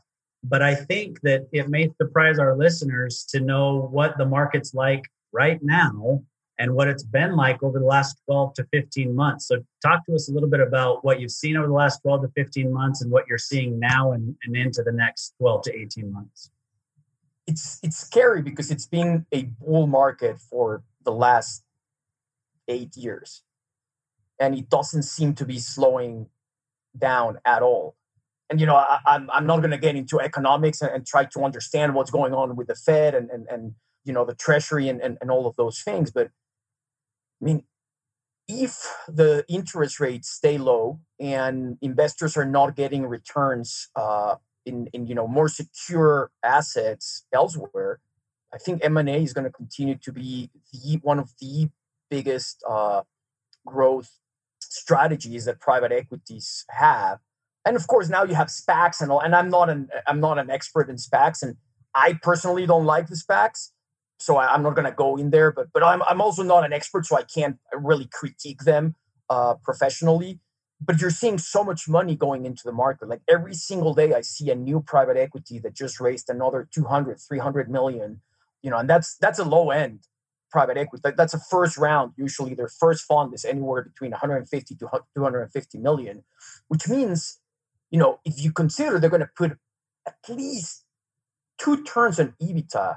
But 0.46 0.61
I 0.61 0.74
think 0.74 1.22
that 1.22 1.48
it 1.52 1.70
may 1.70 1.90
surprise 1.96 2.38
our 2.38 2.54
listeners 2.54 3.24
to 3.30 3.40
know 3.40 3.88
what 3.90 4.18
the 4.18 4.26
market's 4.26 4.74
like 4.74 5.04
right 5.33 5.59
now 5.62 6.22
and 6.59 6.74
what 6.74 6.87
it's 6.87 7.02
been 7.02 7.35
like 7.35 7.62
over 7.62 7.78
the 7.78 7.85
last 7.87 8.20
12 8.26 8.54
to 8.54 8.64
15 8.70 9.14
months. 9.14 9.48
So, 9.48 9.64
talk 9.83 10.04
to 10.07 10.14
us 10.14 10.28
a 10.28 10.33
little 10.33 10.48
bit 10.48 10.61
about 10.61 11.02
what 11.02 11.18
you've 11.18 11.30
seen 11.30 11.57
over 11.57 11.66
the 11.66 11.72
last 11.72 12.00
12 12.02 12.22
to 12.22 12.28
15 12.37 12.72
months 12.72 13.00
and 13.00 13.11
what 13.11 13.26
you're 13.26 13.38
seeing 13.38 13.80
now 13.80 14.12
and, 14.12 14.37
and 14.44 14.54
into 14.54 14.83
the 14.83 14.92
next 14.92 15.35
12 15.38 15.62
to 15.62 15.74
18 15.74 16.12
months. 16.12 16.50
It's 17.46 17.80
it's 17.83 17.96
scary 17.96 18.42
because 18.42 18.70
it's 18.70 18.87
been 18.87 19.26
a 19.33 19.44
bull 19.44 19.87
market 19.87 20.38
for 20.38 20.83
the 21.04 21.12
last 21.12 21.62
eight 22.68 22.96
years, 22.96 23.42
and 24.38 24.54
it 24.54 24.68
doesn't 24.68 25.02
seem 25.02 25.35
to 25.35 25.44
be 25.44 25.59
slowing 25.59 26.28
down 26.96 27.38
at 27.44 27.62
all. 27.62 27.96
And 28.50 28.61
you 28.61 28.66
know, 28.66 28.76
I, 28.76 28.98
am 29.07 29.22
I'm, 29.22 29.30
I'm 29.30 29.46
not 29.46 29.59
going 29.59 29.70
to 29.70 29.78
get 29.78 29.96
into 29.96 30.20
economics 30.20 30.83
and, 30.83 30.90
and, 30.90 31.07
try 31.07 31.24
to 31.24 31.44
understand 31.44 31.94
what's 31.94 32.11
going 32.11 32.35
on 32.35 32.57
with 32.57 32.66
the 32.66 32.74
Fed 32.74 33.14
and 33.14 33.30
and, 33.30 33.46
and 33.50 33.74
you 34.04 34.12
know 34.12 34.24
the 34.24 34.35
Treasury 34.35 34.88
and, 34.88 35.00
and, 35.00 35.16
and 35.20 35.30
all 35.30 35.46
of 35.46 35.57
those 35.57 35.80
things, 35.80 36.11
but 36.11 36.30
I 37.40 37.44
mean, 37.44 37.64
if 38.48 38.87
the 39.09 39.44
interest 39.48 40.00
rates 40.00 40.30
stay 40.30 40.59
low 40.59 41.00
and 41.18 41.78
investors 41.80 42.37
are 42.37 42.44
not 42.44 42.76
getting 42.76 43.07
returns 43.07 43.88
uh, 43.96 44.37
in, 44.66 44.88
in 44.92 45.07
you 45.07 45.14
know 45.14 45.26
more 45.26 45.48
secure 45.48 46.30
assets 46.42 47.24
elsewhere, 47.33 48.00
I 48.52 48.59
think 48.59 48.85
M 48.85 48.96
and 48.96 49.09
A 49.09 49.16
is 49.16 49.33
going 49.33 49.44
to 49.44 49.50
continue 49.50 49.96
to 49.96 50.12
be 50.12 50.50
the 50.72 50.98
one 51.02 51.18
of 51.18 51.33
the 51.40 51.68
biggest 52.11 52.62
uh, 52.68 53.02
growth 53.66 54.11
strategies 54.61 55.46
that 55.46 55.61
private 55.61 55.92
equities 55.92 56.64
have. 56.70 57.18
And 57.66 57.77
of 57.77 57.87
course, 57.87 58.09
now 58.09 58.24
you 58.24 58.35
have 58.35 58.48
SPACs 58.48 59.00
and 59.00 59.11
all. 59.11 59.20
And 59.20 59.35
I'm 59.35 59.48
not 59.48 59.70
an 59.70 59.88
I'm 60.07 60.20
not 60.20 60.38
an 60.38 60.50
expert 60.50 60.88
in 60.88 60.96
SPACs, 60.96 61.42
and 61.42 61.57
I 61.94 62.18
personally 62.22 62.66
don't 62.66 62.85
like 62.85 63.09
the 63.09 63.16
SPACs 63.16 63.70
so 64.24 64.37
I, 64.37 64.55
am 64.55 64.62
not 64.62 64.74
going 64.74 64.87
to 64.87 64.92
go 64.92 65.16
in 65.16 65.31
there. 65.31 65.53
But 65.53 65.68
but 65.72 65.83
I'm 65.83 66.03
I'm 66.03 66.20
also 66.20 66.42
not 66.42 66.64
an 66.64 66.72
expert, 66.72 67.07
so 67.07 67.16
I 67.16 67.22
can't 67.22 67.59
really 67.72 68.09
critique 68.12 68.62
them 68.62 68.94
uh, 69.31 69.55
professionally. 69.62 70.40
But 70.81 71.00
you're 71.00 71.11
seeing 71.11 71.38
so 71.38 71.64
much 71.64 71.88
money 71.88 72.14
going 72.14 72.45
into 72.45 72.62
the 72.64 72.72
market. 72.72 73.09
Like 73.09 73.22
every 73.28 73.55
single 73.55 73.95
day, 73.95 74.12
I 74.12 74.20
see 74.22 74.51
a 74.51 74.55
new 74.55 74.80
private 74.80 75.16
equity 75.16 75.59
that 75.61 75.74
just 75.74 76.01
raised 76.01 76.28
another 76.28 76.68
200, 76.74 77.18
300 77.20 77.70
million. 77.70 78.20
You 78.62 78.70
know, 78.70 78.78
and 78.78 78.88
that's 78.88 79.16
that's 79.18 79.38
a 79.38 79.45
low 79.45 79.70
end 79.70 80.01
private 80.51 80.76
equity. 80.76 81.03
Like 81.05 81.16
that's 81.16 81.34
a 81.34 81.41
first 81.51 81.76
round. 81.76 82.12
Usually, 82.16 82.55
their 82.55 82.68
first 82.68 83.05
fund 83.05 83.34
is 83.34 83.45
anywhere 83.45 83.82
between 83.82 84.12
150 84.12 84.74
to 84.74 84.88
250 85.16 85.78
million, 85.78 86.24
which 86.68 86.88
means, 86.88 87.41
you 87.95 88.01
know, 88.01 88.18
if 88.24 88.42
you 88.42 88.51
consider 88.51 88.99
they're 88.99 89.09
going 89.09 89.20
to 89.20 89.30
put 89.36 89.53
at 90.05 90.16
least 90.28 90.84
two 91.59 91.84
turns 91.84 92.18
on 92.18 92.34
EBITDA 92.42 92.97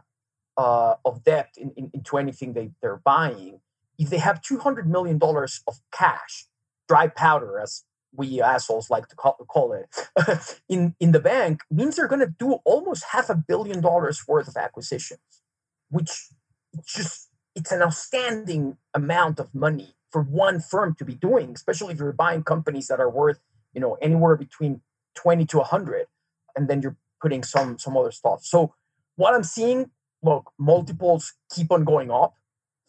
uh, 0.57 0.95
of 1.05 1.23
debt 1.23 1.53
in, 1.55 1.71
in, 1.77 1.91
into 1.93 2.17
anything 2.17 2.53
they, 2.53 2.71
they're 2.81 2.99
buying, 3.05 3.59
if 3.99 4.09
they 4.09 4.17
have 4.17 4.41
$200 4.41 4.87
million 4.87 5.19
of 5.21 5.75
cash, 5.91 6.47
dry 6.87 7.07
powder, 7.09 7.59
as 7.59 7.83
we 8.11 8.41
assholes 8.41 8.89
like 8.89 9.07
to 9.09 9.15
call, 9.15 9.33
call 9.47 9.71
it, 9.73 10.59
in, 10.67 10.95
in 10.99 11.11
the 11.11 11.19
bank, 11.19 11.61
means 11.69 11.95
they're 11.95 12.07
going 12.07 12.27
to 12.27 12.33
do 12.39 12.53
almost 12.65 13.03
half 13.11 13.29
a 13.29 13.35
billion 13.35 13.81
dollars 13.81 14.27
worth 14.27 14.47
of 14.47 14.57
acquisitions, 14.57 15.43
which 15.91 16.29
just 16.87 17.29
it's 17.53 17.71
an 17.71 17.83
outstanding 17.83 18.77
amount 18.95 19.39
of 19.39 19.53
money 19.53 19.93
for 20.09 20.23
one 20.23 20.59
firm 20.59 20.95
to 20.95 21.05
be 21.05 21.13
doing, 21.13 21.51
especially 21.53 21.93
if 21.93 21.99
you're 21.99 22.13
buying 22.13 22.41
companies 22.41 22.87
that 22.87 22.99
are 22.99 23.11
worth, 23.11 23.37
you 23.75 23.81
know, 23.81 23.95
anywhere 24.01 24.35
between 24.35 24.81
20 25.17 25.45
to 25.47 25.57
100 25.57 26.07
and 26.55 26.67
then 26.67 26.81
you're 26.81 26.97
putting 27.21 27.43
some 27.43 27.77
some 27.77 27.97
other 27.97 28.11
stuff. 28.11 28.43
So 28.43 28.73
what 29.15 29.33
I'm 29.33 29.43
seeing, 29.43 29.91
look, 30.21 30.51
multiples 30.57 31.33
keep 31.53 31.71
on 31.71 31.83
going 31.83 32.11
up. 32.11 32.35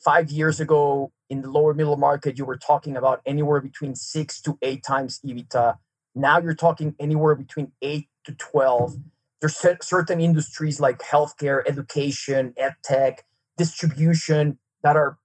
5 0.04 0.30
years 0.30 0.60
ago 0.60 1.10
in 1.28 1.42
the 1.42 1.50
lower 1.50 1.74
middle 1.74 1.96
market 1.96 2.38
you 2.38 2.44
were 2.44 2.56
talking 2.56 2.96
about 2.96 3.20
anywhere 3.26 3.60
between 3.60 3.96
6 3.96 4.40
to 4.42 4.58
8 4.62 4.84
times 4.84 5.20
EBITDA. 5.26 5.78
Now 6.14 6.38
you're 6.38 6.54
talking 6.54 6.94
anywhere 7.00 7.34
between 7.34 7.72
8 7.82 8.06
to 8.26 8.32
12 8.32 8.96
there's 9.40 9.56
certain 9.56 10.20
industries 10.20 10.80
like 10.80 10.98
healthcare, 10.98 11.62
education, 11.66 12.54
ed 12.56 12.74
tech, 12.82 13.24
distribution 13.56 14.58
that 14.82 14.96
are 14.96 15.18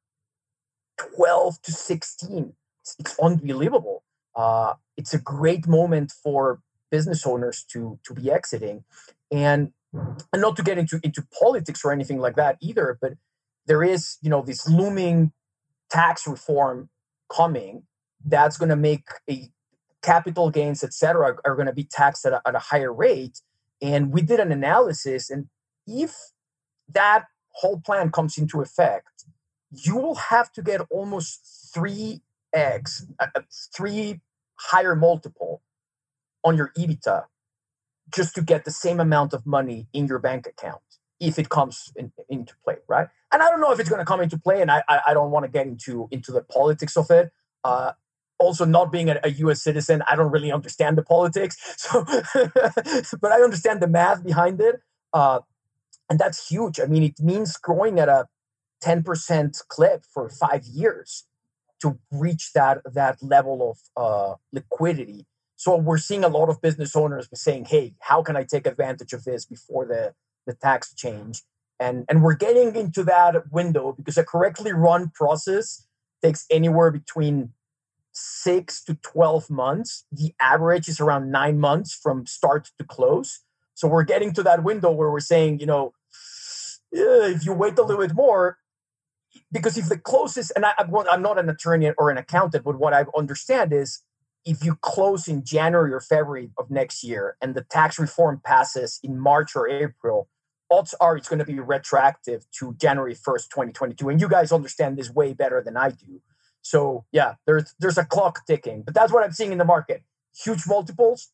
12 1.16 1.62
to 1.64 1.72
16. 1.72 2.54
It's, 2.82 2.96
it's 3.00 3.20
unbelievable. 3.20 4.04
Uh, 4.36 4.74
it's 4.98 5.14
a 5.14 5.20
great 5.20 5.68
moment 5.68 6.12
for 6.12 6.62
business 6.96 7.26
owners 7.26 7.66
to 7.72 8.00
to 8.06 8.14
be 8.14 8.32
exiting, 8.38 8.84
and 9.32 9.72
and 10.32 10.42
not 10.46 10.56
to 10.58 10.64
get 10.70 10.78
into 10.78 11.00
into 11.04 11.22
politics 11.42 11.84
or 11.84 11.92
anything 11.92 12.20
like 12.20 12.36
that 12.36 12.58
either. 12.62 12.98
But 13.02 13.14
there 13.66 13.84
is 13.84 14.18
you 14.22 14.30
know 14.30 14.44
this 14.50 14.62
looming 14.70 15.32
tax 15.90 16.28
reform 16.28 16.90
coming 17.36 17.84
that's 18.34 18.58
going 18.58 18.70
to 18.70 18.82
make 18.90 19.06
a 19.30 19.50
capital 20.02 20.50
gains 20.50 20.84
etc 20.84 21.26
are, 21.28 21.38
are 21.46 21.56
going 21.56 21.72
to 21.74 21.80
be 21.82 21.88
taxed 22.00 22.26
at 22.26 22.34
a, 22.34 22.42
at 22.46 22.56
a 22.56 22.60
higher 22.60 22.94
rate 22.94 23.40
and 23.82 24.12
we 24.12 24.22
did 24.22 24.40
an 24.40 24.52
analysis 24.52 25.30
and 25.30 25.48
if 25.88 26.14
that 26.90 27.26
whole 27.60 27.80
plan 27.80 28.12
comes 28.12 28.38
into 28.38 28.62
effect 28.62 29.26
you 29.74 29.96
will 29.96 30.16
have 30.16 30.52
to 30.54 30.62
get 30.62 30.82
almost 30.92 31.72
3x, 31.76 32.22
uh, 33.20 33.28
uh, 33.36 33.42
three 33.76 34.22
higher 34.56 34.96
multiple 34.96 35.62
on 36.44 36.58
your 36.58 36.72
EBITDA 36.78 37.26
just 38.14 38.36
to 38.36 38.42
get 38.42 38.66
the 38.66 38.72
same 38.72 39.00
amount 39.00 39.34
of 39.34 39.46
money 39.46 39.88
in 39.94 40.08
your 40.08 40.20
bank 40.20 40.46
account 40.46 40.82
if 41.20 41.40
it 41.40 41.50
comes 41.50 41.92
in, 41.96 42.12
into 42.30 42.54
play, 42.64 42.76
right? 42.88 43.08
And 43.32 43.42
I 43.42 43.50
don't 43.50 43.62
know 43.62 43.72
if 43.72 43.80
it's 43.80 43.90
going 43.90 44.00
to 44.00 44.06
come 44.06 44.22
into 44.22 44.38
play, 44.38 44.62
and 44.62 44.70
I, 44.70 44.84
I, 44.90 45.00
I 45.08 45.14
don't 45.14 45.32
want 45.32 45.46
to 45.46 45.52
get 45.52 45.66
into 45.68 46.08
into 46.12 46.32
the 46.32 46.42
politics 46.42 46.98
of 46.98 47.10
it. 47.10 47.32
Uh, 47.64 47.94
also, 48.40 48.66
not 48.66 48.92
being 48.92 49.10
a, 49.10 49.20
a, 49.24 49.30
U.S. 49.30 49.62
citizen, 49.62 50.04
I 50.10 50.16
don't 50.16 50.32
really 50.32 50.52
understand 50.52 50.98
the 50.98 51.04
politics, 51.04 51.58
so 51.78 52.04
but 52.04 53.32
I 53.32 53.42
understand 53.42 53.82
the 53.82 53.88
math 53.88 54.24
behind 54.24 54.60
it, 54.60 54.82
uh, 55.14 55.40
and 56.10 56.20
that's 56.20 56.48
huge. 56.50 56.80
I 56.80 56.86
mean, 56.86 57.04
it 57.04 57.20
means 57.22 57.56
growing 57.58 58.00
at 58.00 58.10
a 58.10 58.28
10% 58.84 59.68
clip 59.70 60.04
for 60.14 60.30
five 60.30 60.66
years 60.66 61.26
to 61.82 62.00
reach 62.12 62.52
that 62.54 62.82
that 62.86 63.18
level 63.22 63.72
of 63.72 63.78
uh, 63.96 64.36
liquidity. 64.52 65.26
So 65.64 65.78
we're 65.78 65.98
seeing 65.98 66.26
a 66.26 66.28
lot 66.28 66.50
of 66.50 66.62
business 66.62 66.94
owners 66.94 67.30
saying, 67.34 67.66
"Hey, 67.66 67.94
how 68.02 68.22
can 68.22 68.36
I 68.36 68.44
take 68.44 68.68
advantage 68.68 69.14
of 69.14 69.24
this 69.24 69.46
before 69.46 69.86
the 69.86 70.14
the 70.46 70.54
tax 70.54 70.94
change?" 70.94 71.44
And 71.80 72.04
and 72.10 72.22
we're 72.22 72.36
getting 72.36 72.76
into 72.76 73.02
that 73.06 73.50
window 73.50 73.94
because 73.94 74.18
a 74.18 74.26
correctly 74.26 74.74
run 74.74 75.12
process 75.16 75.88
takes 76.22 76.46
anywhere 76.52 76.92
between 76.92 77.54
six 78.12 78.84
to 78.84 78.96
twelve 78.96 79.50
months. 79.50 80.04
The 80.12 80.36
average 80.42 80.90
is 80.90 81.00
around 81.00 81.32
nine 81.32 81.62
months 81.62 81.94
from 81.94 82.26
start 82.26 82.72
to 82.78 82.84
close. 82.84 83.40
So 83.74 83.88
we're 83.88 84.04
getting 84.04 84.34
to 84.34 84.44
that 84.44 84.66
window 84.66 84.92
where 84.92 85.10
we're 85.10 85.32
saying, 85.34 85.62
you 85.62 85.66
know, 85.66 85.94
if 86.92 87.46
you 87.46 87.54
wait 87.54 87.80
a 87.80 87.84
little 87.84 88.06
bit 88.06 88.14
more, 88.14 88.58
because 89.50 89.78
if 89.78 89.88
the 89.88 89.98
closest, 89.98 90.52
and 90.58 90.66
I, 90.66 90.74
I'm 90.78 91.22
not 91.22 91.40
an 91.40 91.50
attorney 91.50 91.92
or 91.98 92.10
an 92.10 92.18
accountant, 92.18 92.66
but 92.66 92.78
what 92.78 92.94
I 92.94 93.06
understand 93.16 93.72
is 93.72 94.02
if 94.46 94.64
you 94.64 94.76
close 94.82 95.28
in 95.28 95.44
January 95.44 95.94
or 95.94 96.02
February 96.02 96.52
of 96.58 96.70
next 96.70 97.04
year 97.04 97.38
and 97.42 97.56
the 97.56 97.64
tax 97.64 97.98
reform 97.98 98.42
passes 98.44 99.00
in 99.04 99.18
March 99.18 99.56
or 99.56 99.70
April, 99.70 100.28
odds 100.70 100.94
are 101.00 101.16
it's 101.16 101.30
going 101.30 101.40
to 101.40 101.46
be 101.46 101.60
retroactive 101.60 102.46
to 102.60 102.74
January 102.74 103.16
1st, 103.16 103.50
2022. 103.50 104.10
And 104.10 104.20
you 104.20 104.28
guys 104.28 104.52
understand 104.52 104.98
this 104.98 105.10
way 105.10 105.34
better 105.34 105.62
than 105.62 105.78
I 105.78 105.90
do. 105.90 106.22
So 106.62 107.06
yeah, 107.12 107.36
there's 107.46 107.74
there's 107.80 107.98
a 107.98 108.06
clock 108.06 108.46
ticking, 108.48 108.82
but 108.84 108.94
that's 108.94 109.12
what 109.12 109.24
I'm 109.24 109.34
seeing 109.34 109.52
in 109.52 109.58
the 109.58 109.66
market. 109.66 110.04
Huge 110.36 110.66
multiples, 110.66 111.30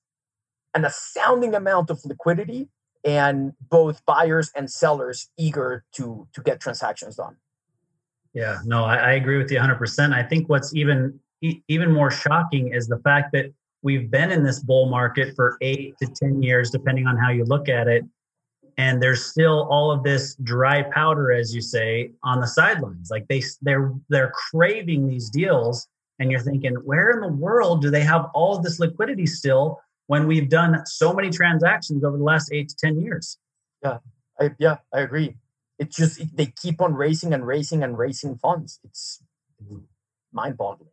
an 0.73 0.85
astounding 0.85 1.53
amount 1.53 1.89
of 1.89 2.03
liquidity, 2.03 2.69
and 3.03 3.53
both 3.69 4.03
buyers 4.05 4.51
and 4.55 4.69
sellers 4.69 5.29
eager 5.37 5.85
to 5.93 6.27
to 6.33 6.41
get 6.41 6.59
transactions 6.59 7.15
done. 7.15 7.37
Yeah, 8.33 8.59
no, 8.65 8.83
I, 8.83 8.95
I 8.95 9.11
agree 9.13 9.37
with 9.37 9.51
you 9.51 9.59
100%. 9.59 10.13
I 10.13 10.21
think 10.21 10.49
what's 10.49 10.75
even 10.75 11.19
even 11.41 11.91
more 11.91 12.11
shocking 12.11 12.73
is 12.73 12.87
the 12.87 12.99
fact 12.99 13.31
that 13.33 13.53
we've 13.81 14.11
been 14.11 14.31
in 14.31 14.43
this 14.43 14.59
bull 14.59 14.89
market 14.89 15.35
for 15.35 15.57
eight 15.61 15.95
to 16.01 16.07
10 16.07 16.43
years, 16.43 16.69
depending 16.69 17.07
on 17.07 17.17
how 17.17 17.29
you 17.29 17.45
look 17.45 17.69
at 17.69 17.87
it. 17.87 18.03
And 18.77 19.01
there's 19.01 19.25
still 19.25 19.67
all 19.69 19.91
of 19.91 20.03
this 20.03 20.35
dry 20.35 20.83
powder, 20.83 21.31
as 21.31 21.53
you 21.53 21.61
say, 21.61 22.11
on 22.23 22.39
the 22.39 22.47
sidelines. 22.47 23.09
Like 23.11 23.27
they 23.27 23.43
they're 23.61 23.93
they're 24.07 24.31
craving 24.31 25.05
these 25.05 25.29
deals, 25.29 25.85
and 26.17 26.31
you're 26.31 26.39
thinking, 26.39 26.75
where 26.85 27.09
in 27.11 27.19
the 27.19 27.27
world 27.27 27.81
do 27.81 27.89
they 27.89 28.03
have 28.03 28.27
all 28.33 28.55
of 28.55 28.63
this 28.63 28.79
liquidity 28.79 29.25
still 29.25 29.81
when 30.07 30.27
we've 30.27 30.47
done 30.47 30.81
so 30.85 31.13
many 31.13 31.29
transactions 31.29 32.05
over 32.05 32.17
the 32.17 32.23
last 32.23 32.53
eight 32.53 32.69
to 32.69 32.75
ten 32.77 33.01
years? 33.01 33.37
Yeah, 33.83 33.97
I, 34.39 34.51
yeah, 34.59 34.77
I 34.93 35.01
agree 35.01 35.35
it's 35.79 35.95
just 35.95 36.35
they 36.35 36.47
keep 36.47 36.81
on 36.81 36.93
raising 36.93 37.33
and 37.33 37.47
raising 37.47 37.83
and 37.83 37.97
raising 37.97 38.37
funds. 38.37 38.79
It's 38.83 39.23
mind-boggling. 40.33 40.89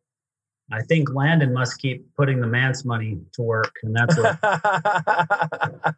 I 0.73 0.83
think 0.83 1.15
Landon 1.15 1.53
must 1.53 1.79
keep 1.79 2.13
putting 2.17 2.41
the 2.41 2.47
man's 2.47 2.85
money 2.85 3.21
to 3.35 3.43
work, 3.43 3.73
and 3.85 3.95
that's 3.95 4.17
what 4.17 4.37
I, 4.43 5.93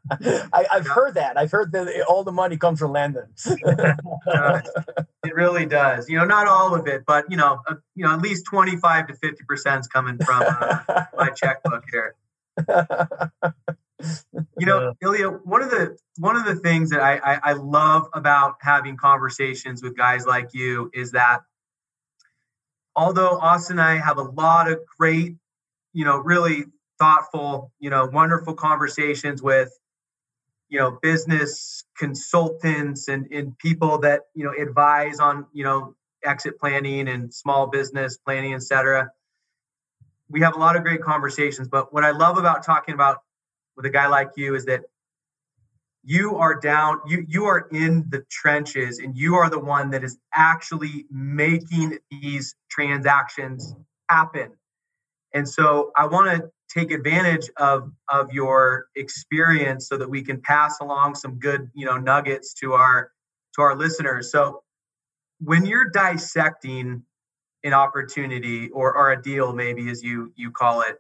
have 0.71 0.87
heard 0.87 1.15
that. 1.15 1.39
I've 1.39 1.51
heard 1.51 1.73
that 1.73 2.05
all 2.07 2.23
the 2.23 2.33
money 2.33 2.59
comes 2.59 2.79
from 2.79 2.93
Landon. 2.93 3.29
uh, 3.47 3.95
it 5.25 5.35
really 5.35 5.65
does. 5.65 6.11
You 6.11 6.19
know, 6.19 6.27
not 6.27 6.49
all 6.49 6.75
of 6.75 6.87
it, 6.87 7.05
but 7.07 7.25
you 7.31 7.39
know, 7.39 7.63
uh, 7.67 7.77
you 7.95 8.05
know, 8.05 8.13
at 8.13 8.21
least 8.21 8.45
twenty-five 8.45 9.07
to 9.07 9.15
fifty 9.15 9.45
percent 9.45 9.81
is 9.81 9.87
coming 9.87 10.19
from 10.19 10.45
uh, 10.47 11.05
my 11.17 11.31
checkbook 11.35 11.85
here 11.91 12.15
you 14.59 14.67
know, 14.67 14.95
Iliya, 15.03 15.41
one 15.45 15.63
of 15.63 15.71
the 15.71 15.97
one 16.19 16.37
of 16.37 16.45
the 16.45 16.57
things 16.57 16.91
that 16.91 17.01
I, 17.01 17.17
I, 17.17 17.41
I 17.43 17.53
love 17.55 18.09
about 18.15 18.57
having 18.61 18.97
conversations 18.97 19.83
with 19.83 19.97
guys 19.97 20.27
like 20.27 20.51
you 20.53 20.91
is 20.95 21.13
that 21.13 21.41
although 22.99 23.39
Austin 23.39 23.79
and 23.79 23.89
I 23.89 24.05
have 24.05 24.19
a 24.19 24.23
lot 24.23 24.69
of 24.69 24.81
great, 24.99 25.37
you 25.93 26.05
know, 26.05 26.19
really 26.19 26.65
thoughtful, 26.99 27.71
you 27.79 27.91
know, 27.91 28.07
wonderful 28.07 28.55
conversations 28.55 29.41
with, 29.41 29.71
you 30.69 30.81
know, 30.81 30.99
business 31.01 31.85
consultants 31.97 33.07
and, 33.07 33.29
and 33.31 33.57
people 33.59 33.99
that, 33.99 34.23
you 34.35 34.45
know, 34.45 34.53
advise 34.61 35.21
on, 35.21 35.47
you 35.53 35.63
know, 35.63 35.95
exit 36.25 36.59
planning 36.59 37.07
and 37.09 37.33
small 37.33 37.69
business 37.69 38.19
planning, 38.19 38.55
et 38.55 38.63
cetera. 38.63 39.09
We 40.29 40.41
have 40.41 40.57
a 40.57 40.59
lot 40.59 40.75
of 40.75 40.83
great 40.83 41.01
conversations, 41.01 41.69
but 41.69 41.95
what 41.95 42.03
I 42.03 42.11
love 42.11 42.37
about 42.37 42.65
talking 42.65 42.95
about 42.95 43.19
with 43.77 43.87
a 43.87 43.91
guy 43.91 44.09
like 44.09 44.31
you 44.35 44.57
is 44.57 44.65
that 44.65 44.83
you 46.09 46.37
are 46.37 46.59
down 46.59 46.99
you 47.07 47.23
you 47.29 47.45
are 47.45 47.69
in 47.71 48.03
the 48.09 48.25
trenches 48.31 48.99
and 48.99 49.15
you 49.15 49.35
are 49.35 49.51
the 49.51 49.59
one 49.59 49.91
that 49.91 50.03
is 50.03 50.17
actually 50.35 51.05
making 51.11 51.99
these 52.11 52.55
transactions 52.71 53.75
happen. 54.09 54.51
And 55.35 55.47
so 55.47 55.93
i 55.97 56.07
want 56.07 56.27
to 56.35 56.51
take 56.75 56.91
advantage 56.93 57.51
of 57.59 57.93
of 58.09 58.33
your 58.33 58.87
experience 58.97 59.87
so 59.87 59.99
that 59.99 60.09
we 60.09 60.23
can 60.23 60.41
pass 60.41 60.81
along 60.81 61.15
some 61.15 61.39
good 61.39 61.71
you 61.75 61.85
know 61.85 61.99
nuggets 61.99 62.55
to 62.55 62.73
our 62.73 63.11
to 63.55 63.61
our 63.61 63.77
listeners. 63.77 64.33
So 64.33 64.63
when 65.41 65.67
you're 65.67 65.91
dissecting 65.91 67.03
an 67.65 67.75
opportunity 67.75 68.71
or, 68.71 68.97
or 68.97 69.13
a 69.13 69.21
deal 69.21 69.53
maybe 69.53 69.91
as 69.91 70.03
you 70.03 70.33
you 70.37 70.51
call 70.53 70.81
it 70.81 70.97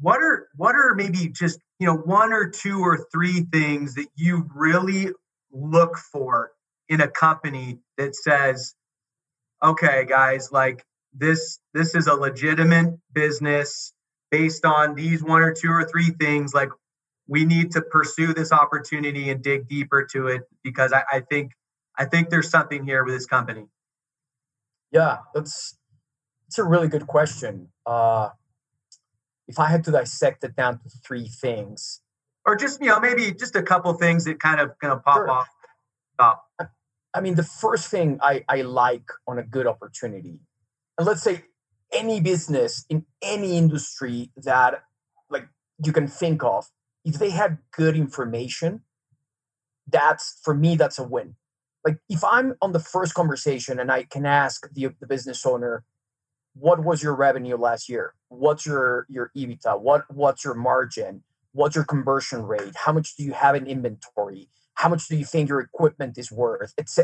what 0.00 0.22
are 0.22 0.48
what 0.56 0.74
are 0.74 0.94
maybe 0.94 1.28
just 1.28 1.58
you 1.78 1.86
know 1.86 1.96
one 1.96 2.32
or 2.32 2.48
two 2.48 2.80
or 2.80 3.06
three 3.12 3.46
things 3.52 3.94
that 3.94 4.06
you 4.16 4.48
really 4.54 5.08
look 5.52 5.96
for 5.96 6.50
in 6.88 7.00
a 7.00 7.08
company 7.08 7.78
that 7.98 8.14
says 8.14 8.74
okay 9.62 10.04
guys 10.08 10.50
like 10.50 10.84
this 11.14 11.58
this 11.74 11.94
is 11.94 12.06
a 12.06 12.14
legitimate 12.14 12.98
business 13.12 13.92
based 14.30 14.64
on 14.64 14.94
these 14.94 15.22
one 15.22 15.42
or 15.42 15.52
two 15.52 15.70
or 15.70 15.84
three 15.84 16.10
things 16.18 16.54
like 16.54 16.70
we 17.28 17.44
need 17.44 17.72
to 17.72 17.82
pursue 17.82 18.34
this 18.34 18.52
opportunity 18.52 19.30
and 19.30 19.42
dig 19.42 19.68
deeper 19.68 20.06
to 20.12 20.26
it 20.28 20.42
because 20.62 20.92
I, 20.92 21.02
I 21.12 21.20
think 21.20 21.52
I 21.96 22.06
think 22.06 22.30
there's 22.30 22.50
something 22.50 22.84
here 22.84 23.04
with 23.04 23.14
this 23.14 23.26
company. 23.26 23.66
Yeah, 24.90 25.18
that's 25.34 25.76
it's 26.48 26.58
a 26.58 26.64
really 26.64 26.88
good 26.88 27.06
question. 27.06 27.68
Uh, 27.86 28.30
if 29.48 29.58
I 29.58 29.66
had 29.66 29.84
to 29.84 29.90
dissect 29.90 30.44
it 30.44 30.56
down 30.56 30.78
to 30.78 30.88
three 31.06 31.28
things, 31.28 32.00
or 32.46 32.56
just 32.56 32.80
you 32.80 32.88
know 32.88 33.00
maybe 33.00 33.32
just 33.32 33.56
a 33.56 33.62
couple 33.62 33.92
things 33.94 34.24
that 34.24 34.40
kind 34.40 34.60
of 34.60 34.78
kind 34.80 34.92
of 34.92 35.04
pop 35.04 35.16
sure. 35.16 35.30
off 35.30 35.48
top. 36.18 36.44
I 37.14 37.20
mean, 37.20 37.34
the 37.34 37.42
first 37.42 37.88
thing 37.88 38.18
I, 38.22 38.42
I 38.48 38.62
like 38.62 39.04
on 39.28 39.38
a 39.38 39.42
good 39.42 39.66
opportunity, 39.66 40.40
and 40.96 41.06
let's 41.06 41.22
say 41.22 41.44
any 41.92 42.20
business 42.20 42.84
in 42.88 43.04
any 43.20 43.58
industry 43.58 44.30
that 44.36 44.82
like 45.30 45.48
you 45.84 45.92
can 45.92 46.06
think 46.06 46.42
of 46.42 46.66
if 47.04 47.18
they 47.18 47.30
have 47.30 47.58
good 47.72 47.96
information 47.96 48.82
that's 49.88 50.40
for 50.42 50.54
me 50.54 50.76
that's 50.76 50.98
a 50.98 51.04
win 51.04 51.34
like 51.84 51.98
if 52.08 52.24
i'm 52.24 52.54
on 52.62 52.72
the 52.72 52.80
first 52.80 53.14
conversation 53.14 53.78
and 53.78 53.90
i 53.90 54.04
can 54.04 54.24
ask 54.24 54.68
the, 54.72 54.88
the 55.00 55.06
business 55.06 55.44
owner 55.44 55.84
what 56.54 56.84
was 56.84 57.02
your 57.02 57.14
revenue 57.14 57.56
last 57.56 57.88
year? 57.88 58.14
What's 58.28 58.66
your 58.66 59.06
your 59.08 59.30
ebitda? 59.36 59.80
What 59.80 60.04
what's 60.12 60.44
your 60.44 60.54
margin? 60.54 61.22
What's 61.52 61.74
your 61.74 61.84
conversion 61.84 62.42
rate? 62.42 62.74
How 62.76 62.92
much 62.92 63.16
do 63.16 63.24
you 63.24 63.32
have 63.32 63.54
in 63.54 63.66
inventory? 63.66 64.48
How 64.74 64.88
much 64.88 65.08
do 65.08 65.16
you 65.16 65.24
think 65.24 65.48
your 65.48 65.60
equipment 65.60 66.16
is 66.18 66.30
worth? 66.30 66.72
It's 66.76 66.98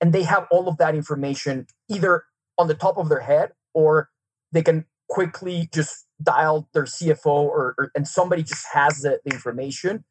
and 0.00 0.12
they 0.12 0.24
have 0.24 0.46
all 0.50 0.68
of 0.68 0.78
that 0.78 0.94
information 0.94 1.66
either 1.88 2.24
on 2.58 2.68
the 2.68 2.74
top 2.74 2.98
of 2.98 3.08
their 3.08 3.20
head 3.20 3.52
or 3.74 4.10
they 4.50 4.62
can 4.62 4.84
quickly 5.08 5.68
just 5.72 6.06
dial 6.22 6.68
their 6.72 6.84
cfo 6.84 7.26
or, 7.26 7.74
or 7.76 7.90
and 7.94 8.06
somebody 8.06 8.42
just 8.42 8.66
has 8.72 9.00
the, 9.00 9.20
the, 9.24 9.32
information. 9.32 10.04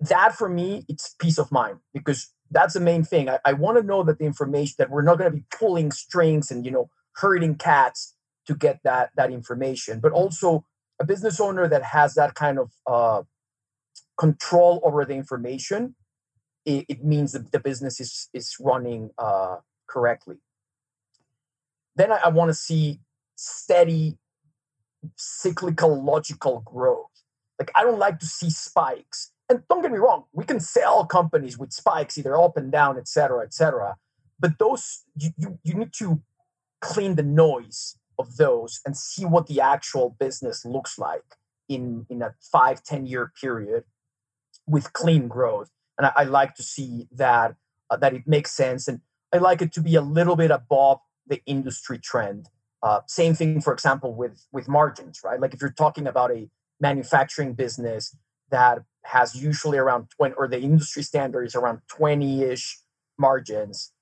That 0.00 0.34
for 0.34 0.48
me 0.48 0.84
it's 0.88 1.14
peace 1.18 1.38
of 1.38 1.50
mind 1.50 1.78
because 1.92 2.32
that's 2.50 2.74
the 2.74 2.80
main 2.80 3.04
thing. 3.04 3.28
I, 3.28 3.38
I 3.44 3.52
want 3.54 3.78
to 3.78 3.82
know 3.82 4.02
that 4.04 4.18
the 4.18 4.24
information 4.24 4.74
that 4.78 4.90
we're 4.90 5.02
not 5.02 5.18
going 5.18 5.30
to 5.30 5.36
be 5.36 5.44
pulling 5.50 5.92
strings 5.92 6.50
and 6.50 6.64
you 6.64 6.70
know 6.70 6.90
herding 7.14 7.56
cats 7.56 8.14
to 8.48 8.54
get 8.54 8.80
that 8.82 9.10
that 9.14 9.30
information. 9.30 10.00
But 10.00 10.12
also 10.12 10.64
a 10.98 11.04
business 11.04 11.38
owner 11.38 11.68
that 11.68 11.84
has 11.84 12.14
that 12.14 12.34
kind 12.34 12.58
of 12.58 12.72
uh, 12.86 13.22
control 14.16 14.80
over 14.84 15.04
the 15.04 15.14
information 15.14 15.94
it, 16.64 16.84
it, 16.88 17.04
means 17.04 17.32
that 17.32 17.52
the 17.52 17.60
business 17.60 18.00
is 18.00 18.28
is 18.34 18.56
running 18.58 19.10
uh, 19.18 19.56
correctly. 19.86 20.36
Then 21.94 22.10
i, 22.10 22.16
I 22.24 22.28
want 22.28 22.48
to 22.48 22.54
see 22.54 23.00
steady 23.36 24.18
cyclical 25.16 26.02
logical 26.02 26.60
growth. 26.64 27.06
Like 27.58 27.70
i 27.76 27.84
don't 27.84 27.98
like 27.98 28.18
to 28.20 28.26
see 28.26 28.50
spikes. 28.50 29.30
And 29.50 29.62
don't 29.70 29.80
get 29.80 29.92
me 29.92 29.98
wrong 29.98 30.24
we 30.32 30.44
can 30.44 30.60
sell 30.60 31.06
companies 31.06 31.56
with 31.56 31.72
spikes 31.72 32.18
either 32.18 32.36
up 32.36 32.58
and 32.58 32.70
down 32.70 32.98
etc 32.98 33.44
etc 33.46 33.96
but 34.38 34.58
those 34.58 35.04
you, 35.16 35.30
you, 35.38 35.58
you 35.64 35.74
need 35.74 35.92
to 35.94 36.20
clean 36.82 37.14
the 37.14 37.22
noise 37.22 37.98
of 38.18 38.36
those 38.36 38.80
and 38.84 38.96
see 38.96 39.24
what 39.24 39.46
the 39.46 39.60
actual 39.60 40.16
business 40.18 40.64
looks 40.64 40.98
like 40.98 41.36
in 41.68 42.06
in 42.08 42.22
a 42.22 42.34
five 42.40 42.82
ten 42.82 43.06
year 43.06 43.32
period 43.40 43.84
with 44.66 44.92
clean 44.92 45.28
growth. 45.28 45.70
And 45.96 46.06
i, 46.06 46.12
I 46.16 46.24
like 46.24 46.54
to 46.56 46.62
see 46.62 47.08
that 47.12 47.54
uh, 47.90 47.96
that 47.96 48.14
it 48.14 48.26
makes 48.26 48.52
sense. 48.52 48.88
And 48.88 49.00
i 49.32 49.38
like 49.38 49.62
it 49.62 49.72
to 49.74 49.80
be 49.80 49.94
a 49.94 50.02
little 50.02 50.36
bit 50.36 50.50
above 50.50 51.00
the 51.26 51.42
industry 51.46 51.98
trend. 51.98 52.48
Uh, 52.82 53.00
same 53.06 53.34
thing 53.34 53.60
for 53.60 53.72
example 53.72 54.14
with 54.14 54.46
with 54.52 54.68
margins 54.68 55.20
right? 55.24 55.40
Like 55.40 55.54
if 55.54 55.60
you're 55.60 55.70
talking 55.70 56.06
about 56.06 56.30
a 56.30 56.48
manufacturing 56.80 57.54
business 57.54 58.16
that 58.50 58.78
has 59.04 59.34
usually 59.34 59.78
around 59.78 60.08
20 60.16 60.34
or 60.34 60.48
the 60.48 60.60
industry 60.60 61.02
standard 61.02 61.44
is 61.44 61.54
around 61.54 61.80
20ish 61.90 62.76
margins 63.18 63.92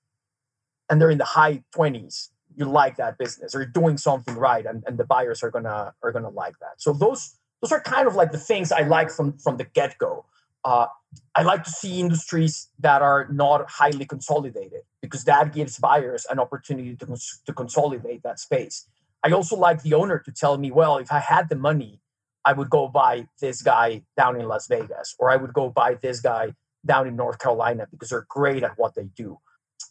and 0.88 1.00
they're 1.00 1.10
in 1.10 1.18
the 1.18 1.24
high 1.24 1.62
20s 1.74 2.28
you 2.56 2.64
like 2.64 2.96
that 2.96 3.18
business 3.18 3.54
or 3.54 3.60
you're 3.60 3.70
doing 3.70 3.98
something 3.98 4.34
right 4.34 4.66
and, 4.66 4.82
and 4.86 4.98
the 4.98 5.04
buyers 5.04 5.42
are 5.42 5.50
gonna 5.50 5.94
are 6.02 6.12
gonna 6.12 6.30
like 6.30 6.58
that. 6.60 6.80
So 6.80 6.92
those 6.92 7.36
those 7.62 7.72
are 7.72 7.80
kind 7.80 8.06
of 8.06 8.14
like 8.14 8.32
the 8.32 8.38
things 8.38 8.72
i 8.72 8.82
like 8.82 9.10
from 9.10 9.38
from 9.38 9.56
the 9.58 9.64
get-go. 9.64 10.24
Uh, 10.64 10.86
i 11.34 11.42
like 11.42 11.62
to 11.64 11.70
see 11.70 12.00
industries 12.00 12.68
that 12.78 13.02
are 13.02 13.28
not 13.30 13.70
highly 13.70 14.04
consolidated 14.04 14.80
because 15.00 15.24
that 15.24 15.54
gives 15.54 15.78
buyers 15.78 16.26
an 16.30 16.38
opportunity 16.40 16.96
to, 16.96 17.06
to 17.46 17.52
consolidate 17.52 18.22
that 18.22 18.40
space. 18.40 18.88
I 19.22 19.30
also 19.30 19.56
like 19.56 19.82
the 19.82 19.94
owner 19.94 20.18
to 20.18 20.32
tell 20.32 20.56
me 20.58 20.70
well 20.70 20.98
if 20.98 21.12
i 21.12 21.20
had 21.20 21.48
the 21.48 21.56
money 21.56 22.00
i 22.44 22.52
would 22.52 22.70
go 22.70 22.88
buy 22.88 23.28
this 23.40 23.62
guy 23.62 24.02
down 24.16 24.40
in 24.40 24.48
las 24.48 24.66
vegas 24.66 25.14
or 25.18 25.30
i 25.30 25.36
would 25.36 25.52
go 25.52 25.68
buy 25.68 25.94
this 25.94 26.20
guy 26.20 26.54
down 26.84 27.06
in 27.06 27.16
north 27.16 27.38
carolina 27.38 27.86
because 27.90 28.10
they're 28.10 28.26
great 28.28 28.62
at 28.62 28.78
what 28.78 28.94
they 28.94 29.08
do 29.16 29.38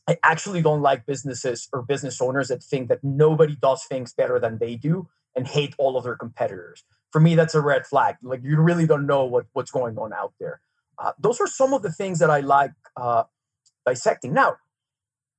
I 0.07 0.17
actually 0.23 0.61
don't 0.61 0.81
like 0.81 1.05
businesses 1.05 1.67
or 1.73 1.81
business 1.81 2.21
owners 2.21 2.49
that 2.49 2.63
think 2.63 2.89
that 2.89 3.03
nobody 3.03 3.55
does 3.55 3.83
things 3.85 4.13
better 4.13 4.39
than 4.39 4.59
they 4.59 4.75
do 4.75 5.07
and 5.35 5.47
hate 5.47 5.73
all 5.77 5.97
of 5.97 6.03
their 6.03 6.15
competitors. 6.15 6.83
For 7.11 7.19
me, 7.19 7.35
that's 7.35 7.55
a 7.55 7.61
red 7.61 7.85
flag. 7.85 8.17
Like 8.21 8.41
you 8.43 8.59
really 8.59 8.85
don't 8.85 9.07
know 9.07 9.25
what, 9.25 9.45
what's 9.53 9.71
going 9.71 9.97
on 9.97 10.13
out 10.13 10.33
there. 10.39 10.61
Uh, 10.97 11.11
those 11.19 11.41
are 11.41 11.47
some 11.47 11.73
of 11.73 11.81
the 11.81 11.91
things 11.91 12.19
that 12.19 12.29
I 12.29 12.41
like 12.41 12.71
uh, 12.95 13.23
dissecting. 13.85 14.33
Now, 14.33 14.57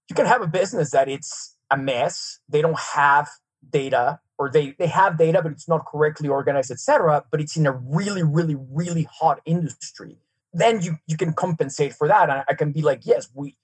you 0.08 0.14
can 0.14 0.26
have 0.26 0.42
a 0.42 0.46
business 0.46 0.90
that 0.90 1.08
it's 1.08 1.56
a 1.70 1.76
mess. 1.76 2.40
They 2.48 2.62
don't 2.62 2.78
have 2.78 3.28
data, 3.68 4.20
or 4.38 4.50
they 4.50 4.74
they 4.78 4.86
have 4.86 5.18
data, 5.18 5.42
but 5.42 5.52
it's 5.52 5.68
not 5.68 5.86
correctly 5.86 6.28
organized, 6.28 6.70
etc. 6.70 7.24
But 7.30 7.40
it's 7.40 7.56
in 7.56 7.66
a 7.66 7.72
really, 7.72 8.22
really, 8.22 8.56
really 8.70 9.08
hot 9.10 9.40
industry. 9.44 10.18
Then 10.52 10.80
you 10.82 10.98
you 11.06 11.16
can 11.16 11.32
compensate 11.32 11.94
for 11.94 12.06
that. 12.08 12.30
And 12.30 12.44
I 12.48 12.54
can 12.54 12.72
be 12.72 12.82
like, 12.82 13.00
yes, 13.04 13.28
we 13.34 13.56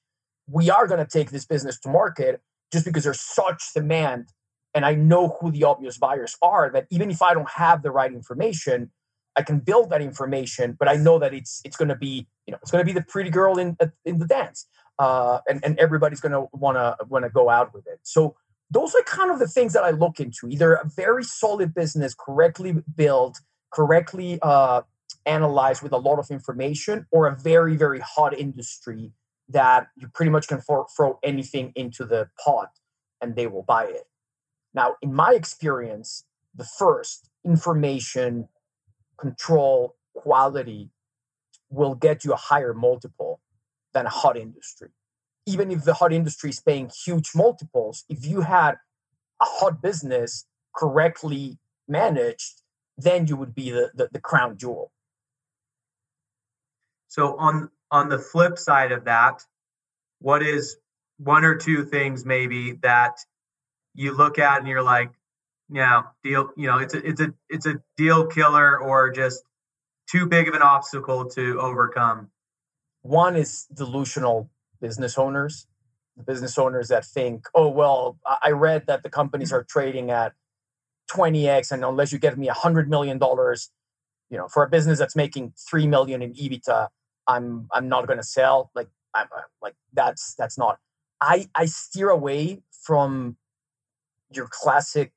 we 0.47 0.71
are 0.71 0.87
going 0.87 1.05
to 1.05 1.11
take 1.11 1.31
this 1.31 1.45
business 1.45 1.79
to 1.81 1.89
market 1.89 2.41
just 2.73 2.85
because 2.85 3.05
there's 3.05 3.21
such 3.21 3.63
demand 3.75 4.29
and 4.75 4.85
I 4.85 4.95
know 4.95 5.37
who 5.41 5.51
the 5.51 5.65
obvious 5.65 5.99
buyers 5.99 6.37
are 6.43 6.71
that 6.71 6.87
even 6.91 7.11
if 7.11 7.23
I 7.23 7.35
don't 7.35 7.51
have 7.51 7.83
the 7.83 7.91
right 7.91 8.13
information, 8.13 8.91
I 9.37 9.43
can 9.43 9.61
build 9.61 9.91
that 9.91 10.03
information, 10.03 10.77
but 10.79 10.89
I 10.89 10.97
know 10.97 11.19
that 11.19 11.35
it's 11.35 11.61
it's 11.65 11.77
going 11.77 11.89
to 11.89 11.97
be 11.97 12.27
you 12.47 12.53
know 12.53 12.59
it's 12.63 12.71
going 12.71 12.85
to 12.85 12.87
be 12.87 12.99
the 12.99 13.05
pretty 13.05 13.31
girl 13.31 13.59
in 13.59 13.77
in 14.05 14.19
the 14.19 14.27
dance, 14.27 14.67
uh, 14.99 15.39
and 15.49 15.65
and 15.65 15.79
everybody's 15.79 16.21
going 16.21 16.33
to 16.33 16.47
want 16.53 16.77
to 16.77 16.97
want 17.09 17.25
to 17.25 17.31
go 17.31 17.49
out 17.49 17.75
with 17.75 17.87
it. 17.87 18.01
So 18.03 18.37
those 18.71 18.95
are 18.95 19.03
kind 19.03 19.31
of 19.31 19.39
the 19.39 19.49
things 19.49 19.73
that 19.73 19.85
I 19.85 19.91
look 19.91 20.21
into: 20.21 20.49
either 20.49 20.75
a 20.75 20.89
very 20.89 21.25
solid 21.25 21.75
business, 21.75 22.15
correctly 22.15 22.75
built, 22.95 23.41
correctly 23.73 24.39
uh, 24.43 24.83
analyzed 25.25 25.83
with 25.83 25.93
a 25.93 25.99
lot 25.99 26.19
of 26.19 26.31
information, 26.31 27.07
or 27.11 27.27
a 27.27 27.37
very 27.37 27.77
very 27.77 28.01
hot 28.01 28.39
industry 28.39 29.13
that 29.53 29.89
you 29.97 30.09
pretty 30.09 30.31
much 30.31 30.49
can 30.49 30.61
for, 30.61 30.87
throw 30.97 31.19
anything 31.23 31.73
into 31.75 32.05
the 32.05 32.29
pot 32.45 32.71
and 33.21 33.37
they 33.37 33.47
will 33.47 33.63
buy 33.63 33.85
it. 33.85 34.05
Now, 34.75 34.97
in 35.03 35.15
my 35.15 35.33
experience, 35.35 36.25
the 36.55 36.65
first 36.65 37.29
information, 37.45 38.49
control, 39.19 39.97
quality 40.15 40.91
will 41.71 41.95
get 41.95 42.25
you 42.25 42.33
a 42.33 42.37
higher 42.37 42.75
multiple 42.75 43.41
than 43.95 44.07
a 44.07 44.11
hot 44.11 44.37
industry. 44.37 44.89
Even 45.47 45.71
if 45.71 45.85
the 45.85 45.95
hot 45.95 46.13
industry 46.13 46.51
is 46.51 46.61
paying 46.61 46.91
huge 47.05 47.31
multiples, 47.35 48.05
if 48.09 48.27
you 48.27 48.43
had 48.43 48.77
a 49.41 49.45
hot 49.45 49.83
business 49.83 50.47
correctly 50.75 51.59
managed, 51.89 52.63
then 52.97 53.27
you 53.27 53.37
would 53.37 53.55
be 53.55 53.71
the, 53.71 53.91
the, 53.95 54.09
the 54.13 54.21
crown 54.21 54.57
jewel. 54.57 54.93
So 57.09 57.37
on 57.37 57.71
on 57.93 58.09
the 58.09 58.19
flip 58.19 58.59
side 58.59 58.91
of 58.91 59.05
that, 59.05 59.45
what 60.19 60.43
is 60.43 60.79
one 61.19 61.45
or 61.45 61.55
two 61.55 61.85
things 61.85 62.25
maybe 62.25 62.73
that 62.83 63.19
you 63.95 64.17
look 64.17 64.39
at 64.39 64.59
and 64.59 64.67
you're 64.67 64.83
like, 64.83 65.13
yeah, 65.71 66.03
deal, 66.25 66.51
you 66.57 66.67
know, 66.67 66.79
it's 66.79 66.95
a 66.95 67.07
it's 67.07 67.21
a 67.21 67.33
it's 67.49 67.67
a 67.67 67.81
deal 67.97 68.27
killer 68.27 68.79
or 68.79 69.11
just 69.11 69.45
too 70.11 70.27
big 70.27 70.49
of 70.49 70.55
an 70.55 70.63
obstacle 70.63 71.27
to 71.31 71.61
overcome? 71.61 72.31
One 73.03 73.37
is 73.37 73.67
delusional 73.73 74.51
business 74.81 75.19
owners, 75.19 75.67
the 76.17 76.23
business 76.23 76.59
owners 76.59 76.89
that 76.89 77.05
think, 77.05 77.47
oh 77.55 77.69
well, 77.69 78.19
I 78.43 78.51
read 78.51 78.87
that 78.87 79.03
the 79.03 79.11
companies 79.11 79.53
are 79.53 79.65
trading 79.65 80.11
at 80.11 80.33
20x, 81.11 81.71
and 81.71 81.85
unless 81.85 82.13
you 82.13 82.19
give 82.19 82.39
me 82.39 82.49
a 82.49 82.55
hundred 82.55 82.89
million 82.89 83.19
dollars, 83.19 83.71
you 84.31 84.39
know, 84.39 84.49
for 84.49 84.63
a 84.63 84.69
business 84.69 84.99
that's 84.99 85.17
making 85.17 85.53
three 85.69 85.87
million 85.87 86.23
in 86.23 86.33
EBITDA, 86.33 86.89
I'm 87.27 87.69
I'm 87.73 87.89
not 87.89 88.07
to 88.19 88.25
sell. 88.25 88.71
Like 88.75 88.89
I'm 89.15 89.27
uh, 89.37 89.43
like 89.61 89.75
that's 89.93 90.35
that's 90.35 90.59
not. 90.59 90.79
I 91.21 91.49
I 91.55 91.67
steer 91.67 92.11
away 92.11 92.63
from 92.71 93.37
your 94.31 94.49
classic 94.51 95.13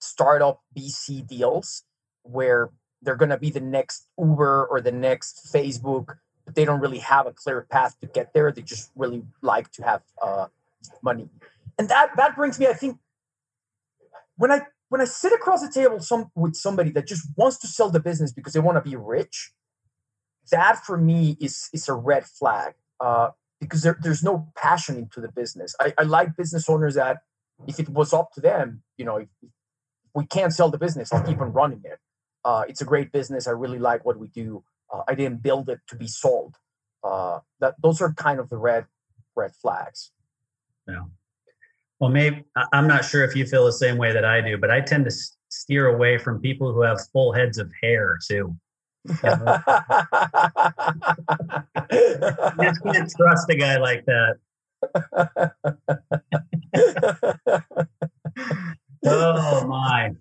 startup 0.00 0.60
VC 0.76 1.26
deals 1.26 1.84
where 2.22 2.70
they're 3.02 3.16
to 3.30 3.38
be 3.38 3.50
the 3.50 3.60
next 3.60 4.06
Uber 4.18 4.66
or 4.66 4.80
the 4.80 4.92
next 4.92 5.50
Facebook, 5.52 6.16
but 6.44 6.54
they 6.54 6.64
don't 6.64 6.80
really 6.80 6.98
have 6.98 7.26
a 7.26 7.32
clear 7.32 7.66
path 7.70 7.98
to 8.00 8.06
get 8.06 8.32
there. 8.32 8.50
They 8.52 8.62
just 8.62 8.90
really 8.96 9.24
like 9.42 9.70
to 9.72 9.84
have 9.84 10.02
uh, 10.22 10.46
money, 11.02 11.28
and 11.78 11.88
that 11.88 12.10
that 12.16 12.36
brings 12.36 12.58
me, 12.58 12.66
I 12.66 12.74
think, 12.74 12.98
when 14.36 14.50
I 14.50 14.62
when 14.88 15.00
I 15.00 15.04
sit 15.04 15.32
across 15.32 15.62
the 15.62 15.70
table 15.72 16.00
some 16.00 16.30
with 16.34 16.54
somebody 16.56 16.90
that 16.90 17.06
just 17.06 17.26
wants 17.36 17.58
to 17.58 17.66
sell 17.66 17.90
the 17.90 18.00
business 18.00 18.32
because 18.32 18.52
they 18.54 18.60
want 18.60 18.82
to 18.82 18.88
be 18.88 18.96
rich, 18.96 19.52
that 20.50 20.84
for 20.84 20.96
me 20.96 21.36
is 21.40 21.68
is 21.72 21.88
a 21.88 21.94
red 21.94 22.24
flag 22.24 22.74
uh, 23.00 23.30
because 23.60 23.82
there, 23.82 23.96
there's 24.00 24.22
no 24.22 24.48
passion 24.56 24.96
into 24.96 25.20
the 25.20 25.28
business. 25.28 25.74
I, 25.80 25.92
I, 25.98 26.02
like 26.02 26.36
business 26.36 26.68
owners 26.68 26.94
that 26.94 27.18
if 27.66 27.80
it 27.80 27.88
was 27.88 28.12
up 28.12 28.32
to 28.34 28.40
them, 28.40 28.82
you 28.96 29.04
know, 29.04 29.16
if, 29.16 29.28
we 30.14 30.26
can't 30.26 30.52
sell 30.52 30.70
the 30.70 30.78
business, 30.78 31.12
I'll 31.12 31.22
keep 31.22 31.40
on 31.40 31.52
running 31.52 31.82
it. 31.84 31.98
Uh, 32.44 32.64
it's 32.68 32.80
a 32.80 32.84
great 32.84 33.12
business. 33.12 33.46
I 33.46 33.52
really 33.52 33.78
like 33.78 34.04
what 34.04 34.18
we 34.18 34.28
do. 34.28 34.64
Uh, 34.92 35.02
I 35.06 35.14
didn't 35.14 35.42
build 35.42 35.68
it 35.68 35.80
to 35.88 35.96
be 35.96 36.06
sold. 36.06 36.56
Uh, 37.04 37.40
that 37.60 37.74
those 37.80 38.00
are 38.00 38.12
kind 38.14 38.40
of 38.40 38.48
the 38.48 38.56
red 38.56 38.86
red 39.36 39.52
flags. 39.54 40.10
Yeah. 40.88 41.04
Well, 42.00 42.10
maybe 42.10 42.44
I'm 42.72 42.86
not 42.86 43.04
sure 43.04 43.24
if 43.24 43.34
you 43.36 43.44
feel 43.44 43.64
the 43.64 43.72
same 43.72 43.96
way 43.96 44.12
that 44.12 44.24
I 44.24 44.40
do, 44.40 44.56
but 44.56 44.70
I 44.70 44.80
tend 44.80 45.04
to 45.04 45.10
steer 45.50 45.86
away 45.88 46.18
from 46.18 46.40
people 46.40 46.72
who 46.72 46.82
have 46.82 47.00
full 47.12 47.32
heads 47.32 47.58
of 47.58 47.70
hair 47.82 48.18
too. 48.28 48.56
Just 49.06 49.22
can't 52.82 53.10
trust 53.16 53.50
a 53.50 53.56
guy 53.56 53.76
like 53.78 54.04
that. 54.06 54.38
oh 59.04 59.66
my. 59.66 60.12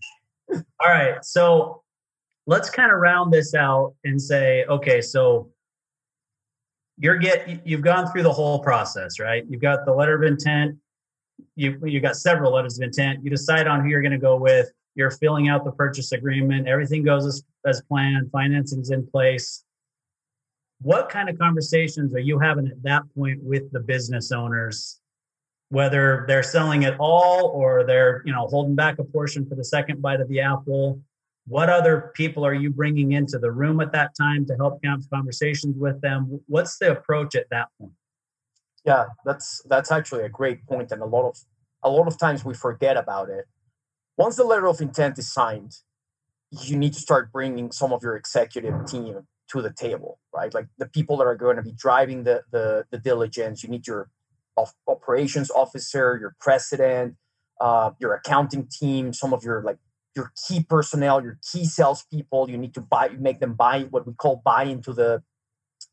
All 0.53 0.87
right. 0.87 1.23
So 1.23 1.83
let's 2.45 2.69
kind 2.69 2.91
of 2.91 2.99
round 2.99 3.33
this 3.33 3.53
out 3.53 3.95
and 4.03 4.21
say, 4.21 4.65
okay, 4.65 5.01
so 5.01 5.49
you're 6.97 7.17
get 7.17 7.65
you've 7.65 7.81
gone 7.81 8.11
through 8.11 8.23
the 8.23 8.33
whole 8.33 8.59
process, 8.59 9.19
right? 9.19 9.43
You've 9.49 9.61
got 9.61 9.85
the 9.85 9.93
letter 9.93 10.15
of 10.15 10.23
intent, 10.23 10.77
you 11.55 11.79
you 11.83 11.99
got 11.99 12.15
several 12.15 12.53
letters 12.53 12.77
of 12.77 12.83
intent. 12.83 13.23
You 13.23 13.29
decide 13.29 13.67
on 13.67 13.81
who 13.81 13.89
you're 13.89 14.01
going 14.01 14.11
to 14.11 14.17
go 14.17 14.37
with. 14.37 14.71
You're 14.97 15.11
filling 15.11 15.47
out 15.47 15.63
the 15.63 15.71
purchase 15.71 16.11
agreement. 16.11 16.67
Everything 16.67 17.03
goes 17.03 17.23
as, 17.23 17.43
as 17.67 17.83
planned. 17.83 18.31
Financing's 18.31 18.89
in 18.89 19.05
place. 19.05 19.63
What 20.81 21.07
kind 21.09 21.29
of 21.29 21.37
conversations 21.37 22.15
are 22.15 22.19
you 22.19 22.39
having 22.39 22.67
at 22.67 22.81
that 22.81 23.03
point 23.15 23.43
with 23.43 23.71
the 23.71 23.79
business 23.79 24.31
owners, 24.31 24.99
whether 25.69 26.25
they're 26.27 26.41
selling 26.41 26.81
it 26.83 26.95
all 26.99 27.49
or 27.49 27.83
they're 27.83 28.23
you 28.25 28.33
know 28.33 28.47
holding 28.47 28.73
back 28.73 28.97
a 28.97 29.03
portion 29.03 29.47
for 29.47 29.53
the 29.53 29.63
second 29.63 30.01
bite 30.01 30.19
of 30.19 30.29
the 30.29 30.39
apple? 30.39 30.99
What 31.45 31.69
other 31.69 32.11
people 32.15 32.43
are 32.43 32.55
you 32.55 32.71
bringing 32.71 33.11
into 33.11 33.37
the 33.37 33.51
room 33.51 33.79
at 33.81 33.91
that 33.91 34.15
time 34.19 34.47
to 34.47 34.55
help 34.55 34.79
have 34.83 35.07
conversations 35.13 35.77
with 35.77 36.01
them? 36.01 36.41
What's 36.47 36.79
the 36.79 36.91
approach 36.91 37.35
at 37.35 37.45
that 37.51 37.67
point? 37.79 37.93
Yeah, 38.83 39.05
that's 39.25 39.61
that's 39.69 39.91
actually 39.91 40.23
a 40.23 40.29
great 40.29 40.65
point, 40.65 40.91
and 40.91 41.03
a 41.03 41.05
lot 41.05 41.27
of 41.27 41.37
a 41.83 41.89
lot 41.89 42.07
of 42.07 42.17
times 42.17 42.43
we 42.43 42.55
forget 42.55 42.97
about 42.97 43.29
it. 43.29 43.45
Once 44.17 44.35
the 44.35 44.43
letter 44.43 44.67
of 44.67 44.81
intent 44.81 45.17
is 45.17 45.31
signed, 45.31 45.77
you 46.51 46.77
need 46.77 46.93
to 46.93 46.99
start 46.99 47.31
bringing 47.31 47.71
some 47.71 47.93
of 47.93 48.01
your 48.03 48.15
executive 48.15 48.85
team 48.85 49.27
to 49.49 49.61
the 49.61 49.71
table, 49.71 50.19
right? 50.33 50.53
Like 50.53 50.67
the 50.77 50.87
people 50.87 51.17
that 51.17 51.27
are 51.27 51.35
going 51.35 51.57
to 51.57 51.61
be 51.61 51.71
driving 51.71 52.23
the 52.23 52.43
the, 52.51 52.85
the 52.91 52.97
diligence. 52.97 53.63
You 53.63 53.69
need 53.69 53.87
your 53.87 54.09
operations 54.87 55.51
officer, 55.51 56.17
your 56.19 56.35
president, 56.39 57.15
uh, 57.61 57.91
your 57.99 58.13
accounting 58.13 58.67
team, 58.67 59.13
some 59.13 59.33
of 59.33 59.43
your 59.43 59.61
like 59.61 59.77
your 60.15 60.33
key 60.47 60.63
personnel, 60.63 61.21
your 61.21 61.37
key 61.51 61.65
salespeople. 61.65 62.49
You 62.49 62.57
need 62.57 62.73
to 62.73 62.81
buy, 62.81 63.09
make 63.09 63.39
them 63.39 63.53
buy 63.53 63.83
what 63.83 64.07
we 64.07 64.13
call 64.13 64.41
buy 64.43 64.63
into 64.63 64.93
the 64.93 65.21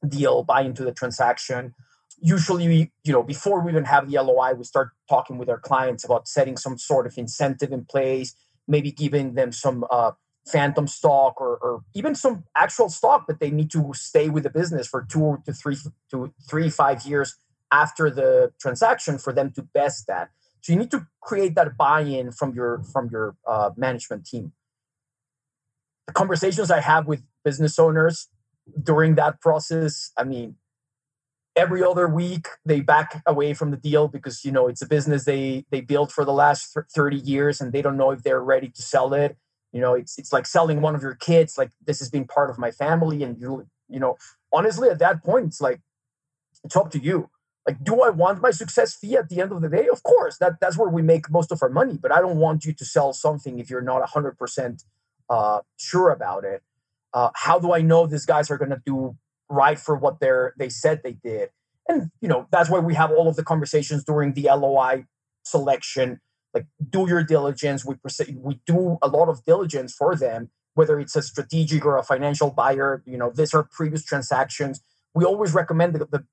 deal, 0.06 0.42
buy 0.44 0.62
into 0.62 0.84
the 0.84 0.92
transaction 0.92 1.74
usually 2.20 2.92
you 3.02 3.12
know 3.12 3.22
before 3.22 3.60
we 3.60 3.70
even 3.70 3.84
have 3.84 4.10
the 4.10 4.22
loi 4.22 4.52
we 4.54 4.64
start 4.64 4.90
talking 5.08 5.38
with 5.38 5.48
our 5.48 5.58
clients 5.58 6.04
about 6.04 6.28
setting 6.28 6.56
some 6.56 6.78
sort 6.78 7.06
of 7.06 7.16
incentive 7.18 7.72
in 7.72 7.84
place 7.84 8.34
maybe 8.66 8.90
giving 8.90 9.34
them 9.34 9.52
some 9.52 9.84
uh, 9.90 10.12
phantom 10.46 10.86
stock 10.86 11.40
or, 11.40 11.56
or, 11.56 11.82
even 11.94 12.14
some 12.14 12.44
actual 12.56 12.88
stock 12.88 13.24
but 13.26 13.40
they 13.40 13.50
need 13.50 13.70
to 13.70 13.92
stay 13.94 14.28
with 14.28 14.42
the 14.42 14.50
business 14.50 14.86
for 14.86 15.06
two 15.08 15.38
to 15.44 15.52
three 15.52 15.76
to 16.10 16.32
three 16.48 16.68
five 16.70 17.04
years 17.04 17.36
after 17.72 18.10
the 18.10 18.52
transaction 18.60 19.18
for 19.18 19.32
them 19.32 19.50
to 19.50 19.62
best 19.62 20.06
that. 20.06 20.30
So 20.60 20.72
you 20.72 20.78
need 20.78 20.90
to 20.92 21.06
create 21.20 21.54
that 21.56 21.76
buy-in 21.76 22.32
from 22.32 22.54
your 22.54 22.82
from 22.92 23.08
your 23.10 23.36
uh, 23.46 23.70
management 23.76 24.26
team. 24.26 24.52
The 26.06 26.12
conversations 26.12 26.70
i 26.70 26.80
have 26.80 27.06
with 27.06 27.22
business 27.44 27.78
owners 27.78 28.28
during 28.82 29.14
that 29.14 29.40
process 29.40 30.10
i 30.18 30.24
mean 30.24 30.56
every 31.56 31.84
other 31.84 32.08
week 32.08 32.48
they 32.64 32.80
back 32.80 33.22
away 33.26 33.54
from 33.54 33.70
the 33.70 33.76
deal 33.76 34.08
because 34.08 34.44
you 34.44 34.52
know 34.52 34.66
it's 34.66 34.82
a 34.82 34.86
business 34.86 35.24
they 35.24 35.64
they 35.70 35.80
built 35.80 36.10
for 36.10 36.24
the 36.24 36.32
last 36.32 36.76
30 36.94 37.16
years 37.16 37.60
and 37.60 37.72
they 37.72 37.82
don't 37.82 37.96
know 37.96 38.10
if 38.10 38.22
they're 38.22 38.42
ready 38.42 38.68
to 38.68 38.82
sell 38.82 39.14
it. 39.14 39.36
You 39.72 39.80
know 39.80 39.94
it's 39.94 40.18
it's 40.18 40.32
like 40.32 40.46
selling 40.46 40.80
one 40.80 40.94
of 40.94 41.02
your 41.02 41.14
kids 41.14 41.56
like 41.56 41.70
this 41.84 41.98
has 42.00 42.10
been 42.10 42.26
part 42.26 42.50
of 42.50 42.58
my 42.58 42.70
family 42.70 43.22
and 43.22 43.40
you 43.40 43.66
you 43.88 44.00
know 44.00 44.16
honestly 44.52 44.88
at 44.88 44.98
that 44.98 45.22
point 45.22 45.46
it's 45.46 45.60
like 45.60 45.80
it's 46.64 46.76
up 46.76 46.90
to 46.92 46.98
you. 46.98 47.30
Like 47.66 47.82
do 47.82 48.02
i 48.02 48.10
want 48.10 48.42
my 48.42 48.50
success 48.50 48.94
fee 48.94 49.16
at 49.16 49.28
the 49.28 49.40
end 49.40 49.52
of 49.52 49.62
the 49.62 49.68
day? 49.68 49.88
Of 49.88 50.02
course 50.02 50.38
that 50.38 50.60
that's 50.60 50.76
where 50.76 50.90
we 50.90 51.02
make 51.02 51.30
most 51.30 51.52
of 51.52 51.62
our 51.62 51.70
money 51.70 51.98
but 52.00 52.12
i 52.12 52.20
don't 52.20 52.36
want 52.36 52.64
you 52.64 52.72
to 52.72 52.84
sell 52.84 53.12
something 53.12 53.58
if 53.58 53.70
you're 53.70 53.80
not 53.80 54.02
100% 54.08 54.84
uh, 55.30 55.60
sure 55.78 56.10
about 56.10 56.44
it. 56.44 56.62
Uh, 57.12 57.30
how 57.34 57.58
do 57.60 57.72
i 57.72 57.80
know 57.80 58.06
these 58.06 58.26
guys 58.26 58.50
are 58.50 58.58
going 58.58 58.70
to 58.70 58.82
do 58.84 59.16
right 59.54 59.78
for 59.78 59.96
what 59.96 60.20
they're 60.20 60.54
they 60.58 60.68
said 60.68 61.02
they 61.02 61.12
did. 61.12 61.50
And 61.88 62.10
you 62.20 62.28
know 62.28 62.46
that's 62.50 62.70
why 62.70 62.78
we 62.78 62.94
have 62.94 63.10
all 63.10 63.28
of 63.28 63.36
the 63.36 63.44
conversations 63.44 64.04
during 64.04 64.34
the 64.34 64.48
loi 64.56 65.04
selection. 65.42 66.20
Like 66.52 66.66
do 66.88 67.08
your 67.08 67.22
diligence. 67.22 67.84
We 67.84 67.96
we 68.36 68.60
do 68.66 68.98
a 69.02 69.08
lot 69.08 69.28
of 69.28 69.44
diligence 69.44 69.94
for 69.94 70.16
them 70.16 70.50
whether 70.74 70.98
it's 70.98 71.14
a 71.14 71.22
strategic 71.22 71.84
or 71.84 71.96
a 71.96 72.02
financial 72.02 72.50
buyer 72.50 73.02
you 73.06 73.16
know 73.16 73.30
these 73.30 73.54
are 73.54 73.62
previous 73.62 74.04
transactions. 74.04 74.80
We 75.14 75.24
always 75.24 75.54
recommend 75.54 75.94
the, 75.94 76.06
the, 76.06 76.24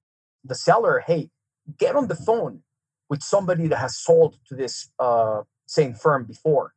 the 0.43 0.55
seller 0.55 1.03
hey 1.05 1.29
get 1.77 1.95
on 1.95 2.07
the 2.07 2.15
phone 2.15 2.63
with 3.09 3.21
somebody 3.21 3.67
that 3.67 3.77
has 3.77 3.97
sold 3.97 4.37
to 4.47 4.55
this 4.55 4.89
uh, 4.99 5.41
same 5.65 5.93
firm 5.93 6.25
before 6.25 6.73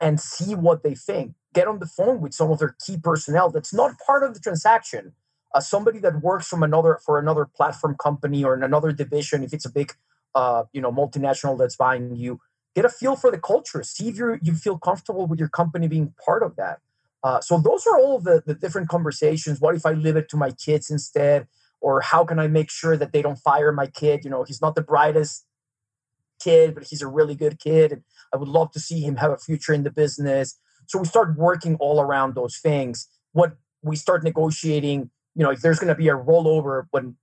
and 0.00 0.20
see 0.20 0.54
what 0.54 0.82
they 0.82 0.94
think. 0.94 1.34
Get 1.54 1.66
on 1.66 1.78
the 1.78 1.86
phone 1.86 2.20
with 2.20 2.34
some 2.34 2.50
of 2.50 2.58
their 2.58 2.76
key 2.84 2.98
personnel 2.98 3.50
that's 3.50 3.72
not 3.72 3.98
part 4.06 4.22
of 4.22 4.34
the 4.34 4.40
transaction 4.40 5.14
uh, 5.54 5.60
somebody 5.60 5.98
that 5.98 6.20
works 6.22 6.46
from 6.46 6.62
another 6.62 6.98
for 7.04 7.18
another 7.18 7.46
platform 7.46 7.96
company 8.00 8.44
or 8.44 8.54
in 8.54 8.62
another 8.62 8.92
division 8.92 9.42
if 9.42 9.52
it's 9.52 9.64
a 9.64 9.70
big 9.70 9.92
uh, 10.34 10.64
you 10.72 10.80
know 10.80 10.92
multinational 10.92 11.58
that's 11.58 11.76
buying 11.76 12.14
you 12.14 12.40
get 12.74 12.84
a 12.84 12.88
feel 12.88 13.16
for 13.16 13.30
the 13.30 13.38
culture. 13.38 13.82
See 13.82 14.08
if 14.08 14.16
you 14.16 14.38
you 14.42 14.54
feel 14.54 14.78
comfortable 14.78 15.26
with 15.26 15.38
your 15.38 15.48
company 15.48 15.88
being 15.88 16.14
part 16.24 16.42
of 16.42 16.56
that. 16.56 16.80
Uh, 17.24 17.40
so 17.40 17.58
those 17.58 17.84
are 17.86 17.98
all 17.98 18.20
the, 18.20 18.42
the 18.46 18.54
different 18.54 18.88
conversations. 18.88 19.60
What 19.60 19.74
if 19.74 19.84
i 19.84 19.92
leave 19.92 20.16
it 20.16 20.28
to 20.30 20.36
my 20.36 20.52
kids 20.52 20.88
instead? 20.90 21.48
Or 21.80 22.00
how 22.00 22.24
can 22.24 22.38
i 22.38 22.46
make 22.46 22.70
sure 22.70 22.96
that 22.96 23.12
they 23.12 23.22
don't 23.22 23.38
fire 23.38 23.72
my 23.72 23.86
kid? 23.86 24.24
You 24.24 24.30
know 24.30 24.44
he's 24.44 24.62
not 24.62 24.74
the 24.74 24.82
brightest 24.82 25.44
kid 26.40 26.72
but 26.72 26.84
he's 26.84 27.02
a 27.02 27.08
really 27.08 27.34
good 27.34 27.58
kid 27.58 27.90
and 27.90 28.02
i 28.32 28.36
would 28.36 28.46
love 28.48 28.70
to 28.70 28.78
see 28.78 29.00
him 29.00 29.16
have 29.16 29.32
a 29.32 29.38
future 29.38 29.72
in 29.72 29.82
the 29.82 29.90
business. 29.90 30.58
So 30.86 30.98
we 30.98 31.06
start 31.06 31.36
working 31.36 31.76
all 31.76 32.00
around 32.00 32.34
those 32.34 32.56
things. 32.58 33.08
What 33.32 33.56
we 33.82 33.96
start 33.96 34.24
negotiating 34.24 35.10
you 35.38 35.44
know 35.44 35.50
if 35.50 35.60
there's 35.60 35.78
going 35.78 35.88
to 35.88 35.94
be 35.94 36.08
a 36.08 36.16
rollover 36.16 36.86
when 36.90 37.16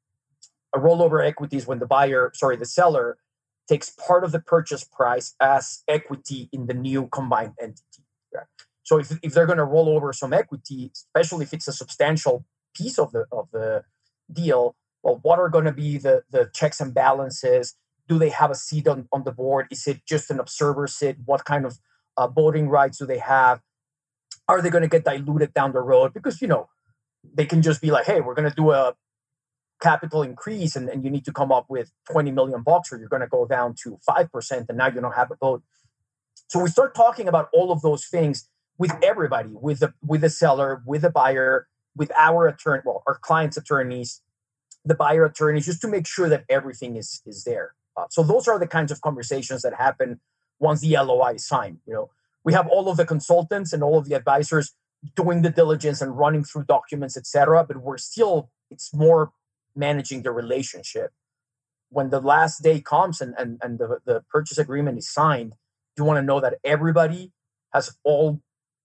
a 0.74 0.80
rollover 0.80 1.26
equities 1.26 1.68
when 1.68 1.80
the 1.80 1.86
buyer 1.86 2.32
sorry 2.34 2.56
the 2.56 2.66
seller 2.66 3.18
takes 3.68 3.90
part 3.90 4.24
of 4.24 4.32
the 4.32 4.40
purchase 4.40 4.84
price 4.84 5.36
as 5.42 5.84
equity 5.88 6.50
in 6.52 6.66
the 6.68 6.74
new 6.74 7.08
combined 7.08 7.54
entity 7.62 8.04
so 8.84 8.98
if, 8.98 9.12
if 9.22 9.34
they're 9.34 9.46
going 9.46 9.58
to 9.58 9.66
roll 9.66 9.90
over 9.90 10.14
some 10.14 10.34
equity 10.34 10.92
especially 10.96 11.44
if 11.44 11.54
it's 11.54 11.68
a 11.68 11.74
substantial 11.74 12.46
piece 12.74 12.98
of 12.98 13.12
the 13.12 13.26
of 13.32 13.48
the 13.52 13.84
deal 14.32 14.76
well 15.04 15.20
what 15.22 15.38
are 15.38 15.50
going 15.50 15.66
to 15.66 15.72
be 15.72 15.98
the 15.98 16.24
the 16.32 16.50
checks 16.54 16.80
and 16.80 16.94
balances? 16.94 17.76
Do 18.08 18.20
they 18.20 18.30
have 18.30 18.52
a 18.52 18.56
seat 18.56 18.88
on, 18.88 19.08
on 19.12 19.24
the 19.24 19.32
board? 19.32 19.66
Is 19.72 19.88
it 19.88 20.06
just 20.06 20.30
an 20.30 20.40
observer 20.40 20.86
seat? 20.88 21.18
What 21.26 21.44
kind 21.44 21.66
of 21.66 21.80
uh, 22.18 22.28
voting 22.28 22.70
rights 22.70 23.00
do 23.00 23.06
they 23.08 23.18
have? 23.18 23.62
Are 24.48 24.62
they 24.62 24.70
going 24.70 24.84
to 24.84 24.88
get 24.88 25.06
diluted 25.06 25.56
down 25.56 25.72
the 25.72 25.82
road? 25.82 26.14
Because 26.14 26.40
you 26.40 26.48
know 26.48 26.70
they 27.34 27.46
can 27.46 27.62
just 27.62 27.82
be 27.82 27.92
like, 27.92 28.06
hey, 28.06 28.22
we're 28.22 28.34
going 28.34 28.50
to 28.50 28.56
do 28.56 28.72
a 28.72 28.96
capital 29.82 30.22
increase 30.22 30.76
and, 30.76 30.90
and 30.90 31.04
you 31.04 31.10
need 31.10 31.26
to 31.26 31.34
come 31.34 31.52
up 31.52 31.66
with 31.70 31.92
20 32.12 32.32
million 32.32 32.64
bucks 32.64 32.92
or 32.92 32.98
you're 32.98 33.10
going 33.10 33.22
to 33.22 33.28
go 33.28 33.46
down 33.46 33.76
to 33.84 34.00
5% 34.08 34.66
and 34.70 34.78
now 34.78 34.88
you 34.88 35.02
don't 35.02 35.16
have 35.16 35.32
a 35.32 35.36
vote. 35.36 35.64
So 36.48 36.60
we 36.60 36.70
start 36.70 36.96
talking 36.96 37.28
about 37.28 37.50
all 37.54 37.72
of 37.72 37.82
those 37.82 38.06
things 38.06 38.50
with 38.78 38.94
everybody, 39.02 39.50
with 39.52 39.80
the 39.80 39.94
with 40.06 40.22
the 40.22 40.30
seller, 40.30 40.84
with 40.86 41.02
the 41.02 41.10
buyer, 41.10 41.68
with 41.96 42.12
our 42.18 42.48
attorney, 42.48 42.82
well, 42.86 43.04
our 43.08 43.18
clients' 43.18 43.58
attorneys, 43.58 44.22
the 44.84 44.96
buyer 44.96 45.26
attorneys, 45.26 45.66
just 45.66 45.82
to 45.82 45.88
make 45.88 46.06
sure 46.06 46.30
that 46.30 46.44
everything 46.50 46.96
is 46.96 47.22
is 47.26 47.44
there. 47.46 47.74
Uh, 47.98 48.06
so 48.10 48.22
those 48.22 48.48
are 48.48 48.60
the 48.60 48.68
kinds 48.68 48.92
of 48.92 49.02
conversations 49.02 49.62
that 49.62 49.74
happen 49.74 50.20
once 50.60 50.82
the 50.82 50.96
LOI 50.98 51.36
is 51.36 51.48
signed. 51.48 51.80
You 51.88 51.94
know, 51.94 52.10
we 52.44 52.54
have 52.54 52.68
all 52.68 52.90
of 52.90 52.98
the 52.98 53.06
consultants 53.06 53.72
and 53.72 53.82
all 53.82 53.98
of 53.98 54.08
the 54.08 54.16
advisors 54.16 54.74
doing 55.16 55.42
the 55.42 55.50
diligence 55.50 56.02
and 56.02 56.18
running 56.18 56.44
through 56.44 56.66
documents, 56.66 57.18
etc. 57.18 57.66
But 57.68 57.78
we're 57.78 57.98
still, 57.98 58.50
it's 58.72 58.94
more 58.94 59.32
managing 59.76 60.24
the 60.24 60.32
relationship. 60.32 61.12
When 61.90 62.10
the 62.10 62.20
last 62.20 62.64
day 62.64 62.82
comes 62.82 63.22
and, 63.22 63.36
and, 63.38 63.60
and 63.62 63.80
the, 63.80 64.00
the 64.06 64.24
purchase 64.30 64.58
agreement 64.58 64.98
is 64.98 65.10
signed, 65.10 65.54
you 65.98 66.04
want 66.04 66.18
to 66.18 66.22
know 66.22 66.40
that 66.40 66.56
everybody 66.64 67.32
has 67.74 67.96
all 68.04 68.42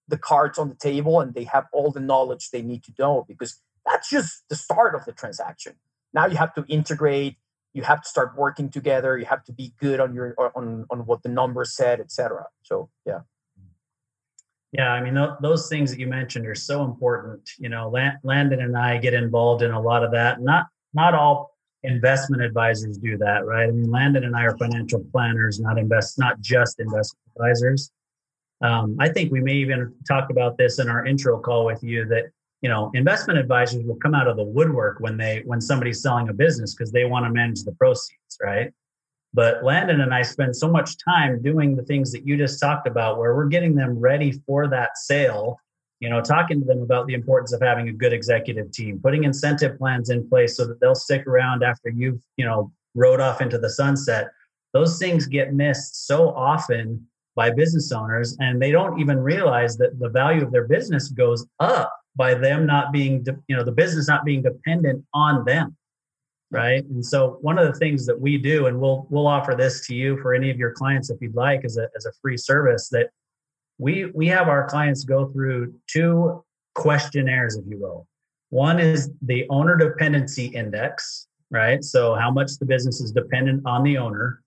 the 0.08 0.18
cards 0.18 0.58
on 0.58 0.68
the 0.68 0.74
table 0.74 1.20
and 1.20 1.34
they 1.34 1.44
have 1.44 1.66
all 1.72 1.90
the 1.90 2.00
knowledge 2.00 2.50
they 2.50 2.62
need 2.62 2.82
to 2.84 2.92
know 2.98 3.24
because 3.26 3.60
that's 3.86 4.10
just 4.10 4.42
the 4.48 4.56
start 4.56 4.94
of 4.94 5.04
the 5.04 5.12
transaction. 5.12 5.74
Now 6.12 6.26
you 6.26 6.36
have 6.36 6.54
to 6.54 6.64
integrate, 6.68 7.36
you 7.72 7.82
have 7.82 8.02
to 8.02 8.08
start 8.08 8.36
working 8.36 8.68
together, 8.68 9.16
you 9.16 9.26
have 9.26 9.44
to 9.44 9.52
be 9.52 9.72
good 9.80 10.00
on 10.00 10.14
your 10.14 10.34
on 10.54 10.86
on 10.90 11.06
what 11.06 11.22
the 11.22 11.28
numbers 11.28 11.74
said, 11.74 12.00
etc. 12.00 12.46
So 12.62 12.90
yeah. 13.06 13.20
Yeah, 14.72 14.92
I 14.92 15.02
mean 15.02 15.14
th- 15.14 15.30
those 15.40 15.68
things 15.68 15.90
that 15.90 15.98
you 15.98 16.06
mentioned 16.06 16.46
are 16.46 16.54
so 16.54 16.84
important. 16.84 17.50
You 17.58 17.68
know, 17.68 17.88
Landon 18.22 18.60
and 18.60 18.76
I 18.76 18.98
get 18.98 19.14
involved 19.14 19.62
in 19.62 19.72
a 19.72 19.80
lot 19.80 20.04
of 20.04 20.12
that. 20.12 20.40
Not 20.40 20.66
not 20.94 21.14
all 21.14 21.56
investment 21.82 22.42
advisors 22.42 22.98
do 22.98 23.16
that, 23.18 23.44
right? 23.46 23.68
I 23.68 23.70
mean, 23.70 23.90
Landon 23.90 24.24
and 24.24 24.36
I 24.36 24.44
are 24.44 24.56
financial 24.58 25.04
planners, 25.12 25.58
not 25.58 25.78
invest, 25.78 26.18
not 26.18 26.40
just 26.40 26.78
investment 26.78 27.20
advisors. 27.36 27.90
Um, 28.62 28.96
I 29.00 29.08
think 29.08 29.32
we 29.32 29.40
may 29.40 29.54
even 29.54 29.94
talk 30.06 30.30
about 30.30 30.58
this 30.58 30.78
in 30.78 30.88
our 30.88 31.06
intro 31.06 31.40
call 31.40 31.64
with 31.64 31.82
you 31.82 32.04
that 32.06 32.26
you 32.60 32.68
know 32.68 32.90
investment 32.94 33.38
advisors 33.38 33.84
will 33.84 33.96
come 33.96 34.14
out 34.14 34.28
of 34.28 34.36
the 34.36 34.44
woodwork 34.44 35.00
when 35.00 35.16
they 35.16 35.42
when 35.46 35.60
somebody's 35.60 36.02
selling 36.02 36.28
a 36.28 36.32
business 36.32 36.74
because 36.74 36.92
they 36.92 37.06
want 37.06 37.24
to 37.24 37.30
manage 37.30 37.64
the 37.64 37.72
proceeds, 37.72 38.38
right? 38.40 38.72
But 39.32 39.62
Landon 39.62 40.00
and 40.00 40.12
I 40.12 40.22
spend 40.22 40.56
so 40.56 40.68
much 40.68 40.96
time 41.04 41.40
doing 41.40 41.76
the 41.76 41.84
things 41.84 42.10
that 42.12 42.26
you 42.26 42.36
just 42.36 42.60
talked 42.60 42.88
about, 42.88 43.18
where 43.18 43.34
we're 43.34 43.46
getting 43.46 43.74
them 43.74 43.98
ready 43.98 44.32
for 44.46 44.68
that 44.68 44.98
sale 44.98 45.58
you 46.00 46.08
know 46.08 46.20
talking 46.20 46.58
to 46.58 46.66
them 46.66 46.80
about 46.80 47.06
the 47.06 47.14
importance 47.14 47.52
of 47.52 47.60
having 47.60 47.88
a 47.88 47.92
good 47.92 48.12
executive 48.12 48.72
team 48.72 48.98
putting 49.02 49.24
incentive 49.24 49.76
plans 49.78 50.08
in 50.08 50.26
place 50.28 50.56
so 50.56 50.66
that 50.66 50.80
they'll 50.80 50.94
stick 50.94 51.26
around 51.26 51.62
after 51.62 51.90
you've 51.90 52.22
you 52.36 52.44
know 52.44 52.72
rode 52.94 53.20
off 53.20 53.40
into 53.40 53.58
the 53.58 53.70
sunset. 53.70 54.28
Those 54.72 54.98
things 54.98 55.26
get 55.26 55.52
missed 55.52 56.06
so 56.06 56.30
often 56.30 57.06
by 57.34 57.50
business 57.50 57.92
owners 57.92 58.36
and 58.40 58.60
they 58.60 58.70
don't 58.70 59.00
even 59.00 59.18
realize 59.18 59.76
that 59.78 59.98
the 59.98 60.08
value 60.08 60.42
of 60.44 60.52
their 60.52 60.66
business 60.66 61.08
goes 61.08 61.46
up 61.60 61.92
by 62.16 62.34
them 62.34 62.66
not 62.66 62.92
being 62.92 63.24
you 63.46 63.56
know 63.56 63.64
the 63.64 63.72
business 63.72 64.08
not 64.08 64.24
being 64.24 64.42
dependent 64.42 65.04
on 65.14 65.44
them 65.44 65.76
right 66.50 66.84
and 66.84 67.04
so 67.04 67.38
one 67.42 67.58
of 67.58 67.66
the 67.66 67.78
things 67.78 68.06
that 68.06 68.20
we 68.20 68.36
do 68.36 68.66
and 68.66 68.80
we'll 68.80 69.06
we'll 69.08 69.26
offer 69.26 69.54
this 69.54 69.86
to 69.86 69.94
you 69.94 70.16
for 70.20 70.34
any 70.34 70.50
of 70.50 70.58
your 70.58 70.72
clients 70.72 71.08
if 71.08 71.20
you'd 71.20 71.34
like 71.34 71.64
as 71.64 71.76
a, 71.76 71.88
as 71.96 72.06
a 72.06 72.12
free 72.20 72.36
service 72.36 72.88
that 72.88 73.10
we 73.78 74.06
we 74.14 74.26
have 74.28 74.48
our 74.48 74.68
clients 74.68 75.04
go 75.04 75.26
through 75.28 75.74
two 75.86 76.44
questionnaires, 76.74 77.56
if 77.56 77.64
you 77.68 77.78
will. 77.78 78.06
One 78.50 78.78
is 78.78 79.10
the 79.22 79.46
owner 79.48 79.76
dependency 79.76 80.46
index, 80.46 81.28
right? 81.50 81.82
So 81.82 82.14
how 82.14 82.30
much 82.30 82.58
the 82.58 82.66
business 82.66 83.00
is 83.00 83.12
dependent 83.12 83.62
on 83.66 83.82
the 83.82 83.96
owner. 83.96 84.42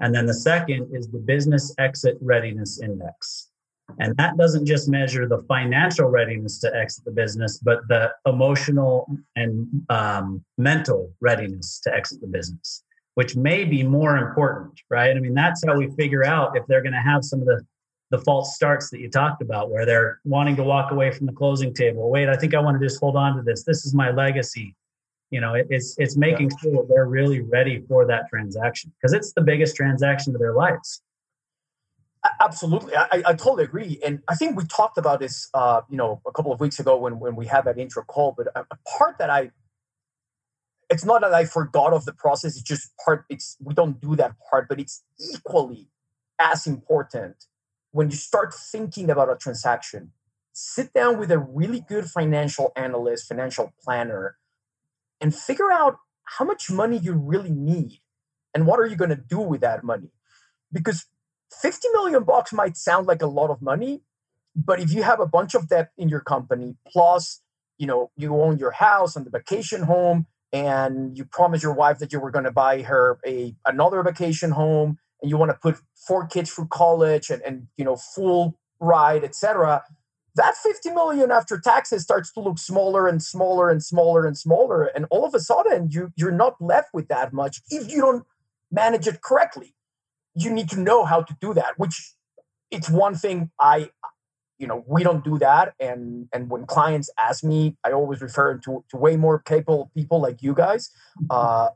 And 0.00 0.14
then 0.14 0.26
the 0.26 0.34
second 0.34 0.90
is 0.92 1.08
the 1.08 1.18
business 1.18 1.74
exit 1.78 2.18
readiness 2.20 2.80
index. 2.80 3.51
And 3.98 4.16
that 4.16 4.36
doesn't 4.36 4.66
just 4.66 4.88
measure 4.88 5.28
the 5.28 5.42
financial 5.48 6.08
readiness 6.08 6.58
to 6.60 6.74
exit 6.74 7.04
the 7.04 7.10
business, 7.10 7.58
but 7.58 7.80
the 7.88 8.12
emotional 8.26 9.06
and 9.36 9.68
um, 9.90 10.44
mental 10.58 11.12
readiness 11.20 11.80
to 11.84 11.94
exit 11.94 12.20
the 12.20 12.26
business, 12.26 12.84
which 13.14 13.36
may 13.36 13.64
be 13.64 13.82
more 13.82 14.16
important, 14.16 14.80
right? 14.88 15.16
I 15.16 15.20
mean, 15.20 15.34
that's 15.34 15.64
how 15.66 15.76
we 15.76 15.90
figure 15.90 16.24
out 16.24 16.56
if 16.56 16.66
they're 16.66 16.82
going 16.82 16.94
to 16.94 17.00
have 17.00 17.24
some 17.24 17.40
of 17.40 17.46
the 17.46 17.64
the 18.10 18.18
false 18.18 18.54
starts 18.54 18.90
that 18.90 19.00
you 19.00 19.08
talked 19.08 19.40
about, 19.40 19.70
where 19.70 19.86
they're 19.86 20.20
wanting 20.24 20.54
to 20.54 20.62
walk 20.62 20.92
away 20.92 21.10
from 21.10 21.24
the 21.24 21.32
closing 21.32 21.72
table. 21.72 22.10
Wait, 22.10 22.28
I 22.28 22.36
think 22.36 22.54
I 22.54 22.60
want 22.60 22.78
to 22.78 22.86
just 22.86 23.00
hold 23.00 23.16
on 23.16 23.36
to 23.36 23.42
this. 23.42 23.64
This 23.64 23.86
is 23.86 23.94
my 23.94 24.10
legacy. 24.10 24.76
You 25.30 25.40
know, 25.40 25.54
it, 25.54 25.66
it's 25.70 25.96
it's 25.96 26.14
making 26.14 26.50
yeah. 26.50 26.56
sure 26.58 26.86
they're 26.86 27.06
really 27.06 27.40
ready 27.40 27.82
for 27.88 28.06
that 28.06 28.28
transaction 28.28 28.92
because 29.00 29.14
it's 29.14 29.32
the 29.32 29.40
biggest 29.40 29.76
transaction 29.76 30.34
of 30.34 30.40
their 30.42 30.52
lives. 30.52 31.00
Absolutely, 32.40 32.94
I, 32.96 33.22
I 33.26 33.34
totally 33.34 33.64
agree, 33.64 33.98
and 34.04 34.22
I 34.28 34.36
think 34.36 34.56
we 34.56 34.64
talked 34.64 34.96
about 34.96 35.18
this, 35.18 35.48
uh, 35.54 35.80
you 35.90 35.96
know, 35.96 36.20
a 36.24 36.30
couple 36.30 36.52
of 36.52 36.60
weeks 36.60 36.78
ago 36.78 36.96
when 36.96 37.18
when 37.18 37.34
we 37.34 37.46
had 37.46 37.64
that 37.64 37.78
intro 37.78 38.04
call. 38.04 38.32
But 38.36 38.46
a, 38.54 38.60
a 38.60 38.78
part 38.96 39.18
that 39.18 39.28
I, 39.28 39.50
it's 40.88 41.04
not 41.04 41.22
that 41.22 41.34
I 41.34 41.44
forgot 41.46 41.92
of 41.92 42.04
the 42.04 42.12
process. 42.12 42.52
It's 42.54 42.62
just 42.62 42.92
part. 43.04 43.24
It's 43.28 43.56
we 43.60 43.74
don't 43.74 44.00
do 44.00 44.14
that 44.16 44.34
part, 44.50 44.68
but 44.68 44.78
it's 44.78 45.02
equally 45.18 45.88
as 46.38 46.66
important 46.66 47.46
when 47.90 48.10
you 48.10 48.16
start 48.16 48.54
thinking 48.54 49.10
about 49.10 49.30
a 49.30 49.36
transaction, 49.36 50.12
sit 50.52 50.92
down 50.92 51.18
with 51.18 51.30
a 51.32 51.38
really 51.38 51.80
good 51.80 52.06
financial 52.06 52.72
analyst, 52.76 53.26
financial 53.28 53.72
planner, 53.82 54.36
and 55.20 55.34
figure 55.34 55.72
out 55.72 55.98
how 56.24 56.44
much 56.44 56.70
money 56.70 56.98
you 56.98 57.12
really 57.14 57.50
need 57.50 58.00
and 58.54 58.66
what 58.66 58.80
are 58.80 58.86
you 58.86 58.96
going 58.96 59.10
to 59.10 59.16
do 59.16 59.38
with 59.40 59.60
that 59.60 59.84
money. 59.84 60.10
Because 60.72 61.06
50 61.60 61.88
million 61.92 62.24
bucks 62.24 62.52
might 62.52 62.76
sound 62.76 63.06
like 63.06 63.22
a 63.22 63.26
lot 63.26 63.50
of 63.50 63.62
money, 63.62 64.02
but 64.54 64.80
if 64.80 64.92
you 64.92 65.02
have 65.02 65.20
a 65.20 65.26
bunch 65.26 65.54
of 65.54 65.68
debt 65.68 65.90
in 65.96 66.08
your 66.08 66.20
company, 66.20 66.76
plus, 66.86 67.40
you 67.78 67.86
know, 67.86 68.10
you 68.16 68.34
own 68.40 68.58
your 68.58 68.72
house 68.72 69.16
and 69.16 69.26
the 69.26 69.30
vacation 69.30 69.82
home, 69.82 70.26
and 70.52 71.16
you 71.16 71.24
promised 71.24 71.62
your 71.62 71.72
wife 71.72 71.98
that 71.98 72.12
you 72.12 72.20
were 72.20 72.30
going 72.30 72.44
to 72.44 72.52
buy 72.52 72.82
her 72.82 73.18
a 73.26 73.54
another 73.64 74.02
vacation 74.02 74.50
home 74.50 74.98
and 75.20 75.30
you 75.30 75.36
want 75.36 75.50
to 75.50 75.58
put 75.62 75.76
four 76.06 76.26
kids 76.26 76.52
through 76.52 76.66
college 76.68 77.30
and, 77.30 77.42
and 77.42 77.66
you 77.76 77.84
know 77.84 77.96
full 77.96 78.58
ride 78.80 79.24
etc 79.24 79.82
that 80.34 80.56
50 80.56 80.90
million 80.90 81.30
after 81.30 81.58
taxes 81.58 82.02
starts 82.02 82.32
to 82.32 82.40
look 82.40 82.58
smaller 82.58 83.08
and 83.08 83.22
smaller 83.22 83.70
and 83.70 83.82
smaller 83.82 84.26
and 84.26 84.36
smaller 84.36 84.84
and 84.84 85.06
all 85.10 85.24
of 85.24 85.34
a 85.34 85.40
sudden 85.40 85.88
you 85.90 86.12
you're 86.16 86.30
not 86.30 86.60
left 86.60 86.90
with 86.92 87.08
that 87.08 87.32
much 87.32 87.60
if 87.70 87.90
you 87.90 88.00
don't 88.00 88.24
manage 88.70 89.06
it 89.06 89.22
correctly 89.22 89.74
you 90.34 90.50
need 90.50 90.68
to 90.70 90.80
know 90.80 91.04
how 91.04 91.22
to 91.22 91.36
do 91.40 91.52
that 91.54 91.78
which 91.78 92.14
it's 92.70 92.88
one 92.88 93.14
thing 93.14 93.50
i 93.60 93.90
you 94.62 94.68
know 94.68 94.84
we 94.86 95.02
don't 95.02 95.24
do 95.24 95.38
that. 95.38 95.74
And 95.80 96.28
and 96.32 96.48
when 96.48 96.66
clients 96.66 97.10
ask 97.18 97.42
me 97.42 97.76
i 97.84 97.90
always 97.90 98.22
refer 98.22 98.58
to, 98.58 98.84
to 98.90 98.96
way 98.96 99.16
more 99.16 99.38
capable 99.40 99.90
people 99.94 100.20
like 100.20 100.40
you 100.40 100.54
guys. 100.54 100.90
Uh, 101.28 101.70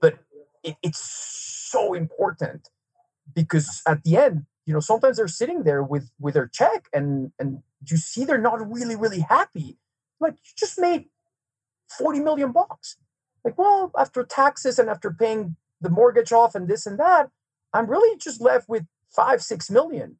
but 0.00 0.18
it, 0.64 0.76
it's 0.82 1.00
so 1.70 1.92
important 1.92 2.70
because 3.34 3.82
at 3.86 4.02
the 4.04 4.16
end 4.16 4.46
you 4.64 4.72
know 4.72 4.80
sometimes 4.80 5.18
they're 5.18 5.28
sitting 5.28 5.64
there 5.64 5.82
with 5.82 6.10
with 6.18 6.34
their 6.34 6.48
check 6.48 6.88
and 6.94 7.32
and 7.38 7.62
you 7.86 7.98
see 7.98 8.24
they're 8.24 8.46
not 8.50 8.58
really 8.72 8.96
really 8.96 9.20
happy. 9.20 9.76
Like 10.18 10.34
you 10.44 10.52
just 10.56 10.78
made 10.80 11.06
40 11.98 12.20
million 12.20 12.52
bucks. 12.52 12.96
Like 13.44 13.58
well 13.58 13.92
after 13.98 14.24
taxes 14.24 14.78
and 14.78 14.88
after 14.88 15.10
paying 15.10 15.56
the 15.78 15.90
mortgage 15.90 16.32
off 16.32 16.54
and 16.54 16.68
this 16.68 16.86
and 16.86 16.98
that 16.98 17.28
i'm 17.74 17.88
really 17.88 18.16
just 18.18 18.40
left 18.40 18.68
with 18.68 18.84
five 19.14 19.42
six 19.42 19.70
million 19.70 20.16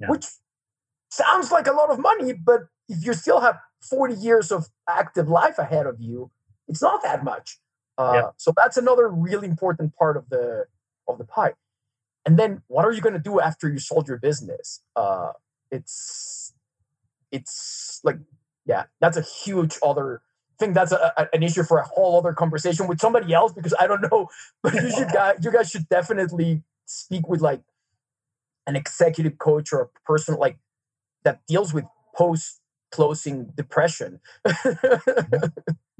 yeah. 0.00 0.08
which 0.08 0.26
sounds 1.10 1.52
like 1.52 1.66
a 1.66 1.72
lot 1.72 1.90
of 1.90 1.98
money 1.98 2.32
but 2.32 2.62
if 2.88 3.04
you 3.04 3.12
still 3.14 3.40
have 3.40 3.58
40 3.80 4.14
years 4.14 4.52
of 4.52 4.66
active 4.88 5.28
life 5.28 5.58
ahead 5.58 5.86
of 5.86 6.00
you 6.00 6.30
it's 6.68 6.82
not 6.82 7.02
that 7.02 7.22
much. 7.22 7.58
Uh, 7.98 8.12
yeah. 8.14 8.30
so 8.38 8.52
that's 8.56 8.76
another 8.76 9.08
really 9.08 9.46
important 9.46 9.94
part 9.94 10.16
of 10.16 10.28
the 10.30 10.64
of 11.06 11.18
the 11.18 11.24
pie. 11.24 11.52
And 12.24 12.38
then 12.38 12.62
what 12.68 12.84
are 12.84 12.92
you 12.92 13.00
going 13.00 13.12
to 13.14 13.20
do 13.20 13.40
after 13.40 13.68
you 13.68 13.78
sold 13.78 14.08
your 14.08 14.16
business? 14.16 14.82
Uh 14.96 15.32
it's 15.70 16.54
it's 17.30 18.00
like 18.04 18.16
yeah 18.64 18.84
that's 19.00 19.16
a 19.16 19.22
huge 19.22 19.78
other 19.82 20.22
thing. 20.58 20.72
That's 20.72 20.92
a, 20.92 21.12
a, 21.16 21.28
an 21.34 21.42
issue 21.42 21.62
for 21.62 21.78
a 21.78 21.86
whole 21.86 22.18
other 22.18 22.32
conversation 22.32 22.86
with 22.86 23.00
somebody 23.00 23.32
else 23.34 23.52
because 23.52 23.74
i 23.78 23.86
don't 23.86 24.02
know. 24.10 24.28
But 24.62 24.74
you 24.74 24.90
should 24.90 25.08
guys 25.12 25.36
you 25.42 25.52
guys 25.52 25.70
should 25.70 25.88
definitely 25.88 26.62
speak 26.92 27.28
with 27.28 27.40
like 27.40 27.62
an 28.66 28.76
executive 28.76 29.38
coach 29.38 29.72
or 29.72 29.80
a 29.80 29.88
person 30.06 30.36
like 30.36 30.58
that 31.24 31.40
deals 31.46 31.72
with 31.74 31.84
post 32.14 32.60
closing 32.90 33.46
depression 33.56 34.20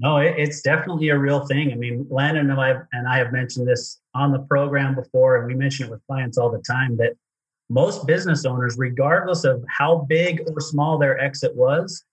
No, 0.03 0.17
it, 0.17 0.35
it's 0.37 0.61
definitely 0.63 1.11
a 1.11 1.19
real 1.19 1.47
thing. 1.47 1.71
I 1.71 1.77
mean, 1.77 2.07
Landon 2.11 2.51
and 2.51 2.61
I, 2.61 2.75
and 2.93 3.07
I 3.09 3.19
have 3.19 3.33
mentioned 3.33 3.69
this 3.69 4.01
on 4.15 4.33
the 4.33 4.41
program 4.41 4.97
before, 4.97 5.37
and 5.37 5.47
we 5.47 5.55
mention 5.55 5.87
it 5.87 5.91
with 5.91 6.05
clients 6.09 6.37
all 6.37 6.51
the 6.51 6.63
time 6.63 6.97
that 6.97 7.13
most 7.71 8.05
business 8.05 8.45
owners, 8.45 8.77
regardless 8.77 9.45
of 9.45 9.65
how 9.69 9.99
big 10.09 10.43
or 10.53 10.61
small 10.61 10.99
their 10.99 11.21
exit 11.21 11.55
was, 11.55 12.05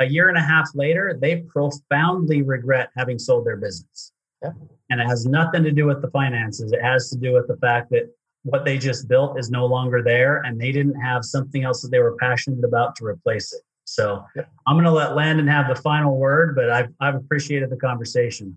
a 0.00 0.06
year 0.06 0.30
and 0.30 0.38
a 0.38 0.42
half 0.42 0.70
later, 0.74 1.16
they 1.20 1.42
profoundly 1.42 2.40
regret 2.40 2.88
having 2.96 3.18
sold 3.18 3.46
their 3.46 3.58
business. 3.58 4.10
Yeah. 4.42 4.52
And 4.90 5.00
it 5.00 5.06
has 5.06 5.26
nothing 5.26 5.62
to 5.64 5.70
do 5.70 5.84
with 5.84 6.00
the 6.00 6.10
finances. 6.10 6.72
It 6.72 6.82
has 6.82 7.10
to 7.10 7.16
do 7.16 7.34
with 7.34 7.46
the 7.46 7.56
fact 7.58 7.90
that 7.90 8.10
what 8.44 8.64
they 8.64 8.78
just 8.78 9.08
built 9.08 9.38
is 9.38 9.50
no 9.50 9.66
longer 9.66 10.02
there 10.02 10.38
and 10.44 10.60
they 10.60 10.70
didn't 10.70 11.00
have 11.00 11.24
something 11.24 11.64
else 11.64 11.82
that 11.82 11.90
they 11.90 11.98
were 11.98 12.16
passionate 12.16 12.64
about 12.64 12.94
to 12.96 13.04
replace 13.04 13.52
it. 13.52 13.62
So 13.84 14.24
yep. 14.36 14.50
I'm 14.66 14.76
going 14.76 14.84
to 14.84 14.90
let 14.90 15.14
Landon 15.14 15.46
have 15.48 15.68
the 15.68 15.74
final 15.74 16.16
word, 16.16 16.54
but 16.54 16.70
I've, 16.70 16.92
I've 17.00 17.14
appreciated 17.14 17.70
the 17.70 17.76
conversation. 17.76 18.56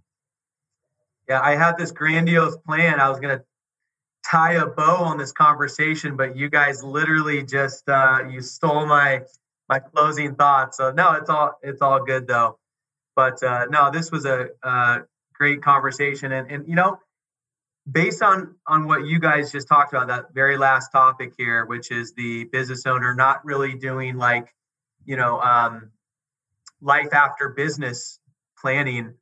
Yeah, 1.28 1.42
I 1.42 1.56
had 1.56 1.78
this 1.78 1.92
grandiose 1.92 2.58
plan. 2.58 3.00
I 3.00 3.10
was 3.10 3.20
going 3.20 3.38
to 3.38 3.44
tie 4.30 4.54
a 4.54 4.66
bow 4.66 4.98
on 4.98 5.18
this 5.18 5.32
conversation, 5.32 6.16
but 6.16 6.36
you 6.36 6.50
guys 6.50 6.84
literally 6.84 7.44
just 7.44 7.88
uh, 7.90 8.20
you 8.30 8.42
stole 8.42 8.86
my 8.86 9.22
my 9.70 9.80
closing 9.80 10.36
thoughts. 10.36 10.78
So 10.78 10.92
no, 10.92 11.14
it's 11.14 11.30
all 11.30 11.54
it's 11.62 11.82
all 11.82 12.04
good 12.04 12.28
though. 12.28 12.58
But 13.16 13.42
uh, 13.44 13.66
no, 13.70 13.92
this 13.92 14.12
was 14.12 14.26
a, 14.26 14.50
a 14.64 15.00
great 15.34 15.62
conversation, 15.62 16.32
and 16.32 16.50
and 16.50 16.68
you 16.68 16.76
know, 16.76 17.00
based 17.92 18.22
on 18.22 18.56
on 18.68 18.86
what 18.86 19.06
you 19.06 19.20
guys 19.20 19.52
just 19.52 19.68
talked 19.68 19.94
about, 19.94 20.08
that 20.08 20.34
very 20.34 20.58
last 20.58 20.92
topic 20.92 21.34
here, 21.38 21.66
which 21.66 21.92
is 21.92 22.14
the 22.14 22.46
business 22.46 22.86
owner 22.86 23.14
not 23.14 23.44
really 23.46 23.74
doing 23.74 24.18
like 24.18 24.54
you 25.06 25.16
know 25.16 25.40
um, 25.42 25.92
life 26.82 27.14
after 27.14 27.50
business 27.50 28.20
planning 28.60 29.14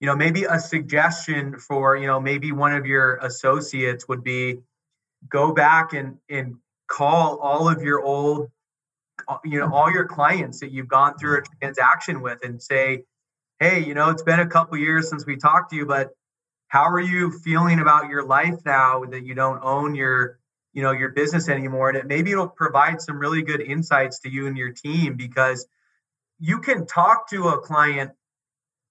you 0.00 0.06
know 0.06 0.16
maybe 0.16 0.44
a 0.44 0.58
suggestion 0.58 1.58
for 1.58 1.96
you 1.96 2.06
know 2.06 2.20
maybe 2.20 2.52
one 2.52 2.74
of 2.74 2.84
your 2.84 3.16
associates 3.22 4.06
would 4.08 4.22
be 4.22 4.58
go 5.28 5.52
back 5.52 5.92
and 5.92 6.18
and 6.28 6.56
call 6.88 7.38
all 7.38 7.68
of 7.68 7.82
your 7.82 8.02
old 8.02 8.50
uh, 9.28 9.38
you 9.44 9.58
know 9.58 9.72
all 9.72 9.90
your 9.90 10.04
clients 10.04 10.60
that 10.60 10.70
you've 10.70 10.88
gone 10.88 11.16
through 11.16 11.38
a 11.38 11.42
transaction 11.58 12.20
with 12.20 12.38
and 12.44 12.62
say 12.62 13.02
hey 13.60 13.82
you 13.82 13.94
know 13.94 14.10
it's 14.10 14.22
been 14.22 14.40
a 14.40 14.46
couple 14.46 14.76
years 14.76 15.08
since 15.08 15.24
we 15.24 15.36
talked 15.36 15.70
to 15.70 15.76
you 15.76 15.86
but 15.86 16.10
how 16.74 16.90
are 16.90 17.00
you 17.00 17.30
feeling 17.30 17.78
about 17.78 18.08
your 18.08 18.24
life 18.24 18.58
now 18.66 19.04
that 19.04 19.24
you 19.24 19.32
don't 19.32 19.60
own 19.62 19.94
your 19.94 20.40
you 20.72 20.82
know 20.82 20.90
your 20.90 21.10
business 21.10 21.48
anymore? 21.48 21.88
And 21.88 21.98
it 21.98 22.06
maybe 22.08 22.32
it'll 22.32 22.48
provide 22.48 23.00
some 23.00 23.16
really 23.16 23.42
good 23.42 23.60
insights 23.60 24.18
to 24.20 24.28
you 24.28 24.48
and 24.48 24.58
your 24.58 24.72
team 24.72 25.14
because 25.14 25.68
you 26.40 26.58
can 26.58 26.84
talk 26.84 27.30
to 27.30 27.46
a 27.50 27.60
client 27.60 28.10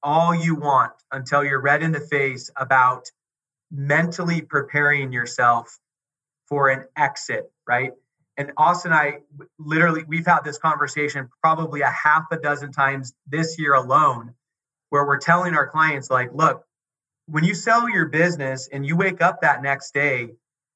all 0.02 0.34
you 0.34 0.56
want 0.56 0.94
until 1.12 1.44
you're 1.44 1.60
red 1.60 1.84
in 1.84 1.92
the 1.92 2.00
face 2.00 2.50
about 2.56 3.12
mentally 3.70 4.42
preparing 4.42 5.12
yourself 5.12 5.78
for 6.48 6.70
an 6.70 6.86
exit 6.96 7.52
right? 7.68 7.92
And 8.38 8.54
Austin 8.56 8.94
and 8.94 9.00
I 9.02 9.18
literally 9.60 10.06
we've 10.08 10.26
had 10.26 10.46
this 10.46 10.58
conversation 10.58 11.30
probably 11.42 11.82
a 11.82 11.92
half 11.92 12.28
a 12.32 12.38
dozen 12.38 12.72
times 12.72 13.14
this 13.28 13.60
year 13.60 13.74
alone 13.74 14.36
where 14.90 15.06
we're 15.06 15.20
telling 15.20 15.54
our 15.54 15.68
clients 15.68 16.10
like 16.10 16.30
look 16.34 16.66
when 17.28 17.44
you 17.44 17.56
sell 17.56 17.90
your 17.90 18.06
business 18.06 18.70
and 18.72 18.86
you 18.86 18.98
wake 18.98 19.22
up 19.22 19.42
that 19.42 19.62
next 19.62 19.94
day 19.94 20.30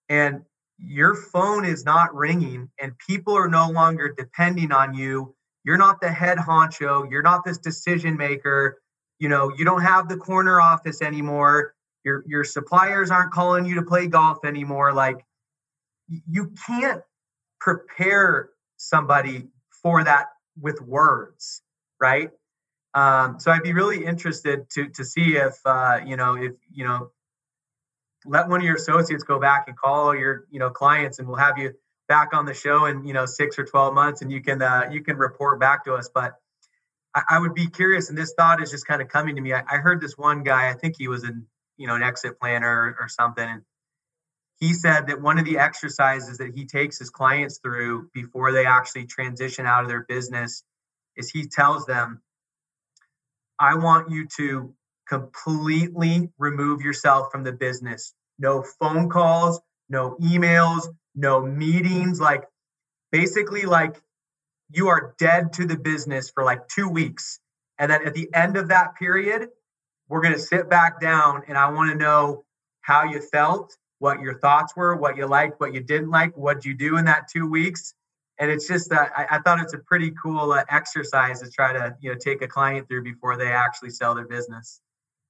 and 0.10 0.42
your 0.78 1.16
phone 1.16 1.66
is 1.66 1.84
not 1.84 2.14
ringing 2.16 2.70
and 2.80 2.98
people 3.00 3.36
are 3.36 3.50
no 3.50 3.70
longer 3.70 4.14
depending 4.16 4.72
on 4.72 4.94
you 4.94 5.34
you're 5.64 5.78
not 5.78 6.00
the 6.00 6.10
head 6.10 6.38
honcho 6.38 7.10
you're 7.10 7.24
not 7.24 7.44
this 7.44 7.58
decision 7.58 8.16
maker 8.16 8.80
you 9.20 9.28
know 9.28 9.52
you 9.58 9.66
don't 9.66 9.82
have 9.82 10.08
the 10.08 10.18
corner 10.18 10.62
office 10.62 11.02
anymore 11.02 11.74
your 12.06 12.24
your 12.28 12.44
suppliers 12.44 13.10
aren't 13.10 13.32
calling 13.32 13.66
you 13.66 13.76
to 13.76 13.82
play 13.82 14.08
golf 14.08 14.46
anymore 14.46 14.94
like 14.94 15.26
you 16.08 16.54
can't 16.66 17.02
prepare 17.60 18.50
somebody 18.78 19.48
for 19.82 20.04
that 20.04 20.28
with 20.62 20.80
words 20.82 21.64
right 22.00 22.30
um, 22.94 23.40
so 23.40 23.52
i'd 23.52 23.64
be 23.64 23.74
really 23.74 24.06
interested 24.06 24.70
to 24.70 24.88
to 24.90 25.04
see 25.04 25.36
if 25.36 25.56
uh, 25.66 26.00
you 26.06 26.16
know 26.16 26.36
if 26.36 26.54
you 26.72 26.84
know 26.84 27.12
let 28.26 28.50
one 28.50 28.60
of 28.60 28.66
your 28.66 28.76
associates 28.76 29.24
go 29.24 29.40
back 29.40 29.66
and 29.68 29.78
call 29.78 30.16
your 30.16 30.46
you 30.50 30.60
know 30.60 30.70
clients 30.70 31.20
and 31.20 31.28
we'll 31.28 31.38
have 31.38 31.58
you 31.58 31.74
back 32.08 32.34
on 32.34 32.46
the 32.46 32.54
show 32.54 32.86
in 32.86 33.04
you 33.06 33.14
know 33.14 33.26
six 33.26 33.60
or 33.60 33.66
12 33.66 33.94
months 33.94 34.22
and 34.22 34.32
you 34.32 34.42
can 34.42 34.62
uh, 34.62 34.90
you 34.92 35.04
can 35.04 35.18
report 35.18 35.60
back 35.60 35.84
to 35.86 35.94
us. 35.94 36.10
But 36.14 36.34
I, 37.14 37.24
I, 37.32 37.40
would 37.40 37.54
be 37.54 37.68
curious 37.68 38.10
and 38.10 38.18
this 38.18 38.34
thought 38.38 38.62
is 38.62 38.72
just 38.72 38.88
kind 38.88 39.02
of 39.02 39.08
coming 39.10 39.36
to 39.36 39.42
me. 39.42 39.54
I, 39.54 39.64
I, 39.70 39.78
heard 39.78 40.02
this 40.02 40.18
one 40.18 40.44
guy 40.44 40.70
i 40.70 40.74
think 40.74 40.96
he 40.98 41.08
was 41.08 41.24
an 41.24 41.46
you 41.78 41.88
know 41.88 41.96
an 41.96 42.04
exit 42.04 42.40
planner 42.40 42.68
or, 42.68 43.04
or 43.04 43.08
something 43.08 43.48
and 43.48 43.62
he 44.60 44.74
said 44.74 45.08
that 45.08 45.22
one 45.22 45.38
of 45.38 45.46
the 45.46 45.60
exercises 45.60 46.40
that 46.40 46.56
he 46.56 46.66
takes 46.66 46.98
his 46.98 47.12
clients 47.12 47.60
through 47.60 48.10
before 48.14 48.52
they 48.52 48.66
actually 48.66 49.06
transition 49.06 49.68
out 49.68 49.84
of 49.84 49.88
their 49.88 50.04
business 50.10 50.64
is 51.16 51.30
he 51.30 51.48
tells 51.48 51.86
them 51.86 52.22
i 53.60 53.76
want 53.76 54.10
you 54.12 54.28
to 54.38 54.74
completely 55.08 56.30
remove 56.38 56.82
yourself 56.82 57.32
from 57.32 57.44
the 57.44 57.52
business. 57.52 58.14
No 58.40 58.64
phone 58.80 59.10
calls, 59.10 59.60
no 59.90 60.18
emails, 60.22 60.88
no 61.16 61.42
meetings. 61.42 62.20
Like 62.20 62.44
basically, 63.12 63.64
like 63.64 64.02
you 64.70 64.90
are 64.90 65.16
dead 65.18 65.54
to 65.54 65.66
the 65.66 65.78
business 65.78 66.30
for 66.30 66.44
like 66.44 66.68
two 66.68 66.90
weeks. 66.90 67.40
And 67.80 67.92
then 67.92 68.06
at 68.06 68.14
the 68.14 68.30
end 68.34 68.58
of 68.58 68.68
that 68.70 68.96
period, 68.96 69.50
we're 70.10 70.22
going 70.22 70.34
to 70.34 70.40
sit 70.40 70.70
back 70.70 71.00
down 71.00 71.44
and 71.48 71.58
I 71.58 71.72
want 71.72 71.92
to 71.92 71.98
know 71.98 72.44
how 72.82 73.04
you 73.04 73.22
felt, 73.22 73.76
what 74.00 74.22
your 74.22 74.40
thoughts 74.40 74.76
were, 74.76 74.96
what 74.96 75.18
you 75.18 75.26
liked, 75.26 75.60
what 75.60 75.74
you 75.74 75.82
didn't 75.82 76.10
like, 76.10 76.36
what 76.36 76.66
you 76.66 76.74
do 76.74 76.98
in 76.98 77.06
that 77.06 77.28
two 77.32 77.50
weeks. 77.50 77.94
And 78.40 78.52
it's 78.52 78.68
just 78.68 78.90
that 78.90 79.12
I, 79.16 79.38
I 79.38 79.40
thought 79.40 79.60
it's 79.60 79.74
a 79.74 79.80
pretty 79.80 80.14
cool 80.22 80.52
uh, 80.52 80.64
exercise 80.70 81.42
to 81.42 81.50
try 81.50 81.74
to 81.74 81.96
you 82.02 82.12
know 82.12 82.18
take 82.20 82.42
a 82.42 82.48
client 82.48 82.88
through 82.88 83.04
before 83.04 83.38
they 83.38 83.52
actually 83.52 83.90
sell 83.90 84.14
their 84.16 84.28
business. 84.28 84.82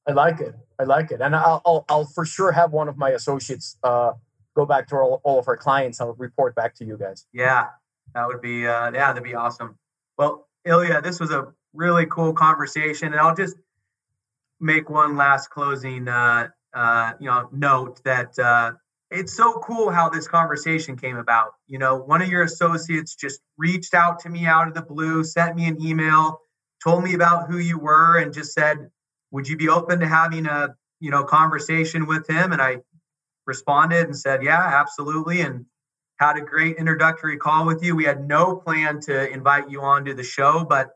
I 0.07 0.13
like 0.13 0.39
it. 0.39 0.55
I 0.79 0.83
like 0.83 1.11
it, 1.11 1.21
and 1.21 1.35
I'll 1.35 1.61
I'll, 1.65 1.85
I'll 1.89 2.05
for 2.05 2.25
sure 2.25 2.51
have 2.51 2.71
one 2.71 2.87
of 2.87 2.97
my 2.97 3.11
associates 3.11 3.77
uh, 3.83 4.13
go 4.55 4.65
back 4.65 4.87
to 4.87 4.95
all, 4.95 5.21
all 5.23 5.39
of 5.39 5.47
our 5.47 5.57
clients. 5.57 6.01
I'll 6.01 6.13
report 6.13 6.55
back 6.55 6.75
to 6.75 6.85
you 6.85 6.97
guys. 6.97 7.25
Yeah, 7.33 7.67
that 8.13 8.27
would 8.27 8.41
be 8.41 8.65
uh, 8.65 8.91
yeah, 8.91 9.13
that'd 9.13 9.23
be 9.23 9.35
awesome. 9.35 9.77
Well, 10.17 10.47
Iliya, 10.65 11.03
this 11.03 11.19
was 11.19 11.31
a 11.31 11.53
really 11.73 12.05
cool 12.07 12.33
conversation, 12.33 13.13
and 13.13 13.21
I'll 13.21 13.35
just 13.35 13.55
make 14.59 14.89
one 14.89 15.15
last 15.15 15.49
closing 15.49 16.07
uh, 16.07 16.49
uh, 16.73 17.13
you 17.19 17.27
know 17.27 17.49
note 17.51 18.03
that 18.03 18.37
uh, 18.39 18.73
it's 19.09 19.35
so 19.35 19.53
cool 19.53 19.89
how 19.89 20.09
this 20.09 20.27
conversation 20.27 20.97
came 20.97 21.17
about. 21.17 21.51
You 21.67 21.79
know, 21.79 21.97
one 21.97 22.21
of 22.21 22.27
your 22.27 22.43
associates 22.43 23.15
just 23.15 23.39
reached 23.57 23.93
out 23.93 24.19
to 24.19 24.29
me 24.29 24.45
out 24.45 24.67
of 24.67 24.73
the 24.73 24.81
blue, 24.81 25.23
sent 25.23 25.55
me 25.55 25.65
an 25.65 25.81
email, 25.81 26.41
told 26.83 27.03
me 27.03 27.13
about 27.13 27.49
who 27.49 27.57
you 27.57 27.77
were, 27.79 28.17
and 28.17 28.33
just 28.33 28.53
said 28.53 28.89
would 29.31 29.47
you 29.47 29.57
be 29.57 29.69
open 29.69 29.99
to 29.99 30.07
having 30.07 30.45
a 30.45 30.75
you 30.99 31.11
know 31.11 31.23
conversation 31.23 32.05
with 32.05 32.29
him? 32.29 32.51
And 32.51 32.61
i 32.61 32.77
responded 33.45 34.05
and 34.05 34.17
said 34.17 34.43
yeah 34.43 34.59
absolutely 34.59 35.39
and 35.39 35.65
had 36.19 36.35
a 36.35 36.41
great 36.41 36.75
introductory 36.77 37.37
call 37.37 37.65
with 37.65 37.81
you. 37.81 37.95
We 37.95 38.03
had 38.03 38.27
no 38.27 38.57
plan 38.57 38.99
to 39.01 39.31
invite 39.31 39.69
you 39.69 39.81
onto 39.81 40.13
the 40.13 40.23
show 40.23 40.65
but 40.65 40.89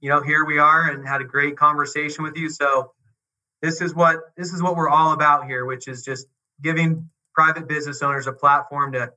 you 0.00 0.10
know 0.10 0.22
here 0.22 0.44
we 0.44 0.58
are 0.58 0.90
and 0.90 1.06
had 1.06 1.22
a 1.22 1.24
great 1.24 1.56
conversation 1.56 2.22
with 2.22 2.36
you. 2.36 2.50
So 2.50 2.92
this 3.62 3.80
is 3.80 3.94
what 3.94 4.20
this 4.36 4.52
is 4.52 4.62
what 4.62 4.76
we're 4.76 4.90
all 4.90 5.12
about 5.12 5.46
here 5.46 5.64
which 5.64 5.88
is 5.88 6.04
just 6.04 6.26
giving 6.62 7.08
private 7.36 7.68
business 7.68 8.02
owners 8.02 8.26
a 8.26 8.32
platform 8.32 8.92
to 8.92 9.12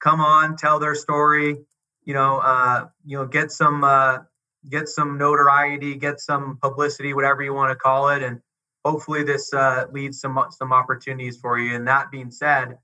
come 0.00 0.20
on 0.20 0.56
tell 0.56 0.78
their 0.78 0.94
story 0.94 1.56
you 2.04 2.14
know 2.14 2.38
uh, 2.38 2.86
you 3.04 3.18
know 3.18 3.26
get 3.26 3.50
some 3.50 3.84
uh, 3.84 4.18
get 4.70 4.88
some 4.88 5.18
notoriety, 5.18 5.94
get 5.94 6.20
some 6.20 6.58
publicity, 6.60 7.14
whatever 7.14 7.42
you 7.42 7.54
want 7.54 7.70
to 7.70 7.76
call 7.76 8.08
it, 8.08 8.22
and 8.22 8.40
hopefully 8.84 9.22
this 9.22 9.52
uh, 9.52 9.86
leads 9.92 10.20
some 10.20 10.42
some 10.50 10.72
opportunities 10.72 11.38
for 11.38 11.58
you. 11.58 11.74
And 11.74 11.86
that 11.88 12.10
being 12.10 12.30
said, 12.30 12.78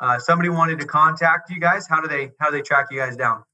uh, 0.00 0.18
somebody 0.18 0.48
wanted 0.48 0.78
to 0.80 0.86
contact 0.86 1.50
you 1.50 1.60
guys. 1.60 1.86
How 1.88 2.00
do 2.00 2.08
they 2.08 2.30
how 2.38 2.50
do 2.50 2.56
they 2.56 2.62
track 2.62 2.86
you 2.90 2.98
guys 2.98 3.16
down? 3.16 3.44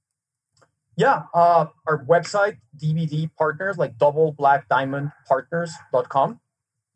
Yeah, 0.96 1.22
uh, 1.32 1.66
our 1.86 2.04
website 2.04 2.58
DBD 2.76 3.30
partners 3.38 3.78
like 3.78 3.96
double 3.96 4.32
black 4.32 4.68
diamond 4.68 5.12
partners.com. 5.26 6.40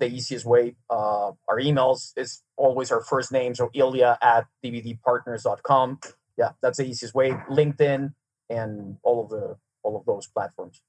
The 0.09 0.15
easiest 0.15 0.45
way. 0.45 0.77
Uh, 0.91 1.33
our 1.49 1.59
emails 1.59 2.13
is 2.17 2.43
always 2.57 2.93
our 2.93 3.01
first 3.01 3.33
name, 3.33 3.55
so 3.55 3.71
Iliya 3.75 4.19
at 4.23 4.47
dbdpartners.com. 4.65 6.01
Yeah, 6.37 6.51
that's 6.63 6.79
the 6.79 6.85
easiest 6.85 7.15
way. 7.15 7.31
LinkedIn 7.51 8.13
and 8.51 8.99
all 9.03 9.25
of 9.25 9.31
the 9.31 9.57
all 9.83 9.97
of 9.97 10.05
those 10.05 10.27
platforms. 10.27 10.83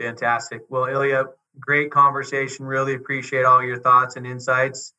Fantastic. 0.00 0.62
Well, 0.68 0.82
Iliya, 0.82 1.26
great 1.58 1.90
conversation. 1.90 2.66
Really 2.66 2.94
appreciate 2.94 3.44
all 3.44 3.62
your 3.62 3.78
thoughts 3.78 4.16
and 4.16 4.26
insights. 4.26 4.92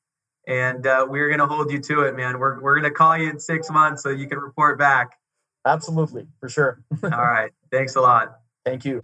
And 0.47 0.85
uh, 0.87 1.05
we're 1.07 1.27
going 1.27 1.39
to 1.39 1.47
hold 1.47 1.71
you 1.71 1.79
to 1.79 2.01
it, 2.01 2.15
man. 2.15 2.39
We're, 2.39 2.59
we're 2.59 2.79
going 2.79 2.91
to 2.91 2.95
call 2.95 3.17
you 3.17 3.29
in 3.29 3.39
six 3.39 3.69
months 3.69 4.03
so 4.03 4.09
you 4.09 4.27
can 4.27 4.39
report 4.39 4.77
back. 4.77 5.17
Absolutely, 5.65 6.27
for 6.39 6.49
sure. 6.49 6.81
all 7.03 7.09
right. 7.09 7.51
Thanks 7.71 7.95
a 7.95 8.01
lot. 8.01 8.39
Thank 8.65 8.85
you. 8.85 9.03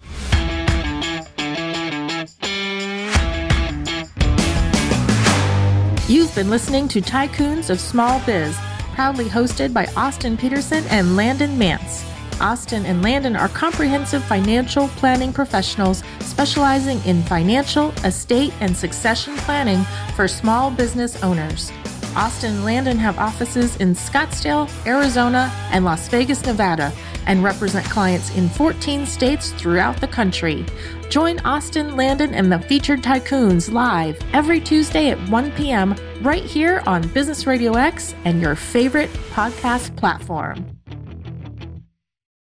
You've 6.10 6.34
been 6.34 6.50
listening 6.50 6.88
to 6.88 7.02
Tycoons 7.02 7.70
of 7.70 7.80
Small 7.80 8.20
Biz, 8.26 8.58
proudly 8.96 9.26
hosted 9.26 9.76
by 9.76 9.86
Austin 9.96 10.38
Peterson 10.38 10.84
and 10.90 11.16
Landon 11.16 11.56
Mance. 11.56 12.04
Austin 12.42 12.84
and 12.88 13.04
Landon 13.04 13.36
are 13.36 13.48
comprehensive 13.50 14.24
financial 14.24 14.88
planning 14.88 15.32
professionals 15.32 16.02
specializing 16.22 17.00
in 17.06 17.22
financial, 17.22 17.92
estate, 18.04 18.52
and 18.60 18.76
succession 18.76 19.36
planning 19.38 19.84
for 20.16 20.28
small 20.28 20.72
business 20.72 21.22
owners. 21.22 21.72
Austin 22.16 22.56
and 22.56 22.66
Landon 22.66 22.98
have 22.98 23.20
offices 23.20 23.76
in 23.76 23.94
Scottsdale, 23.94 24.68
Arizona, 24.88 25.52
and 25.70 25.86
Las 25.86 26.08
Vegas, 26.08 26.44
Nevada, 26.44 26.92
and 27.30 27.44
represent 27.44 27.86
clients 27.86 28.36
in 28.36 28.50
14 28.50 29.06
states 29.06 29.52
throughout 29.52 30.02
the 30.02 30.08
country. 30.08 30.66
Join 31.10 31.40
Austin, 31.42 31.96
Landon, 31.96 32.34
and 32.34 32.52
the 32.52 32.60
featured 32.60 33.02
tycoons 33.02 33.72
live 33.72 34.20
every 34.34 34.60
Tuesday 34.60 35.10
at 35.10 35.30
1 35.30 35.52
p.m. 35.52 35.96
right 36.22 36.44
here 36.44 36.84
on 36.88 37.08
Business 37.10 37.48
Radio 37.48 37.74
X 37.74 38.16
and 38.26 38.42
your 38.42 38.56
favorite 38.56 39.12
podcast 39.32 39.96
platform. 39.96 40.79